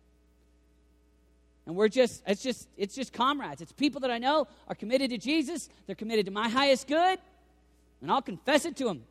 And 1.66 1.76
we're 1.76 1.90
just, 1.90 2.24
it's 2.26 2.42
just, 2.42 2.68
it's 2.78 2.96
just 2.96 3.14
comrades. 3.14 3.62
It's 3.62 3.72
people 3.72 4.02
that 4.02 4.10
I 4.10 4.18
know 4.18 4.48
are 4.68 4.76
committed 4.76 5.12
to 5.12 5.18
Jesus. 5.18 5.70
They're 5.86 5.96
committed 5.96 6.26
to 6.26 6.32
my 6.32 6.50
highest 6.50 6.88
good. 6.88 7.20
And 8.02 8.12
I'll 8.12 8.22
confess 8.22 8.66
it 8.66 8.76
to 8.78 8.86
them. 8.86 9.04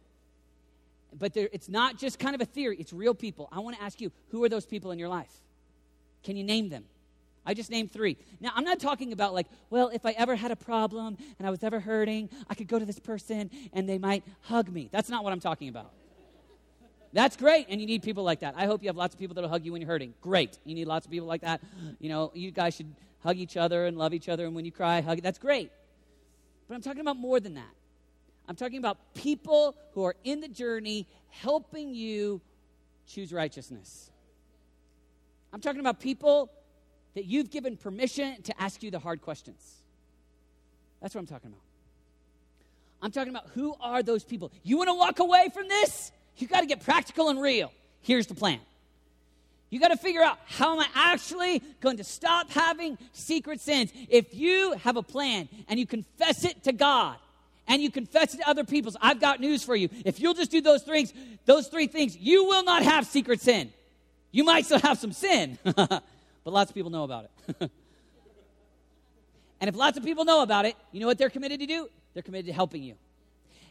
But 1.17 1.37
it's 1.37 1.69
not 1.69 1.99
just 1.99 2.19
kind 2.19 2.35
of 2.35 2.41
a 2.41 2.45
theory, 2.45 2.77
it's 2.79 2.93
real 2.93 3.15
people. 3.15 3.49
I 3.53 3.61
want 3.61 3.77
to 3.77 3.83
ask 3.83 4.01
you, 4.01 4.11
who 4.31 4.43
are 4.45 4.49
those 4.49 4.67
people 4.67 4.91
in 4.91 4.99
your 4.99 5.09
life? 5.09 5.33
Can 6.25 6.37
you 6.37 6.45
name 6.45 6.69
them? 6.69 6.85
I 7.49 7.55
just 7.55 7.71
named 7.71 7.91
three. 7.91 8.19
Now, 8.41 8.51
I'm 8.55 8.63
not 8.63 8.79
talking 8.79 9.15
about 9.15 9.33
like, 9.33 9.47
well, 9.71 9.89
if 9.89 10.05
I 10.05 10.11
ever 10.13 10.37
had 10.37 10.51
a 10.51 10.57
problem 10.57 11.17
and 11.39 11.49
I 11.49 11.51
was 11.51 11.65
ever 11.65 11.81
hurting, 11.81 12.29
I 12.47 12.55
could 12.55 12.69
go 12.69 12.79
to 12.79 12.85
this 12.85 12.99
person 12.99 13.51
and 13.73 13.89
they 13.89 13.97
might 13.97 14.23
hug 14.43 14.69
me. 14.71 14.91
That's 14.93 15.09
not 15.09 15.25
what 15.25 15.33
I'm 15.33 15.41
talking 15.41 15.71
about. 15.71 15.91
That's 17.15 17.39
great, 17.39 17.69
and 17.71 17.81
you 17.81 17.87
need 17.87 18.03
people 18.03 18.23
like 18.23 18.41
that. 18.41 18.53
I 18.55 18.67
hope 18.67 18.83
you 18.83 18.91
have 18.91 18.99
lots 18.99 19.15
of 19.15 19.19
people 19.19 19.35
that'll 19.35 19.49
hug 19.49 19.65
you 19.65 19.73
when 19.73 19.81
you're 19.81 19.89
hurting. 19.89 20.13
Great. 20.21 20.59
You 20.67 20.75
need 20.75 20.87
lots 20.87 21.07
of 21.07 21.11
people 21.11 21.27
like 21.27 21.41
that. 21.41 21.63
You 21.99 22.11
know, 22.11 22.31
you 22.35 22.51
guys 22.51 22.75
should 22.75 22.95
hug 23.21 23.39
each 23.39 23.57
other 23.57 23.87
and 23.87 23.97
love 23.97 24.13
each 24.13 24.29
other, 24.29 24.45
and 24.45 24.55
when 24.55 24.67
you 24.67 24.71
cry, 24.71 25.01
hug. 25.01 25.17
It. 25.17 25.23
That's 25.23 25.39
great. 25.39 25.73
But 26.69 26.75
I'm 26.75 26.83
talking 26.83 27.01
about 27.01 27.17
more 27.17 27.41
than 27.41 27.55
that. 27.55 27.75
I'm 28.47 28.57
talking 28.57 28.77
about 28.77 28.99
people 29.15 29.75
who 29.93 30.05
are 30.05 30.17
in 30.23 30.43
the 30.43 30.49
journey 30.49 31.07
helping 31.31 31.95
you 31.95 32.43
choose 33.07 33.33
righteousness. 33.33 34.11
I'm 35.51 35.63
talking 35.63 35.81
about 35.81 35.99
people 35.99 36.53
that 37.15 37.25
you've 37.25 37.51
given 37.51 37.77
permission 37.77 38.43
to 38.43 38.63
ask 38.63 38.83
you 38.83 38.91
the 38.91 38.99
hard 38.99 39.23
questions. 39.23 39.77
That's 41.01 41.15
what 41.15 41.21
I'm 41.21 41.27
talking 41.27 41.49
about. 41.49 41.61
I'm 43.01 43.13
talking 43.13 43.31
about 43.31 43.49
who 43.55 43.75
are 43.81 44.03
those 44.03 44.25
people? 44.25 44.51
You 44.65 44.77
want 44.77 44.89
to 44.89 44.95
walk 44.95 45.21
away 45.21 45.49
from 45.55 45.69
this? 45.69 46.11
You 46.37 46.47
got 46.49 46.61
to 46.61 46.67
get 46.67 46.85
practical 46.85 47.29
and 47.29 47.41
real. 47.41 47.73
Here's 48.01 48.27
the 48.27 48.35
plan. 48.35 48.61
You 49.71 49.81
got 49.81 49.89
to 49.89 49.97
figure 49.97 50.23
out 50.23 50.39
how 50.47 50.73
am 50.75 50.81
I 50.81 50.87
actually 50.95 51.63
going 51.81 51.99
to 51.99 52.05
stop 52.05 52.51
having 52.51 52.97
secret 53.13 53.61
sins? 53.61 53.93
If 54.09 54.35
you 54.35 54.73
have 54.83 54.97
a 54.97 55.03
plan 55.03 55.49
and 55.69 55.79
you 55.79 55.87
confess 55.87 56.45
it 56.45 56.65
to 56.65 56.73
God 56.73 57.17
and 57.67 57.83
you 57.83 57.91
confess 57.91 58.35
it 58.35 58.39
to 58.39 58.49
other 58.49 58.65
people, 58.65 58.93
I've 59.01 59.21
got 59.21 59.41
news 59.41 59.63
for 59.63 59.77
you. 59.77 59.91
If 60.07 60.21
you'll 60.21 60.35
just 60.35 60.51
do 60.51 60.61
those 60.61 60.83
things, 60.83 61.13
those 61.45 61.69
three 61.69 61.87
things, 61.87 62.17
you 62.17 62.45
will 62.45 62.65
not 62.65 62.83
have 62.83 63.07
secret 63.07 63.43
sin. 63.43 63.71
You 64.31 64.45
might 64.45 64.65
still 64.65 64.81
have 64.81 64.99
some 64.99 65.13
sin. 65.13 65.59
but 66.45 66.53
lots 66.53 66.71
of 66.71 66.75
people 66.75 66.91
know 66.91 67.05
about 67.05 67.25
it. 67.25 67.31
and 69.61 69.69
if 69.69 69.77
lots 69.77 69.99
of 69.99 70.05
people 70.05 70.25
know 70.25 70.43
about 70.43 70.67
it, 70.67 70.77
you 70.93 71.01
know 71.01 71.07
what 71.07 71.19
they're 71.19 71.31
committed 71.31 71.61
to 71.61 71.67
do? 71.67 71.89
They're 72.15 72.23
committed 72.23 72.47
to 72.47 72.53
helping 72.53 72.83
you. 72.83 72.95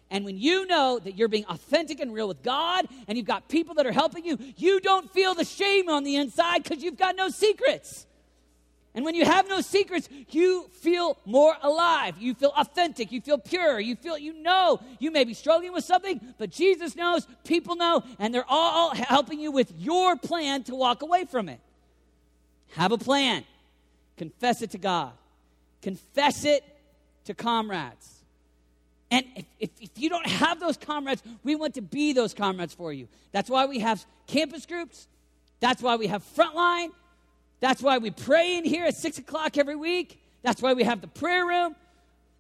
And 0.10 0.24
when 0.24 0.38
you 0.38 0.66
know 0.66 1.00
that 1.00 1.18
you're 1.18 1.28
being 1.28 1.46
authentic 1.46 2.00
and 2.00 2.14
real 2.14 2.28
with 2.28 2.42
God 2.42 2.88
and 3.08 3.18
you've 3.18 3.28
got 3.28 3.50
people 3.50 3.76
that 3.76 3.86
are 3.86 3.92
helping 3.92 4.26
you, 4.26 4.38
you 4.56 4.80
don't 4.80 5.12
feel 5.12 5.34
the 5.34 5.44
shame 5.44 5.90
on 5.90 6.04
the 6.04 6.16
inside 6.16 6.64
because 6.64 6.82
you've 6.82 6.98
got 6.98 7.16
no 7.16 7.30
secrets. 7.30 8.06
And 8.98 9.06
when 9.06 9.14
you 9.14 9.26
have 9.26 9.48
no 9.48 9.62
secrets, 9.62 10.10
you 10.32 10.70
feel 10.82 11.20
more 11.24 11.56
alive. 11.62 12.16
You 12.18 12.34
feel 12.34 12.52
authentic. 12.58 13.12
You 13.12 13.22
feel 13.22 13.38
pure. 13.38 13.80
You 13.80 13.96
feel, 13.96 14.18
you 14.18 14.34
know, 14.34 14.80
you 14.98 15.12
may 15.12 15.24
be 15.24 15.36
struggling 15.36 15.74
with 15.74 15.84
something, 15.84 16.20
but 16.40 16.50
Jesus 16.50 16.96
knows, 16.96 17.28
people 17.44 17.76
know, 17.76 18.04
and 18.18 18.34
they're 18.34 18.46
all 18.48 18.96
helping 18.96 19.40
you 19.40 19.52
with 19.52 19.72
your 19.78 20.16
plan 20.16 20.64
to 20.64 20.74
walk 20.74 21.04
away 21.04 21.26
from 21.26 21.48
it. 21.48 21.60
Have 22.72 22.92
a 22.92 22.98
plan. 22.98 23.44
Confess 24.18 24.62
it 24.62 24.72
to 24.72 24.78
God. 24.78 25.12
Confess 25.82 26.46
it 26.46 26.64
to 27.26 27.34
comrades. 27.34 28.18
And 29.10 29.26
if, 29.36 29.46
if, 29.60 29.70
if, 29.80 29.90
you 29.96 30.10
don't 30.10 30.28
have 30.28 30.60
those 30.60 30.76
comrades, 30.76 31.24
we 31.44 31.56
want 31.56 31.76
to 31.76 31.82
be 31.82 32.14
those 32.14 32.34
comrades 32.34 32.74
for 32.74 32.92
you. 32.92 33.08
That's 33.32 33.50
why 33.50 33.66
we 33.66 33.80
have 33.80 34.06
campus 34.26 34.66
groups. 34.66 35.08
That's 35.60 35.82
why 35.82 35.96
we 35.96 36.08
have 36.08 36.24
frontline. 36.36 36.90
That's 37.60 37.82
why 37.82 38.00
we 38.00 38.12
pray 38.12 38.58
in 38.58 38.66
here 38.66 38.86
at 38.86 38.96
6 38.96 39.18
o'clock 39.20 39.58
every 39.58 39.76
week. 39.76 40.22
That's 40.44 40.62
why 40.62 40.74
we 40.74 40.84
have 40.84 41.02
the 41.02 41.08
prayer 41.08 41.46
room. 41.46 41.76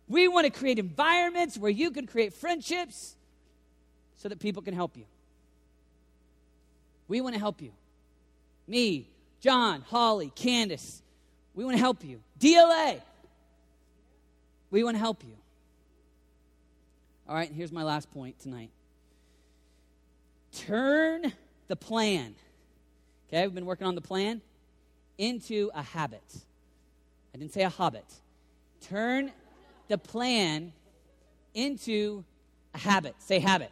We 0.09 0.27
want 0.27 0.45
to 0.45 0.51
create 0.51 0.77
environments 0.77 1.57
where 1.57 1.71
you 1.71 1.91
can 1.91 2.05
create 2.05 2.33
friendships 2.33 3.15
so 4.17 4.29
that 4.29 4.39
people 4.39 4.61
can 4.61 4.73
help 4.73 4.97
you. 4.97 5.05
We 7.07 7.21
want 7.21 7.35
to 7.35 7.39
help 7.39 7.61
you. 7.61 7.71
Me, 8.67 9.07
John, 9.39 9.81
Holly, 9.81 10.31
Candace, 10.35 11.01
we 11.53 11.63
want 11.63 11.75
to 11.75 11.79
help 11.79 12.03
you. 12.03 12.21
DLA, 12.39 13.01
we 14.71 14.83
want 14.83 14.95
to 14.95 14.99
help 14.99 15.23
you. 15.23 15.35
All 17.27 17.35
right, 17.35 17.51
here's 17.51 17.71
my 17.71 17.83
last 17.83 18.11
point 18.11 18.39
tonight. 18.39 18.69
Turn 20.53 21.33
the 21.67 21.75
plan, 21.75 22.33
okay, 23.27 23.43
we've 23.43 23.53
been 23.53 23.65
working 23.65 23.85
on 23.85 23.95
the 23.95 24.01
plan, 24.01 24.41
into 25.17 25.69
a 25.73 25.81
habit. 25.81 26.23
I 27.33 27.37
didn't 27.37 27.53
say 27.53 27.63
a 27.63 27.69
hobbit. 27.69 28.05
Turn 28.81 29.31
the 29.87 29.97
plan 29.97 30.73
into 31.53 32.23
a 32.73 32.77
habit. 32.77 33.15
Say 33.19 33.39
habit. 33.39 33.71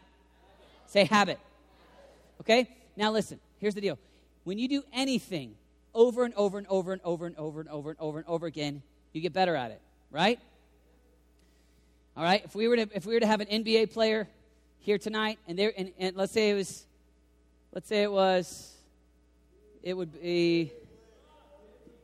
Say 0.86 1.04
habit. 1.04 1.38
Okay? 2.40 2.68
Now 2.96 3.12
listen, 3.12 3.40
here's 3.58 3.74
the 3.74 3.80
deal. 3.80 3.98
When 4.46 4.60
you 4.60 4.68
do 4.68 4.84
anything 4.92 5.56
over 5.92 6.24
and 6.24 6.32
over 6.34 6.56
and 6.56 6.68
over 6.68 6.92
and 6.92 7.02
over 7.02 7.26
and 7.26 7.36
over 7.36 7.58
and 7.58 7.68
over 7.68 7.90
and 7.90 7.98
over 7.98 8.18
and 8.18 8.28
over 8.28 8.46
again, 8.46 8.80
you 9.12 9.20
get 9.20 9.32
better 9.32 9.56
at 9.56 9.72
it, 9.72 9.80
right? 10.12 10.38
All 12.16 12.22
right? 12.22 12.44
If 12.44 12.54
we 12.54 12.68
were 12.68 12.76
to 12.76 12.88
if 12.94 13.04
we 13.06 13.14
were 13.14 13.18
to 13.18 13.26
have 13.26 13.40
an 13.40 13.48
NBA 13.48 13.92
player 13.92 14.28
here 14.78 14.98
tonight 14.98 15.40
and 15.48 15.58
there 15.58 15.72
and, 15.76 15.90
and 15.98 16.14
let's 16.14 16.32
say 16.32 16.50
it 16.50 16.54
was 16.54 16.86
let's 17.72 17.88
say 17.88 18.04
it 18.04 18.12
was 18.12 18.72
it 19.82 19.96
would 19.96 20.12
be 20.22 20.70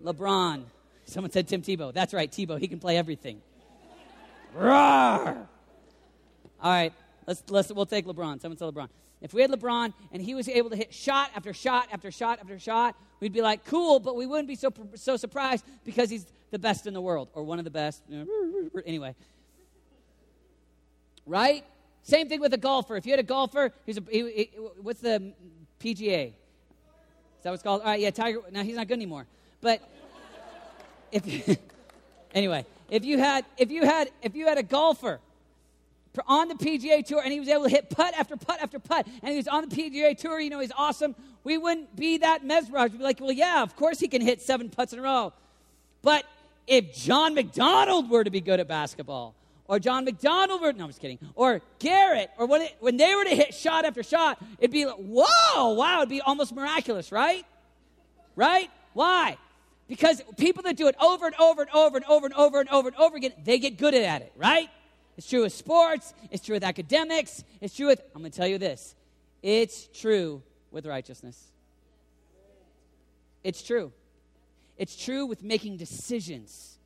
LeBron. 0.02 0.64
Someone 1.04 1.30
said 1.30 1.46
Tim 1.46 1.62
Tebow. 1.62 1.94
That's 1.94 2.12
right, 2.12 2.28
Tebow. 2.28 2.58
He 2.58 2.66
can 2.66 2.80
play 2.80 2.96
everything. 2.96 3.40
Roar! 4.52 5.46
All 6.60 6.70
right, 6.72 6.92
let's, 7.24 7.44
let's, 7.50 7.72
we'll 7.72 7.86
take 7.86 8.04
LeBron. 8.04 8.40
Someone 8.40 8.58
said 8.58 8.74
LeBron. 8.74 8.88
If 9.22 9.32
we 9.32 9.40
had 9.40 9.50
LeBron 9.50 9.94
and 10.10 10.20
he 10.20 10.34
was 10.34 10.48
able 10.48 10.68
to 10.70 10.76
hit 10.76 10.92
shot 10.92 11.30
after 11.34 11.54
shot 11.54 11.88
after 11.92 12.10
shot 12.10 12.40
after 12.40 12.58
shot, 12.58 12.96
we'd 13.20 13.32
be 13.32 13.40
like, 13.40 13.64
cool, 13.64 14.00
but 14.00 14.16
we 14.16 14.26
wouldn't 14.26 14.48
be 14.48 14.56
so, 14.56 14.72
so 14.96 15.16
surprised 15.16 15.64
because 15.84 16.10
he's 16.10 16.26
the 16.50 16.58
best 16.58 16.86
in 16.88 16.92
the 16.92 17.00
world 17.00 17.28
or 17.32 17.44
one 17.44 17.58
of 17.58 17.64
the 17.64 17.70
best. 17.70 18.02
Anyway. 18.84 19.14
Right? 21.24 21.64
Same 22.02 22.28
thing 22.28 22.40
with 22.40 22.52
a 22.52 22.58
golfer. 22.58 22.96
If 22.96 23.06
you 23.06 23.12
had 23.12 23.20
a 23.20 23.24
golfer, 23.24 23.72
he's 23.86 23.96
a, 23.96 24.02
he, 24.10 24.32
he, 24.32 24.44
what's 24.80 25.00
the 25.00 25.32
PGA? 25.78 26.28
Is 26.28 26.32
that 27.44 27.50
what's 27.50 27.62
called? 27.62 27.82
All 27.82 27.88
right, 27.88 28.00
yeah, 28.00 28.10
Tiger. 28.10 28.40
Now 28.50 28.64
he's 28.64 28.76
not 28.76 28.88
good 28.88 28.94
anymore. 28.94 29.26
But 29.60 29.88
if 31.12 31.58
anyway, 32.34 32.66
if 32.90 33.04
you 33.04 33.18
had 33.18 33.44
if 33.56 33.70
you 33.70 33.84
had 33.84 34.10
if 34.20 34.34
you 34.34 34.46
had 34.46 34.58
a 34.58 34.62
golfer 34.64 35.20
on 36.26 36.48
the 36.48 36.54
PGA 36.54 37.04
Tour 37.04 37.20
and 37.22 37.32
he 37.32 37.40
was 37.40 37.48
able 37.48 37.64
to 37.64 37.70
hit 37.70 37.88
putt 37.88 38.14
after 38.18 38.36
putt 38.36 38.60
after 38.60 38.78
putt 38.78 39.06
and 39.22 39.30
he 39.30 39.36
was 39.36 39.48
on 39.48 39.68
the 39.68 39.74
PGA 39.74 40.16
Tour, 40.16 40.40
you 40.40 40.50
know, 40.50 40.60
he's 40.60 40.72
awesome, 40.76 41.14
we 41.44 41.56
wouldn't 41.56 41.96
be 41.96 42.18
that 42.18 42.44
mesmerized. 42.44 42.92
We'd 42.92 42.98
be 42.98 43.04
like, 43.04 43.20
well, 43.20 43.32
yeah, 43.32 43.62
of 43.62 43.76
course 43.76 43.98
he 43.98 44.08
can 44.08 44.20
hit 44.20 44.42
seven 44.42 44.68
putts 44.68 44.92
in 44.92 44.98
a 44.98 45.02
row. 45.02 45.32
But 46.02 46.24
if 46.66 46.94
John 46.94 47.34
McDonald 47.34 48.10
were 48.10 48.24
to 48.24 48.30
be 48.30 48.40
good 48.40 48.60
at 48.60 48.68
basketball, 48.68 49.34
or 49.66 49.78
John 49.78 50.04
McDonald 50.04 50.60
were, 50.60 50.72
no, 50.72 50.84
I'm 50.84 50.90
just 50.90 51.00
kidding, 51.00 51.18
or 51.34 51.62
Garrett, 51.78 52.30
or 52.36 52.46
when, 52.46 52.62
it, 52.62 52.76
when 52.80 52.96
they 52.96 53.14
were 53.14 53.24
to 53.24 53.34
hit 53.34 53.54
shot 53.54 53.84
after 53.84 54.02
shot, 54.02 54.42
it'd 54.58 54.70
be 54.70 54.84
like, 54.84 54.96
whoa, 54.96 55.72
wow, 55.72 55.98
it'd 55.98 56.10
be 56.10 56.20
almost 56.20 56.54
miraculous, 56.54 57.10
right? 57.10 57.46
Right? 58.36 58.70
Why? 58.92 59.38
Because 59.88 60.22
people 60.36 60.62
that 60.64 60.76
do 60.76 60.88
it 60.88 60.96
over 61.00 61.26
and 61.26 61.34
over 61.36 61.62
and 61.62 61.70
over 61.70 61.96
and 61.96 62.06
over 62.06 62.26
and 62.26 62.34
over 62.34 62.60
and 62.60 62.68
over 62.68 62.88
and 62.88 62.96
over 62.96 63.16
again, 63.16 63.32
they 63.44 63.58
get 63.58 63.78
good 63.78 63.94
at 63.94 64.22
it, 64.22 64.32
right? 64.36 64.68
It's 65.16 65.28
true 65.28 65.42
with 65.42 65.52
sports. 65.52 66.14
It's 66.30 66.44
true 66.44 66.54
with 66.54 66.64
academics. 66.64 67.44
It's 67.60 67.76
true 67.76 67.88
with, 67.88 68.02
I'm 68.14 68.22
going 68.22 68.30
to 68.30 68.36
tell 68.36 68.48
you 68.48 68.58
this 68.58 68.94
it's 69.42 69.88
true 69.88 70.42
with 70.70 70.86
righteousness. 70.86 71.50
It's 73.44 73.62
true. 73.62 73.92
It's 74.78 74.96
true 74.96 75.26
with 75.26 75.42
making 75.42 75.76
decisions. 75.76 76.78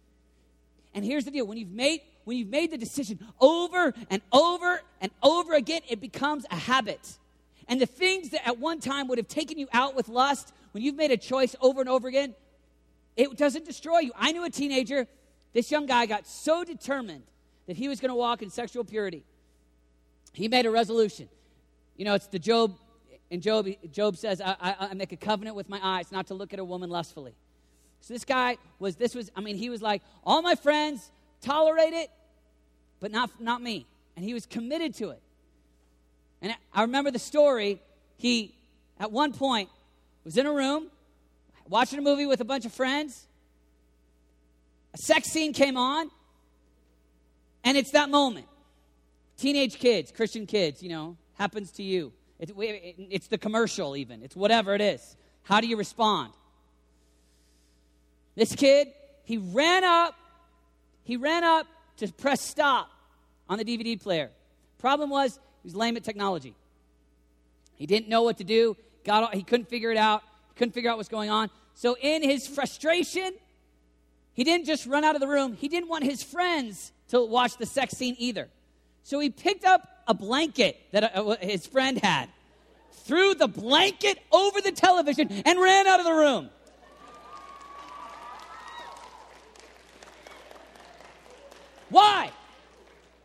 And 0.95 1.05
here's 1.05 1.25
the 1.25 1.31
deal 1.31 1.47
when 1.47 1.59
you've 1.59 1.71
made 1.71 2.01
when 2.25 2.37
you've 2.37 2.49
made 2.49 2.73
the 2.73 2.79
decision 2.79 3.21
over 3.41 3.95
and 4.11 4.21
over 4.33 4.83
and 5.01 5.13
over 5.23 5.55
again, 5.55 5.83
it 5.89 6.01
becomes 6.01 6.45
a 6.51 6.57
habit. 6.57 7.19
And 7.69 7.81
the 7.81 7.87
things 7.87 8.31
that 8.31 8.47
at 8.47 8.59
one 8.59 8.81
time 8.81 9.07
would 9.07 9.19
have 9.19 9.29
taken 9.29 9.59
you 9.59 9.69
out 9.73 9.95
with 9.95 10.09
lust, 10.09 10.53
when 10.73 10.83
you've 10.83 10.97
made 10.97 11.13
a 11.13 11.17
choice 11.17 11.55
over 11.61 11.81
and 11.81 11.89
over 11.89 12.09
again, 12.09 12.35
it 13.17 13.37
doesn't 13.37 13.65
destroy 13.65 14.01
you. 14.01 14.13
I 14.17 14.33
knew 14.33 14.45
a 14.45 14.51
teenager, 14.51 15.07
this 15.53 15.71
young 15.71 15.87
guy 15.87 16.07
got 16.07 16.27
so 16.27 16.65
determined 16.65 17.23
that 17.67 17.77
he 17.77 17.89
was 17.89 18.01
going 18.01 18.11
to 18.11 18.15
walk 18.17 18.43
in 18.43 18.51
sexual 18.51 18.85
purity. 18.85 19.25
He 20.33 20.49
made 20.49 20.67
a 20.67 20.71
resolution. 20.71 21.29
You 21.97 22.05
know, 22.05 22.15
it's 22.15 22.27
the 22.27 22.39
Job, 22.39 22.77
and 23.31 23.43
Job, 23.43 23.69
Job 23.91 24.17
says, 24.17 24.41
I, 24.41 24.57
I, 24.61 24.77
I 24.91 24.95
make 24.95 25.13
a 25.13 25.17
covenant 25.17 25.57
with 25.57 25.69
my 25.69 25.81
eyes 25.83 26.13
not 26.13 26.29
to 26.29 26.35
look 26.35 26.53
at 26.53 26.59
a 26.59 26.65
woman 26.65 26.91
lustfully. 26.91 27.35
So 28.01 28.15
this 28.15 28.25
guy 28.25 28.59
was, 28.79 28.97
this 28.97 29.15
was, 29.15 29.31
I 29.35 29.41
mean, 29.41 29.57
he 29.57 29.71
was 29.71 29.83
like, 29.83 30.03
all 30.25 30.43
my 30.43 30.55
friends 30.55 31.11
tolerate 31.41 31.93
it, 31.93 32.11
but 33.01 33.11
not, 33.11 33.41
not 33.41 33.63
me. 33.63 33.87
And 34.15 34.25
he 34.25 34.35
was 34.35 34.47
committed 34.47 34.95
to 34.97 35.11
it. 35.11 35.21
And 36.43 36.55
I 36.73 36.83
remember 36.83 37.11
the 37.11 37.19
story. 37.19 37.81
He, 38.17 38.55
at 39.01 39.11
one 39.11 39.33
point, 39.33 39.71
was 40.25 40.37
in 40.37 40.47
a 40.47 40.53
room 40.53 40.89
watching 41.69 41.99
a 41.99 42.03
movie 42.03 42.27
with 42.27 42.41
a 42.41 42.45
bunch 42.45 42.65
of 42.65 42.73
friends. 42.73 43.27
A 44.95 44.99
sex 44.99 45.29
scene 45.29 45.53
came 45.53 45.77
on. 45.77 46.11
And 47.67 47.77
it's 47.77 47.91
that 47.91 48.09
moment. 48.09 48.47
Teenage 49.37 49.81
kids, 49.81 50.13
Christian 50.13 50.47
kids, 50.47 50.85
you 50.85 50.89
know, 50.89 51.17
happens 51.35 51.73
to 51.73 51.83
you. 51.83 52.13
It's, 52.39 52.53
it's 52.57 53.27
the 53.27 53.39
commercial, 53.39 53.97
even. 53.97 54.23
It's 54.23 54.37
whatever 54.37 54.75
it 54.75 54.81
is. 54.81 55.17
How 55.43 55.61
do 55.61 55.67
you 55.67 55.77
respond? 55.77 56.33
This 58.37 58.55
kid, 58.55 58.89
he 59.25 59.39
ran 59.39 59.83
up, 59.83 60.15
he 61.03 61.17
ran 61.17 61.43
up 61.43 61.67
to 61.97 62.07
press 62.13 62.41
stop 62.41 62.89
on 63.49 63.59
the 63.59 63.65
DVD 63.65 64.01
player. 64.01 64.31
Problem 64.79 65.11
was, 65.11 65.35
he 65.35 65.67
was 65.67 65.75
lame 65.75 65.97
at 65.97 66.05
technology. 66.05 66.55
He 67.75 67.87
didn't 67.87 68.09
know 68.09 68.23
what 68.23 68.39
to 68.39 68.45
do. 68.45 68.77
Got, 69.05 69.35
he 69.35 69.43
couldn't 69.43 69.69
figure 69.69 69.91
it 69.91 69.99
out. 69.99 70.23
He 70.51 70.59
couldn't 70.59 70.73
figure 70.73 70.91
out 70.91 70.99
what's 70.99 71.09
going 71.09 71.31
on. 71.31 71.51
So, 71.75 71.97
in 72.01 72.23
his 72.23 72.47
frustration, 72.47 73.33
he 74.35 74.45
didn't 74.45 74.67
just 74.67 74.87
run 74.87 75.03
out 75.03 75.17
of 75.17 75.21
the 75.21 75.27
room. 75.27 75.55
He 75.55 75.69
didn't 75.69 75.89
want 75.89 76.05
his 76.05 76.23
friends 76.23 76.93
to 77.09 77.25
watch 77.25 77.57
the 77.57 77.67
sex 77.67 77.97
scene 77.97 78.17
either. 78.19 78.49
So 79.03 79.21
he 79.21 79.31
picked 79.31 79.65
up 79.65 79.89
a 80.09 80.15
blanket 80.15 80.79
that 80.93 81.17
uh, 81.17 81.37
his 81.41 81.67
friend 81.67 81.99
had, 81.99 82.29
threw 82.93 83.35
the 83.35 83.49
blanket 83.49 84.19
over 84.33 84.61
the 84.61 84.73
television, 84.73 85.31
and 85.45 85.61
ran 85.61 85.87
out 85.87 86.01
of 86.01 86.07
the 86.07 86.13
room. 86.13 86.51
Why? 91.89 92.33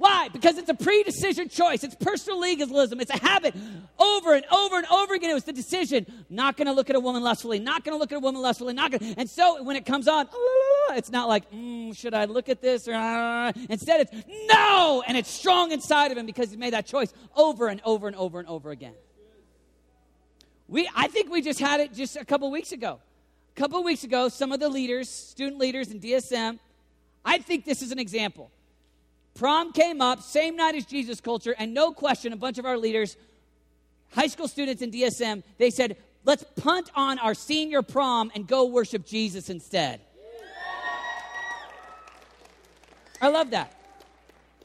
Why? 0.02 0.30
Because 0.30 0.58
it's 0.58 0.68
a 0.68 0.74
pre 0.74 1.04
decision 1.04 1.47
choice. 1.47 1.84
It's 1.84 1.93
personal 1.93 2.39
legalism. 2.39 2.99
It's 3.02 3.12
a 3.12 3.20
habit 3.20 3.54
over 3.99 4.34
and 4.34 4.43
over 4.47 4.80
and 4.80 4.88
over 4.88 5.14
again. 5.14 5.30
It 5.30 5.36
was 5.36 5.43
the 5.43 5.54
decision 5.54 6.08
not 6.28 6.58
going 6.58 6.66
to 6.66 6.74
look 6.74 6.89
at 6.89 6.95
a 6.95 6.99
woman 6.99 7.22
lustfully, 7.22 7.60
not 7.60 7.84
going 7.84 7.93
to 7.93 7.99
look 7.99 8.12
at 8.12 8.16
a 8.16 8.20
woman 8.20 8.41
lustfully, 8.41 8.74
not 8.74 8.89
going 8.89 9.14
And 9.16 9.30
so 9.30 9.62
when 9.62 9.76
it 9.76 9.86
comes 9.86 10.08
on, 10.08 10.28
it's 10.93 11.12
not 11.12 11.28
like, 11.28 11.52
mm, 11.52 11.95
should 11.95 12.16
I 12.16 12.26
look 12.26 12.49
at 12.49 12.64
this? 12.64 12.88
Or, 12.88 12.95
uh, 12.95 13.52
instead, 13.70 14.02
it's 14.02 14.26
no! 14.52 15.04
And 15.08 15.16
it's 15.16 15.30
strong 15.30 15.72
inside 15.72 16.12
of 16.12 16.18
him 16.18 16.26
because 16.26 16.49
he 16.49 16.58
made 16.58 16.74
that 16.74 16.88
choice 16.88 17.14
over 17.36 17.68
and 17.68 17.80
over 17.86 18.08
and 18.08 18.16
over 18.16 18.39
and 18.39 18.47
over 18.47 18.72
again. 18.72 18.95
We, 20.68 20.89
I 20.95 21.10
think 21.10 21.30
we 21.30 21.43
just 21.43 21.60
had 21.60 21.80
it 21.80 21.93
just 21.93 22.16
a 22.16 22.26
couple 22.26 22.49
weeks 22.49 22.72
ago. 22.72 22.99
A 23.56 23.60
couple 23.60 23.84
weeks 23.84 24.04
ago, 24.04 24.30
some 24.30 24.52
of 24.52 24.60
the 24.60 24.70
leaders, 24.70 25.10
student 25.10 25.60
leaders 25.60 25.91
in 25.91 25.99
DSM, 25.99 26.58
I 27.24 27.38
think 27.38 27.66
this 27.66 27.84
is 27.84 27.91
an 27.91 27.99
example 27.99 28.49
Prom 29.36 29.71
came 29.71 30.01
up, 30.01 30.21
same 30.21 30.55
night 30.55 30.75
as 30.75 30.86
Jesus 30.86 31.21
Culture, 31.21 31.55
and 31.57 31.73
no 31.73 31.91
question, 31.91 32.34
a 32.34 32.38
bunch 32.38 32.57
of 32.57 32.65
our 32.65 32.77
leaders, 32.77 33.17
high 34.11 34.27
school 34.27 34.47
students 34.47 34.82
in 34.82 34.91
DSM, 34.91 35.43
they 35.57 35.69
said, 35.69 35.97
let's 36.25 36.43
punt 36.61 36.91
on 36.95 37.17
our 37.19 37.34
senior 37.34 37.82
prom 37.82 38.32
and 38.36 38.47
go 38.47 38.65
worship 38.65 39.05
Jesus 39.05 39.49
instead. 39.49 40.01
I 43.21 43.27
love 43.27 43.51
that. 43.51 43.77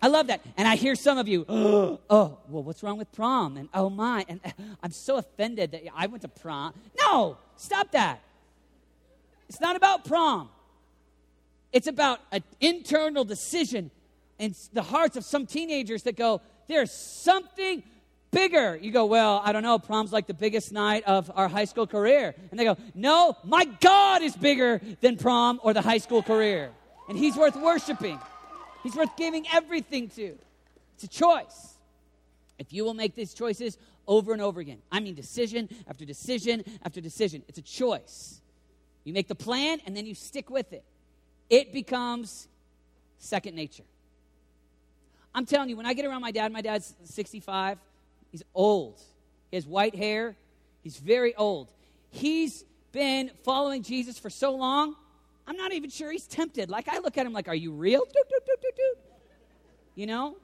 I 0.00 0.08
love 0.08 0.28
that. 0.28 0.40
And 0.56 0.66
I 0.66 0.76
hear 0.76 0.94
some 0.94 1.18
of 1.18 1.28
you, 1.28 1.44
oh, 1.48 1.98
well, 2.10 2.62
what's 2.62 2.82
wrong 2.82 2.98
with 2.98 3.12
prom? 3.12 3.56
And 3.56 3.68
oh 3.74 3.90
my, 3.90 4.24
and 4.28 4.40
I'm 4.82 4.92
so 4.92 5.16
offended 5.16 5.72
that 5.72 5.82
I 5.94 6.06
went 6.06 6.22
to 6.22 6.28
prom. 6.28 6.74
No, 6.98 7.38
stop 7.56 7.92
that. 7.92 8.20
It's 9.48 9.60
not 9.60 9.76
about 9.76 10.04
prom. 10.04 10.48
It's 11.72 11.86
about 11.86 12.20
an 12.32 12.42
internal 12.60 13.24
decision 13.24 13.90
in 14.39 14.55
the 14.72 14.82
hearts 14.82 15.16
of 15.16 15.24
some 15.24 15.47
teenagers 15.47 16.03
that 16.05 16.16
go, 16.16 16.41
there's 16.68 16.93
something 16.93 17.82
bigger. 18.30 18.76
You 18.76 18.91
go, 18.91 19.07
well, 19.07 19.41
I 19.45 19.53
don't 19.53 19.62
know, 19.62 19.78
prom's 19.78 20.12
like 20.12 20.26
the 20.26 20.34
biggest 20.34 20.72
night 20.72 21.05
of 21.05 21.30
our 21.34 21.49
high 21.49 21.64
school 21.64 21.87
career. 21.87 22.34
And 22.51 22.61
they 22.61 22.64
go, 22.64 22.76
no, 22.95 23.37
my 23.45 23.64
God 23.64 24.22
is 24.22 24.37
bigger 24.37 24.80
than 25.01 25.16
prom 25.16 25.61
or 25.62 25.72
the 25.72 25.82
high 25.82 25.99
school 25.99 26.22
career. 26.22 26.70
And 27.09 27.16
he's 27.16 27.37
worth 27.37 27.57
worshiping, 27.57 28.18
he's 28.82 28.95
worth 28.95 29.16
giving 29.16 29.47
everything 29.53 30.09
to. 30.11 30.37
It's 30.95 31.05
a 31.05 31.09
choice. 31.09 31.74
If 32.59 32.72
you 32.72 32.84
will 32.84 32.95
make 32.95 33.14
these 33.14 33.34
choices 33.34 33.76
over 34.07 34.32
and 34.32 34.41
over 34.41 34.61
again, 34.61 34.78
I 34.91 35.01
mean 35.01 35.14
decision 35.14 35.68
after 35.89 36.05
decision 36.05 36.64
after 36.82 37.01
decision, 37.01 37.43
it's 37.49 37.59
a 37.59 37.62
choice. 37.62 38.41
You 39.05 39.12
make 39.12 39.28
the 39.28 39.34
plan 39.34 39.78
and 39.87 39.97
then 39.97 40.07
you 40.07 40.14
stick 40.14 40.51
with 40.51 40.72
it. 40.72 40.84
It 41.49 41.72
becomes 41.72 42.49
second 43.18 43.55
nature. 43.55 43.84
I'm 45.37 45.45
telling 45.45 45.68
you, 45.68 45.76
when 45.76 45.84
I 45.84 45.93
get 45.93 46.07
around 46.07 46.22
my 46.22 46.30
dad, 46.30 46.51
my 46.51 46.62
dad's 46.62 46.95
65, 47.05 47.78
he's 48.32 48.43
old. 48.55 48.99
He 49.51 49.59
has 49.59 49.66
white 49.66 49.95
hair, 49.95 50.34
he's 50.82 50.97
very 50.97 51.34
old. 51.34 51.68
He's 52.11 52.64
been 52.91 53.30
following 53.45 53.82
Jesus 53.82 54.18
for 54.18 54.30
so 54.30 54.57
long, 54.57 54.97
I'm 55.47 55.57
not 55.57 55.74
even 55.74 55.91
sure 55.91 56.11
he's 56.11 56.26
tempted. 56.26 56.70
Like, 56.70 56.89
I 56.89 57.01
look 57.01 57.18
at 57.18 57.26
him 57.26 57.34
like, 57.34 57.49
Are 57.49 57.55
you 57.55 57.72
real? 57.72 58.03
You 59.95 60.07
know? 60.07 60.37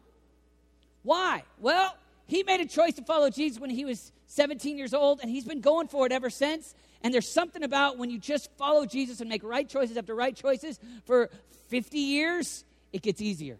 Why? 1.02 1.42
Well, 1.58 1.96
he 2.26 2.42
made 2.42 2.60
a 2.60 2.66
choice 2.66 2.94
to 2.94 3.02
follow 3.02 3.30
Jesus 3.30 3.58
when 3.58 3.70
he 3.70 3.86
was 3.86 4.12
17 4.26 4.76
years 4.76 4.94
old, 4.94 5.20
and 5.20 5.30
he's 5.30 5.44
been 5.44 5.60
going 5.62 5.88
for 5.88 6.06
it 6.06 6.12
ever 6.12 6.30
since. 6.30 6.74
And 7.02 7.12
there's 7.12 7.28
something 7.28 7.62
about 7.62 7.98
when 7.98 8.10
you 8.10 8.18
just 8.18 8.50
follow 8.58 8.84
Jesus 8.86 9.20
and 9.20 9.28
make 9.28 9.42
right 9.42 9.68
choices 9.68 9.96
after 9.96 10.14
right 10.14 10.36
choices 10.36 10.78
for 11.06 11.30
50 11.68 11.98
years, 11.98 12.64
it 12.92 13.02
gets 13.02 13.20
easier. 13.20 13.56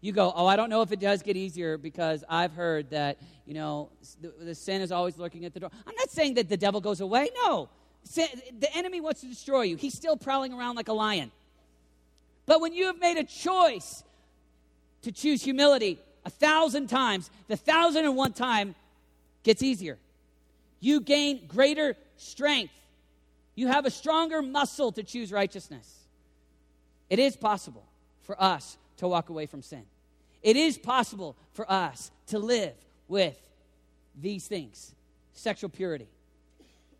You 0.00 0.12
go, 0.12 0.32
oh, 0.34 0.46
I 0.46 0.56
don't 0.56 0.70
know 0.70 0.82
if 0.82 0.92
it 0.92 1.00
does 1.00 1.22
get 1.22 1.36
easier 1.36 1.76
because 1.76 2.24
I've 2.28 2.52
heard 2.52 2.90
that, 2.90 3.18
you 3.46 3.54
know, 3.54 3.90
the, 4.22 4.32
the 4.44 4.54
sin 4.54 4.80
is 4.80 4.92
always 4.92 5.18
lurking 5.18 5.44
at 5.44 5.52
the 5.52 5.60
door. 5.60 5.70
I'm 5.86 5.94
not 5.94 6.10
saying 6.10 6.34
that 6.34 6.48
the 6.48 6.56
devil 6.56 6.80
goes 6.80 7.00
away. 7.00 7.30
No. 7.44 7.68
Sin, 8.04 8.28
the 8.58 8.74
enemy 8.74 9.00
wants 9.00 9.20
to 9.20 9.26
destroy 9.26 9.62
you, 9.62 9.76
he's 9.76 9.94
still 9.94 10.16
prowling 10.16 10.54
around 10.54 10.76
like 10.76 10.88
a 10.88 10.92
lion. 10.92 11.30
But 12.46 12.60
when 12.60 12.72
you 12.72 12.86
have 12.86 12.98
made 12.98 13.18
a 13.18 13.24
choice 13.24 14.02
to 15.02 15.12
choose 15.12 15.42
humility 15.42 15.98
a 16.24 16.30
thousand 16.30 16.88
times, 16.88 17.30
the 17.48 17.56
thousand 17.56 18.04
and 18.04 18.16
one 18.16 18.32
time 18.32 18.74
gets 19.42 19.62
easier. 19.62 19.98
You 20.80 21.00
gain 21.00 21.46
greater 21.46 21.96
strength. 22.16 22.72
You 23.54 23.68
have 23.68 23.84
a 23.84 23.90
stronger 23.90 24.40
muscle 24.42 24.92
to 24.92 25.02
choose 25.02 25.30
righteousness. 25.30 26.06
It 27.10 27.18
is 27.18 27.36
possible 27.36 27.84
for 28.22 28.40
us 28.40 28.78
to 29.00 29.08
walk 29.08 29.30
away 29.30 29.46
from 29.46 29.62
sin. 29.62 29.82
It 30.42 30.56
is 30.56 30.78
possible 30.78 31.36
for 31.52 31.70
us 31.70 32.10
to 32.28 32.38
live 32.38 32.74
with 33.08 33.36
these 34.18 34.46
things 34.46 34.94
sexual 35.32 35.70
purity. 35.70 36.06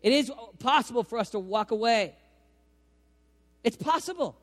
It 0.01 0.13
is 0.13 0.31
possible 0.57 1.03
for 1.03 1.19
us 1.19 1.29
to 1.29 1.39
walk 1.39 1.69
away. 1.69 2.15
It's 3.63 3.77
possible. 3.77 4.35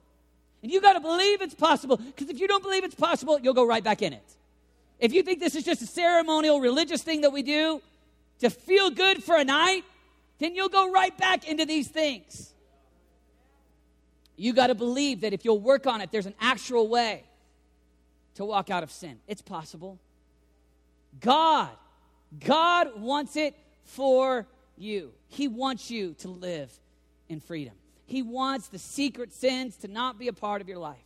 And 0.63 0.71
you 0.71 0.81
got 0.81 0.93
to 0.93 1.01
believe 1.01 1.43
it's 1.43 1.55
possible 1.55 1.97
because 1.97 2.31
if 2.31 2.39
you 2.39 2.47
don't 2.47 2.63
believe 2.63 2.85
it's 2.85 2.95
possible, 2.95 3.41
you'll 3.41 3.55
go 3.55 3.67
right 3.67 3.83
back 3.83 4.03
in 4.03 4.13
it. 4.13 4.37
If 5.01 5.13
you 5.13 5.25
think 5.25 5.41
this 5.41 5.57
is 5.57 5.65
just 5.65 5.83
a 5.83 5.87
ceremonial 5.87 6.61
religious 6.61 7.03
thing 7.03 7.23
that 7.23 7.33
we 7.33 7.43
do 7.43 7.83
to 8.39 8.51
feel 8.51 8.91
good 8.91 9.25
for 9.25 9.37
a 9.37 9.45
night, 9.45 9.83
then 10.39 10.55
you'll 10.55 10.69
go 10.69 10.93
right 10.93 11.17
back 11.19 11.49
into 11.49 11.67
these 11.67 11.89
things. 11.89 12.53
You 14.37 14.53
got 14.53 14.69
to 14.69 14.77
believe 14.77 15.23
that 15.23 15.33
if 15.33 15.45
you'll 15.45 15.59
work 15.59 15.89
on 15.89 16.01
it, 16.01 16.13
there's 16.13 16.27
an 16.27 16.35
actual 16.41 16.87
way 16.87 17.25
to 18.39 18.45
walk 18.45 18.71
out 18.71 18.85
of 18.85 18.93
sin. 18.93 19.19
It's 19.27 19.43
possible. 19.43 19.99
God, 21.21 21.71
God 22.39 23.01
wants 23.01 23.35
it 23.35 23.57
for 23.83 24.47
you. 24.77 25.11
He 25.27 25.49
wants 25.49 25.91
you 25.91 26.15
to 26.21 26.29
live 26.29 26.73
in 27.29 27.41
freedom. 27.41 27.75
He 28.07 28.23
wants 28.23 28.69
the 28.69 28.79
secret 28.79 29.33
sins 29.33 29.77
to 29.79 29.89
not 29.89 30.21
be 30.21 30.29
a 30.29 30.33
part 30.33 30.63
of 30.63 30.69
your 30.69 30.79
life. 30.79 30.97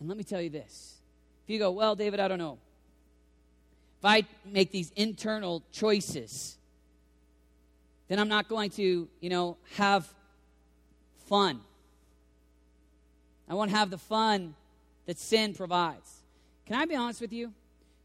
And 0.00 0.08
let 0.08 0.18
me 0.18 0.24
tell 0.24 0.42
you 0.42 0.50
this. 0.50 0.96
If 1.44 1.50
you 1.50 1.60
go, 1.60 1.70
well, 1.70 1.94
David, 1.94 2.18
I 2.18 2.26
don't 2.26 2.38
know. 2.38 2.58
If 4.00 4.04
I 4.04 4.24
make 4.44 4.72
these 4.72 4.90
internal 4.96 5.62
choices, 5.70 6.56
then 8.08 8.18
I'm 8.18 8.28
not 8.28 8.48
going 8.48 8.70
to, 8.70 9.08
you 9.20 9.30
know, 9.30 9.56
have 9.76 10.12
fun. 11.28 11.60
I 13.48 13.54
won't 13.54 13.70
have 13.70 13.90
the 13.90 13.98
fun 13.98 14.56
that 15.08 15.18
sin 15.18 15.54
provides. 15.54 16.22
Can 16.66 16.76
I 16.76 16.84
be 16.84 16.94
honest 16.94 17.22
with 17.22 17.32
you? 17.32 17.54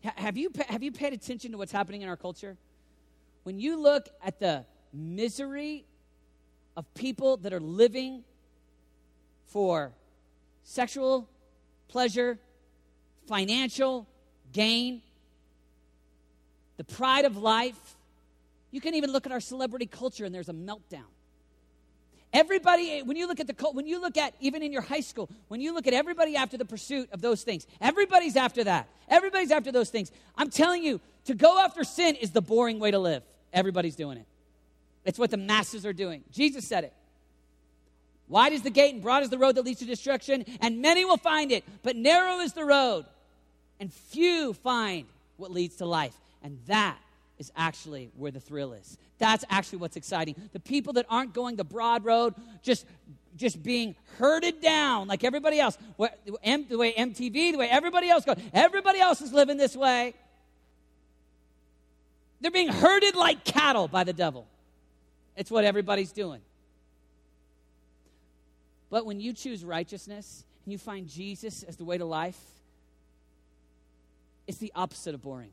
Have 0.03 0.37
you, 0.37 0.49
have 0.69 0.81
you 0.81 0.91
paid 0.93 1.11
attention 1.11 1.51
to 1.51 1.57
what's 1.57 1.73
happening 1.73 2.01
in 2.01 2.07
our 2.07 2.15
culture? 2.15 2.55
When 3.43 3.59
you 3.59 3.75
look 3.77 4.07
at 4.23 4.39
the 4.39 4.65
misery 4.93 5.83
of 6.77 6.91
people 6.93 7.35
that 7.37 7.51
are 7.51 7.59
living 7.59 8.23
for 9.47 9.91
sexual 10.63 11.27
pleasure, 11.89 12.39
financial 13.27 14.07
gain, 14.53 15.01
the 16.77 16.85
pride 16.85 17.25
of 17.25 17.35
life, 17.35 17.97
you 18.71 18.79
can 18.79 18.95
even 18.95 19.11
look 19.11 19.25
at 19.25 19.33
our 19.33 19.41
celebrity 19.41 19.87
culture 19.87 20.23
and 20.23 20.33
there's 20.33 20.47
a 20.47 20.53
meltdown. 20.53 21.11
Everybody, 22.33 23.01
when 23.03 23.15
you 23.15 23.27
look 23.27 23.39
at 23.39 23.45
the 23.45 23.53
cult, 23.53 23.75
when 23.75 23.85
you 23.85 24.01
look 24.01 24.17
at 24.17 24.33
even 24.39 24.63
in 24.63 24.73
your 24.73 24.81
high 24.81 25.01
school, 25.01 25.29
when 25.49 25.61
you 25.61 25.71
look 25.71 25.85
at 25.85 25.93
everybody 25.93 26.35
after 26.35 26.57
the 26.57 26.65
pursuit 26.65 27.07
of 27.11 27.21
those 27.21 27.43
things, 27.43 27.67
everybody's 27.79 28.35
after 28.35 28.63
that. 28.63 28.87
Everybody's 29.07 29.51
after 29.51 29.71
those 29.71 29.91
things. 29.91 30.11
I'm 30.35 30.49
telling 30.49 30.83
you, 30.83 30.99
to 31.25 31.35
go 31.35 31.59
after 31.59 31.83
sin 31.83 32.15
is 32.15 32.31
the 32.31 32.41
boring 32.41 32.79
way 32.79 32.89
to 32.89 32.97
live. 32.97 33.21
Everybody's 33.53 33.95
doing 33.95 34.17
it. 34.17 34.25
It's 35.05 35.19
what 35.19 35.29
the 35.29 35.37
masses 35.37 35.85
are 35.85 35.93
doing. 35.93 36.23
Jesus 36.31 36.67
said 36.67 36.85
it. 36.85 36.93
Wide 38.27 38.53
is 38.53 38.63
the 38.63 38.71
gate 38.71 38.95
and 38.95 39.03
broad 39.03 39.21
is 39.21 39.29
the 39.29 39.37
road 39.37 39.55
that 39.55 39.63
leads 39.63 39.79
to 39.79 39.85
destruction, 39.85 40.43
and 40.59 40.81
many 40.81 41.05
will 41.05 41.17
find 41.17 41.51
it, 41.51 41.63
but 41.83 41.95
narrow 41.95 42.39
is 42.39 42.53
the 42.53 42.65
road, 42.65 43.05
and 43.79 43.93
few 43.93 44.53
find 44.53 45.05
what 45.37 45.51
leads 45.51 45.75
to 45.75 45.85
life. 45.85 46.15
And 46.41 46.57
that 46.67 46.97
is 47.39 47.51
actually 47.55 48.11
where 48.15 48.31
the 48.31 48.39
thrill 48.39 48.73
is. 48.73 48.97
That's 49.17 49.43
actually 49.49 49.79
what's 49.79 49.95
exciting. 49.95 50.35
The 50.53 50.59
people 50.59 50.93
that 50.93 51.05
aren't 51.09 51.33
going 51.33 51.55
the 51.55 51.63
broad 51.63 52.05
road, 52.05 52.35
just 52.61 52.85
just 53.35 53.63
being 53.63 53.95
herded 54.19 54.61
down 54.61 55.07
like 55.07 55.23
everybody 55.23 55.59
else. 55.59 55.77
The 55.97 56.77
way 56.77 56.93
MTV, 56.93 57.51
the 57.51 57.57
way 57.57 57.67
everybody 57.67 58.09
else 58.09 58.25
goes. 58.25 58.37
Everybody 58.53 58.99
else 58.99 59.21
is 59.21 59.33
living 59.33 59.57
this 59.57 59.75
way. 59.75 60.13
They're 62.41 62.51
being 62.51 62.67
herded 62.67 63.15
like 63.15 63.43
cattle 63.43 63.87
by 63.87 64.03
the 64.03 64.13
devil. 64.13 64.45
It's 65.35 65.49
what 65.49 65.63
everybody's 65.63 66.11
doing. 66.11 66.41
But 68.91 69.05
when 69.07 69.19
you 69.19 69.33
choose 69.33 69.65
righteousness 69.65 70.43
and 70.65 70.71
you 70.71 70.77
find 70.77 71.07
Jesus 71.07 71.63
as 71.63 71.77
the 71.77 71.85
way 71.85 71.97
to 71.97 72.05
life, 72.05 72.39
it's 74.45 74.59
the 74.59 74.71
opposite 74.75 75.15
of 75.15 75.23
boring 75.23 75.49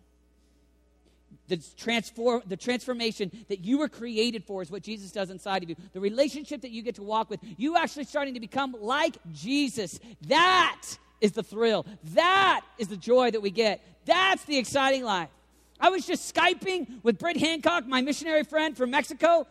the, 1.49 1.57
transform, 1.77 2.43
the 2.47 2.57
transformation 2.57 3.31
that 3.49 3.65
you 3.65 3.79
were 3.79 3.89
created 3.89 4.45
for 4.45 4.63
is 4.63 4.71
what 4.71 4.83
Jesus 4.83 5.11
does 5.11 5.31
inside 5.31 5.63
of 5.63 5.69
you. 5.69 5.77
The 5.93 6.01
relationship 6.01 6.63
that 6.63 6.71
you 6.71 6.83
get 6.83 6.95
to 6.97 7.03
walk 7.03 7.29
with, 7.31 7.41
you 7.57 7.77
actually 7.77 8.05
starting 8.05 8.35
to 8.35 8.41
become 8.41 8.75
like 8.81 9.17
Jesus. 9.33 9.99
That 10.29 10.81
is 11.21 11.33
the 11.33 11.43
thrill. 11.43 11.87
That 12.15 12.63
is 12.79 12.89
the 12.89 12.97
joy 12.97 13.31
that 13.33 13.43
we 13.43 13.51
get. 13.51 13.83
That's 14.07 14.45
the 14.45 14.59
exciting 14.59 15.05
life. 15.05 15.29
I 15.81 15.91
was 15.91 16.07
just 16.07 16.35
Skyping 16.35 17.03
with 17.03 17.19
Britt 17.19 17.39
Hancock, 17.39 17.87
my 17.87 18.03
missionary 18.03 18.45
friend 18.45 18.77
from 18.77 18.91
Mexico, 18.91 19.47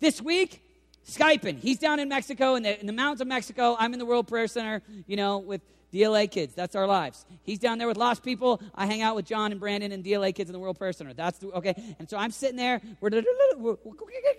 this 0.00 0.20
week. 0.20 0.60
Skyping. 1.06 1.58
He's 1.58 1.78
down 1.78 2.00
in 2.00 2.08
Mexico, 2.08 2.54
in 2.54 2.62
the, 2.62 2.80
in 2.80 2.86
the 2.86 2.92
mountains 2.92 3.20
of 3.20 3.26
Mexico. 3.26 3.76
I'm 3.78 3.92
in 3.92 3.98
the 3.98 4.06
World 4.06 4.26
Prayer 4.26 4.46
Center, 4.46 4.82
you 5.06 5.16
know, 5.16 5.38
with 5.38 5.60
DLA 5.94 6.28
kids. 6.28 6.54
That's 6.54 6.74
our 6.74 6.86
lives. 6.86 7.24
He's 7.44 7.60
down 7.60 7.78
there 7.78 7.86
with 7.86 7.96
lost 7.96 8.24
people. 8.24 8.60
I 8.74 8.86
hang 8.86 9.00
out 9.00 9.14
with 9.14 9.26
John 9.26 9.52
and 9.52 9.60
Brandon 9.60 9.92
and 9.92 10.02
DLA 10.02 10.34
kids 10.34 10.50
in 10.50 10.52
the 10.52 10.58
World 10.58 10.76
Prayer 10.76 10.92
Center. 10.92 11.14
That's 11.14 11.38
the, 11.38 11.48
okay. 11.52 11.74
And 12.00 12.10
so 12.10 12.16
I'm 12.16 12.32
sitting 12.32 12.56
there. 12.56 12.80
We're, 13.00 13.10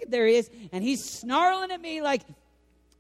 there 0.08 0.28
he 0.28 0.36
is, 0.36 0.50
and 0.74 0.84
he's 0.84 1.04
snarling 1.04 1.72
at 1.72 1.80
me 1.80 2.02
like 2.02 2.22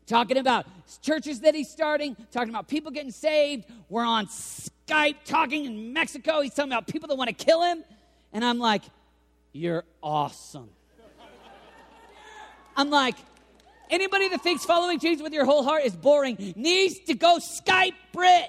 talking 0.07 0.37
about 0.37 0.65
churches 1.01 1.41
that 1.41 1.53
he's 1.53 1.69
starting, 1.69 2.15
talking 2.31 2.49
about 2.49 2.67
people 2.67 2.91
getting 2.91 3.11
saved. 3.11 3.65
We're 3.89 4.05
on 4.05 4.27
Skype 4.27 5.17
talking 5.25 5.65
in 5.65 5.91
Mexico. 5.91 6.41
He's 6.41 6.53
talking 6.53 6.71
about 6.71 6.87
people 6.87 7.09
that 7.09 7.15
want 7.17 7.27
to 7.27 7.45
kill 7.45 7.61
him, 7.63 7.83
and 8.31 8.45
I'm 8.45 8.59
like, 8.59 8.83
"You're 9.51 9.83
awesome." 10.01 10.69
I'm 12.77 12.89
like, 12.89 13.15
Anybody 13.89 14.29
that 14.29 14.41
thinks 14.41 14.65
following 14.65 14.99
Jesus 14.99 15.21
with 15.21 15.33
your 15.33 15.45
whole 15.45 15.63
heart 15.63 15.83
is 15.83 15.95
boring 15.95 16.53
needs 16.55 16.99
to 17.07 17.13
go 17.13 17.37
Skype 17.39 17.93
Brit. 18.13 18.47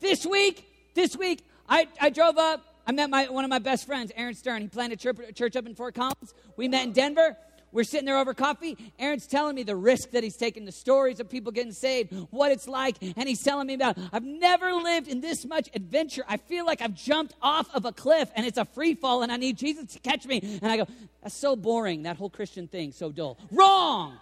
This 0.00 0.26
week, 0.26 0.64
this 0.94 1.16
week, 1.16 1.46
I, 1.68 1.88
I 2.00 2.10
drove 2.10 2.38
up. 2.38 2.62
I 2.86 2.92
met 2.92 3.10
my, 3.10 3.24
one 3.24 3.44
of 3.44 3.50
my 3.50 3.58
best 3.58 3.86
friends, 3.86 4.12
Aaron 4.14 4.34
Stern. 4.34 4.62
He 4.62 4.68
planted 4.68 5.00
a 5.00 5.02
church, 5.02 5.34
church 5.34 5.56
up 5.56 5.66
in 5.66 5.74
Fort 5.74 5.94
Collins. 5.94 6.34
We 6.56 6.68
met 6.68 6.84
in 6.84 6.92
Denver. 6.92 7.36
We're 7.72 7.84
sitting 7.84 8.06
there 8.06 8.16
over 8.16 8.32
coffee. 8.32 8.76
Aaron's 8.98 9.26
telling 9.26 9.54
me 9.54 9.62
the 9.62 9.76
risk 9.76 10.12
that 10.12 10.22
he's 10.22 10.36
taken, 10.36 10.64
the 10.64 10.72
stories 10.72 11.20
of 11.20 11.28
people 11.28 11.52
getting 11.52 11.72
saved, 11.72 12.10
what 12.30 12.52
it's 12.52 12.68
like. 12.68 12.96
And 13.02 13.28
he's 13.28 13.42
telling 13.42 13.66
me 13.66 13.74
about, 13.74 13.98
I've 14.12 14.24
never 14.24 14.72
lived 14.72 15.08
in 15.08 15.20
this 15.20 15.44
much 15.44 15.68
adventure. 15.74 16.24
I 16.26 16.38
feel 16.38 16.64
like 16.64 16.80
I've 16.80 16.94
jumped 16.94 17.34
off 17.42 17.68
of 17.74 17.84
a 17.84 17.92
cliff 17.92 18.30
and 18.34 18.46
it's 18.46 18.56
a 18.56 18.64
free 18.64 18.94
fall 18.94 19.22
and 19.22 19.30
I 19.30 19.36
need 19.36 19.58
Jesus 19.58 19.92
to 19.92 19.98
catch 19.98 20.24
me. 20.24 20.40
And 20.62 20.72
I 20.72 20.76
go, 20.78 20.86
that's 21.22 21.34
so 21.34 21.54
boring, 21.54 22.04
that 22.04 22.16
whole 22.16 22.30
Christian 22.30 22.66
thing, 22.66 22.92
so 22.92 23.10
dull. 23.10 23.36
Wrong! 23.50 24.16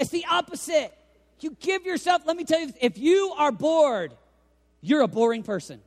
It's 0.00 0.10
the 0.10 0.24
opposite. 0.28 0.92
You 1.40 1.56
give 1.60 1.86
yourself, 1.86 2.22
let 2.26 2.36
me 2.36 2.44
tell 2.44 2.58
you, 2.58 2.72
if 2.80 2.98
you 2.98 3.34
are 3.38 3.52
bored, 3.52 4.12
you're 4.80 5.02
a 5.02 5.08
boring 5.08 5.42
person. 5.42 5.80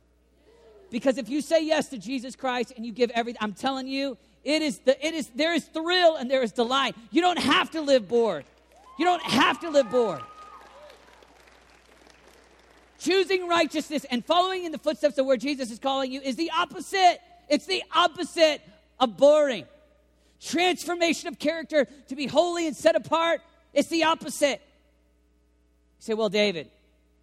Because 0.90 1.18
if 1.18 1.28
you 1.28 1.42
say 1.42 1.64
yes 1.64 1.88
to 1.88 1.98
Jesus 1.98 2.36
Christ 2.36 2.72
and 2.76 2.86
you 2.86 2.92
give 2.92 3.10
everything, 3.10 3.38
I'm 3.42 3.52
telling 3.52 3.88
you, 3.88 4.16
It 4.44 4.62
is 4.62 4.78
the 4.78 4.94
it 5.04 5.14
is 5.14 5.30
there 5.34 5.54
is 5.54 5.64
thrill 5.64 6.16
and 6.16 6.30
there 6.30 6.42
is 6.42 6.52
delight. 6.52 6.94
You 7.10 7.22
don't 7.22 7.38
have 7.38 7.70
to 7.72 7.80
live 7.80 8.08
bored. 8.08 8.44
You 8.98 9.04
don't 9.04 9.22
have 9.22 9.60
to 9.60 9.70
live 9.70 9.90
bored. 9.90 10.20
Choosing 12.98 13.48
righteousness 13.48 14.04
and 14.10 14.24
following 14.24 14.64
in 14.64 14.72
the 14.72 14.78
footsteps 14.78 15.18
of 15.18 15.26
where 15.26 15.36
Jesus 15.36 15.70
is 15.70 15.78
calling 15.78 16.12
you 16.12 16.20
is 16.20 16.36
the 16.36 16.50
opposite. 16.56 17.20
It's 17.48 17.66
the 17.66 17.82
opposite 17.94 18.60
of 19.00 19.16
boring. 19.16 19.66
Transformation 20.40 21.28
of 21.28 21.38
character 21.38 21.86
to 22.08 22.14
be 22.14 22.26
holy 22.26 22.66
and 22.66 22.76
set 22.76 22.96
apart, 22.96 23.40
it's 23.74 23.88
the 23.88 24.04
opposite. 24.04 24.62
You 25.98 26.00
say, 26.00 26.14
Well, 26.14 26.28
David, 26.28 26.70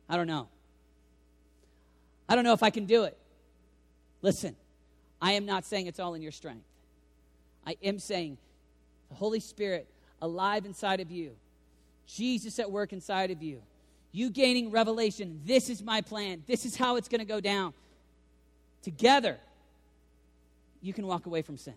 I 0.08 0.18
don't 0.18 0.28
know. 0.28 0.47
I 2.30 2.36
don't 2.36 2.43
know 2.43 2.54
if 2.54 2.64
I 2.64 2.70
can 2.70 2.86
do 2.86 3.04
it. 3.06 3.18
Listen, 4.22 4.56
I 5.22 5.34
am 5.34 5.45
not 5.45 5.66
saying 5.66 5.88
it's 5.88 5.99
all 5.99 6.14
in 6.14 6.22
your 6.22 6.32
strength. 6.32 6.66
I 7.66 7.78
am 7.84 7.99
saying 7.99 8.38
the 9.10 9.16
Holy 9.16 9.39
Spirit 9.39 9.88
alive 10.22 10.66
inside 10.66 10.99
of 10.99 11.12
you, 11.12 11.36
Jesus 12.08 12.60
at 12.60 12.72
work 12.72 12.93
inside 12.93 13.32
of 13.32 13.41
you, 13.41 13.62
you 14.12 14.30
gaining 14.30 14.72
revelation. 14.72 15.41
This 15.45 15.70
is 15.70 15.82
my 15.82 16.02
plan. 16.02 16.43
This 16.47 16.66
is 16.66 16.76
how 16.76 16.97
it's 16.97 17.08
going 17.08 17.20
to 17.20 17.26
go 17.26 17.39
down. 17.39 17.74
Together, 18.82 19.38
you 20.82 20.93
can 20.93 21.08
walk 21.08 21.26
away 21.26 21.41
from 21.41 21.58
sin. 21.58 21.76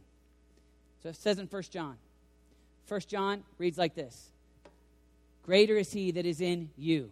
So 1.03 1.11
it 1.11 1.16
says 1.16 1.39
in 1.39 1.47
1 1.47 1.62
John. 1.70 1.97
1 2.89 3.01
John 3.09 3.45
reads 3.59 3.79
like 3.79 3.95
this 3.95 4.31
Greater 5.45 5.76
is 5.76 5.92
he 5.92 6.11
that 6.12 6.26
is 6.26 6.40
in 6.40 6.70
you. 6.76 7.11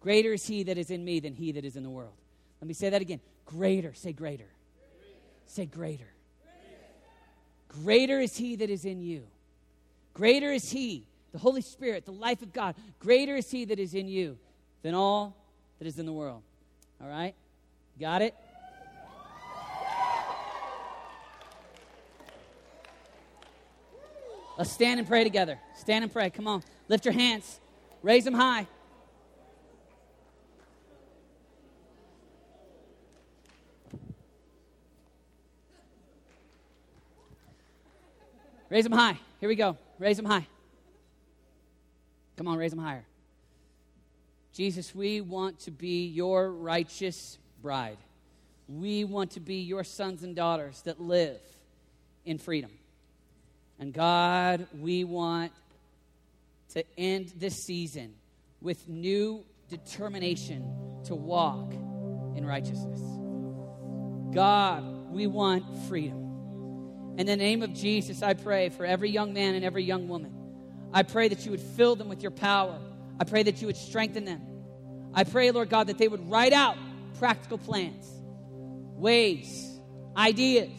Greater 0.00 0.32
is 0.32 0.46
he 0.46 0.62
that 0.64 0.78
is 0.78 0.90
in 0.90 1.04
me 1.04 1.20
than 1.20 1.34
he 1.34 1.52
that 1.52 1.64
is 1.64 1.76
in 1.76 1.82
the 1.82 1.90
world. 1.90 2.14
Let 2.60 2.68
me 2.68 2.74
say 2.74 2.90
that 2.90 3.02
again. 3.02 3.20
Greater. 3.46 3.92
Say 3.94 4.12
greater. 4.12 4.48
Say 5.46 5.66
greater. 5.66 6.08
Greater 7.68 8.20
is 8.20 8.36
he 8.36 8.56
that 8.56 8.70
is 8.70 8.84
in 8.84 9.02
you. 9.02 9.24
Greater 10.14 10.52
is 10.52 10.70
he, 10.70 11.06
the 11.32 11.38
Holy 11.38 11.60
Spirit, 11.60 12.06
the 12.06 12.12
life 12.12 12.40
of 12.40 12.52
God. 12.52 12.76
Greater 13.00 13.36
is 13.36 13.50
he 13.50 13.64
that 13.64 13.78
is 13.78 13.94
in 13.94 14.08
you 14.08 14.38
than 14.82 14.94
all 14.94 15.36
that 15.78 15.86
is 15.86 15.98
in 15.98 16.06
the 16.06 16.12
world. 16.12 16.42
All 17.02 17.08
right? 17.08 17.34
Got 17.98 18.22
it? 18.22 18.34
Let's 24.56 24.70
stand 24.70 25.00
and 25.00 25.08
pray 25.08 25.24
together. 25.24 25.58
Stand 25.76 26.04
and 26.04 26.12
pray. 26.12 26.30
Come 26.30 26.46
on. 26.46 26.62
Lift 26.88 27.04
your 27.04 27.14
hands. 27.14 27.60
Raise 28.04 28.26
them 28.26 28.34
high. 28.34 28.66
Raise 38.68 38.84
them 38.84 38.92
high. 38.92 39.18
Here 39.40 39.48
we 39.48 39.54
go. 39.54 39.78
Raise 39.98 40.18
them 40.18 40.26
high. 40.26 40.46
Come 42.36 42.46
on, 42.46 42.58
raise 42.58 42.72
them 42.72 42.80
higher. 42.80 43.06
Jesus, 44.52 44.94
we 44.94 45.22
want 45.22 45.60
to 45.60 45.70
be 45.70 46.06
your 46.06 46.52
righteous 46.52 47.38
bride. 47.62 47.96
We 48.68 49.04
want 49.04 49.30
to 49.30 49.40
be 49.40 49.62
your 49.62 49.82
sons 49.82 50.22
and 50.22 50.36
daughters 50.36 50.82
that 50.82 51.00
live 51.00 51.40
in 52.26 52.36
freedom. 52.36 52.70
And 53.78 53.94
God, 53.94 54.66
we 54.78 55.04
want 55.04 55.52
to 56.74 56.84
end 56.98 57.32
this 57.36 57.56
season 57.56 58.14
with 58.60 58.88
new 58.88 59.44
determination 59.68 60.62
to 61.04 61.14
walk 61.14 61.72
in 62.36 62.44
righteousness. 62.44 63.00
God, 64.34 64.84
we 65.10 65.26
want 65.26 65.64
freedom. 65.88 67.14
In 67.16 67.26
the 67.26 67.36
name 67.36 67.62
of 67.62 67.72
Jesus, 67.72 68.22
I 68.22 68.34
pray 68.34 68.70
for 68.70 68.84
every 68.84 69.08
young 69.08 69.32
man 69.32 69.54
and 69.54 69.64
every 69.64 69.84
young 69.84 70.08
woman. 70.08 70.34
I 70.92 71.04
pray 71.04 71.28
that 71.28 71.44
you 71.44 71.52
would 71.52 71.60
fill 71.60 71.94
them 71.94 72.08
with 72.08 72.22
your 72.22 72.32
power. 72.32 72.78
I 73.20 73.24
pray 73.24 73.44
that 73.44 73.60
you 73.60 73.68
would 73.68 73.76
strengthen 73.76 74.24
them. 74.24 74.42
I 75.12 75.22
pray, 75.22 75.52
Lord 75.52 75.70
God, 75.70 75.86
that 75.86 75.98
they 75.98 76.08
would 76.08 76.28
write 76.28 76.52
out 76.52 76.76
practical 77.20 77.58
plans, 77.58 78.10
ways, 78.96 79.78
ideas. 80.16 80.72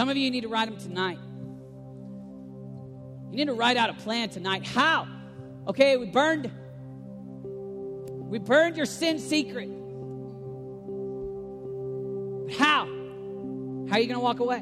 Some 0.00 0.08
of 0.08 0.16
you 0.16 0.30
need 0.30 0.40
to 0.44 0.48
write 0.48 0.66
them 0.66 0.78
tonight. 0.78 1.18
You 3.30 3.36
need 3.36 3.48
to 3.48 3.52
write 3.52 3.76
out 3.76 3.90
a 3.90 3.92
plan 3.92 4.30
tonight. 4.30 4.66
How? 4.66 5.06
Okay, 5.68 5.98
we 5.98 6.06
burned 6.06 6.50
we 8.30 8.38
burned 8.38 8.78
your 8.78 8.86
sin 8.86 9.18
secret. 9.18 9.68
How? 12.58 12.86
How 12.86 13.96
are 13.96 14.00
you 14.00 14.06
going 14.06 14.14
to 14.14 14.20
walk 14.20 14.40
away? 14.40 14.60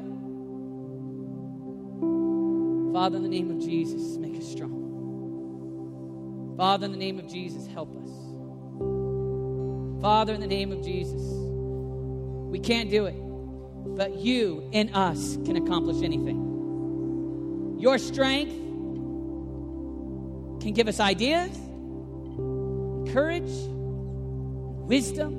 Father, 2.91 3.15
in 3.15 3.23
the 3.23 3.29
name 3.29 3.49
of 3.49 3.59
Jesus, 3.61 4.17
make 4.17 4.35
us 4.35 4.45
strong. 4.45 4.73
Father, 6.57 6.83
in 6.83 6.91
the 6.91 6.97
name 6.97 7.17
of 7.17 7.29
Jesus, 7.29 7.65
help 7.67 7.95
us. 7.95 8.09
Father, 10.01 10.33
in 10.33 10.41
the 10.41 10.47
name 10.47 10.73
of 10.73 10.83
Jesus, 10.83 11.21
we 12.51 12.59
can't 12.59 12.89
do 12.89 13.05
it, 13.05 13.15
but 13.85 14.15
you 14.15 14.67
in 14.71 14.93
us 14.93 15.37
can 15.45 15.55
accomplish 15.55 16.03
anything. 16.03 17.77
Your 17.79 17.97
strength 17.97 18.53
can 20.61 20.73
give 20.73 20.87
us 20.87 20.99
ideas 20.99 21.57
courage, 23.11 23.49
wisdom. 24.87 25.33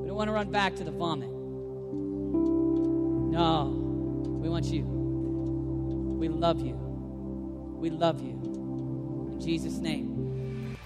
We 0.00 0.08
don't 0.08 0.16
want 0.16 0.28
to 0.28 0.32
run 0.32 0.50
back 0.50 0.74
to 0.76 0.84
the 0.84 0.90
vomit. 0.90 1.30
No, 3.30 3.68
we 4.40 4.48
want 4.48 4.64
you. 4.66 4.82
We 4.82 6.28
love 6.28 6.60
you. 6.60 6.74
We 7.78 7.90
love 7.90 8.20
you. 8.20 9.30
In 9.32 9.40
Jesus' 9.40 9.78
name. 9.78 10.76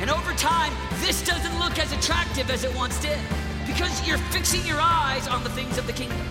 And 0.00 0.10
over 0.10 0.32
time, 0.34 0.72
this 1.00 1.22
doesn't 1.26 1.58
look 1.58 1.78
as 1.78 1.92
attractive 1.92 2.50
as 2.50 2.64
it 2.64 2.74
once 2.74 2.98
did 3.00 3.18
because 3.66 4.06
you're 4.06 4.18
fixing 4.34 4.64
your 4.66 4.78
eyes 4.80 5.26
on 5.28 5.42
the 5.44 5.50
things 5.50 5.78
of 5.78 5.86
the 5.86 5.92
kingdom. 5.92 6.26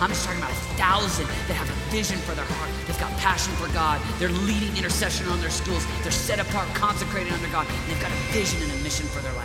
I'm 0.00 0.08
just 0.08 0.24
talking 0.24 0.40
about 0.40 0.50
a 0.50 0.62
thousand 0.80 1.26
that 1.26 1.54
have 1.54 1.68
a 1.68 1.90
vision 1.90 2.18
for 2.18 2.34
their 2.34 2.44
heart. 2.44 2.70
They've 2.86 2.98
got 2.98 3.12
passion 3.18 3.52
for 3.54 3.70
God. 3.72 4.00
They're 4.18 4.30
leading 4.48 4.74
intercession 4.76 5.28
on 5.28 5.40
their 5.40 5.50
schools. 5.50 5.86
They're 6.02 6.12
set 6.12 6.40
apart, 6.40 6.68
consecrated 6.74 7.32
under 7.32 7.48
God. 7.48 7.66
They've 7.86 8.00
got 8.00 8.10
a 8.10 8.20
vision 8.32 8.62
and 8.62 8.72
a 8.72 8.76
mission 8.82 9.06
for 9.06 9.20
their 9.20 9.32
life. 9.34 9.39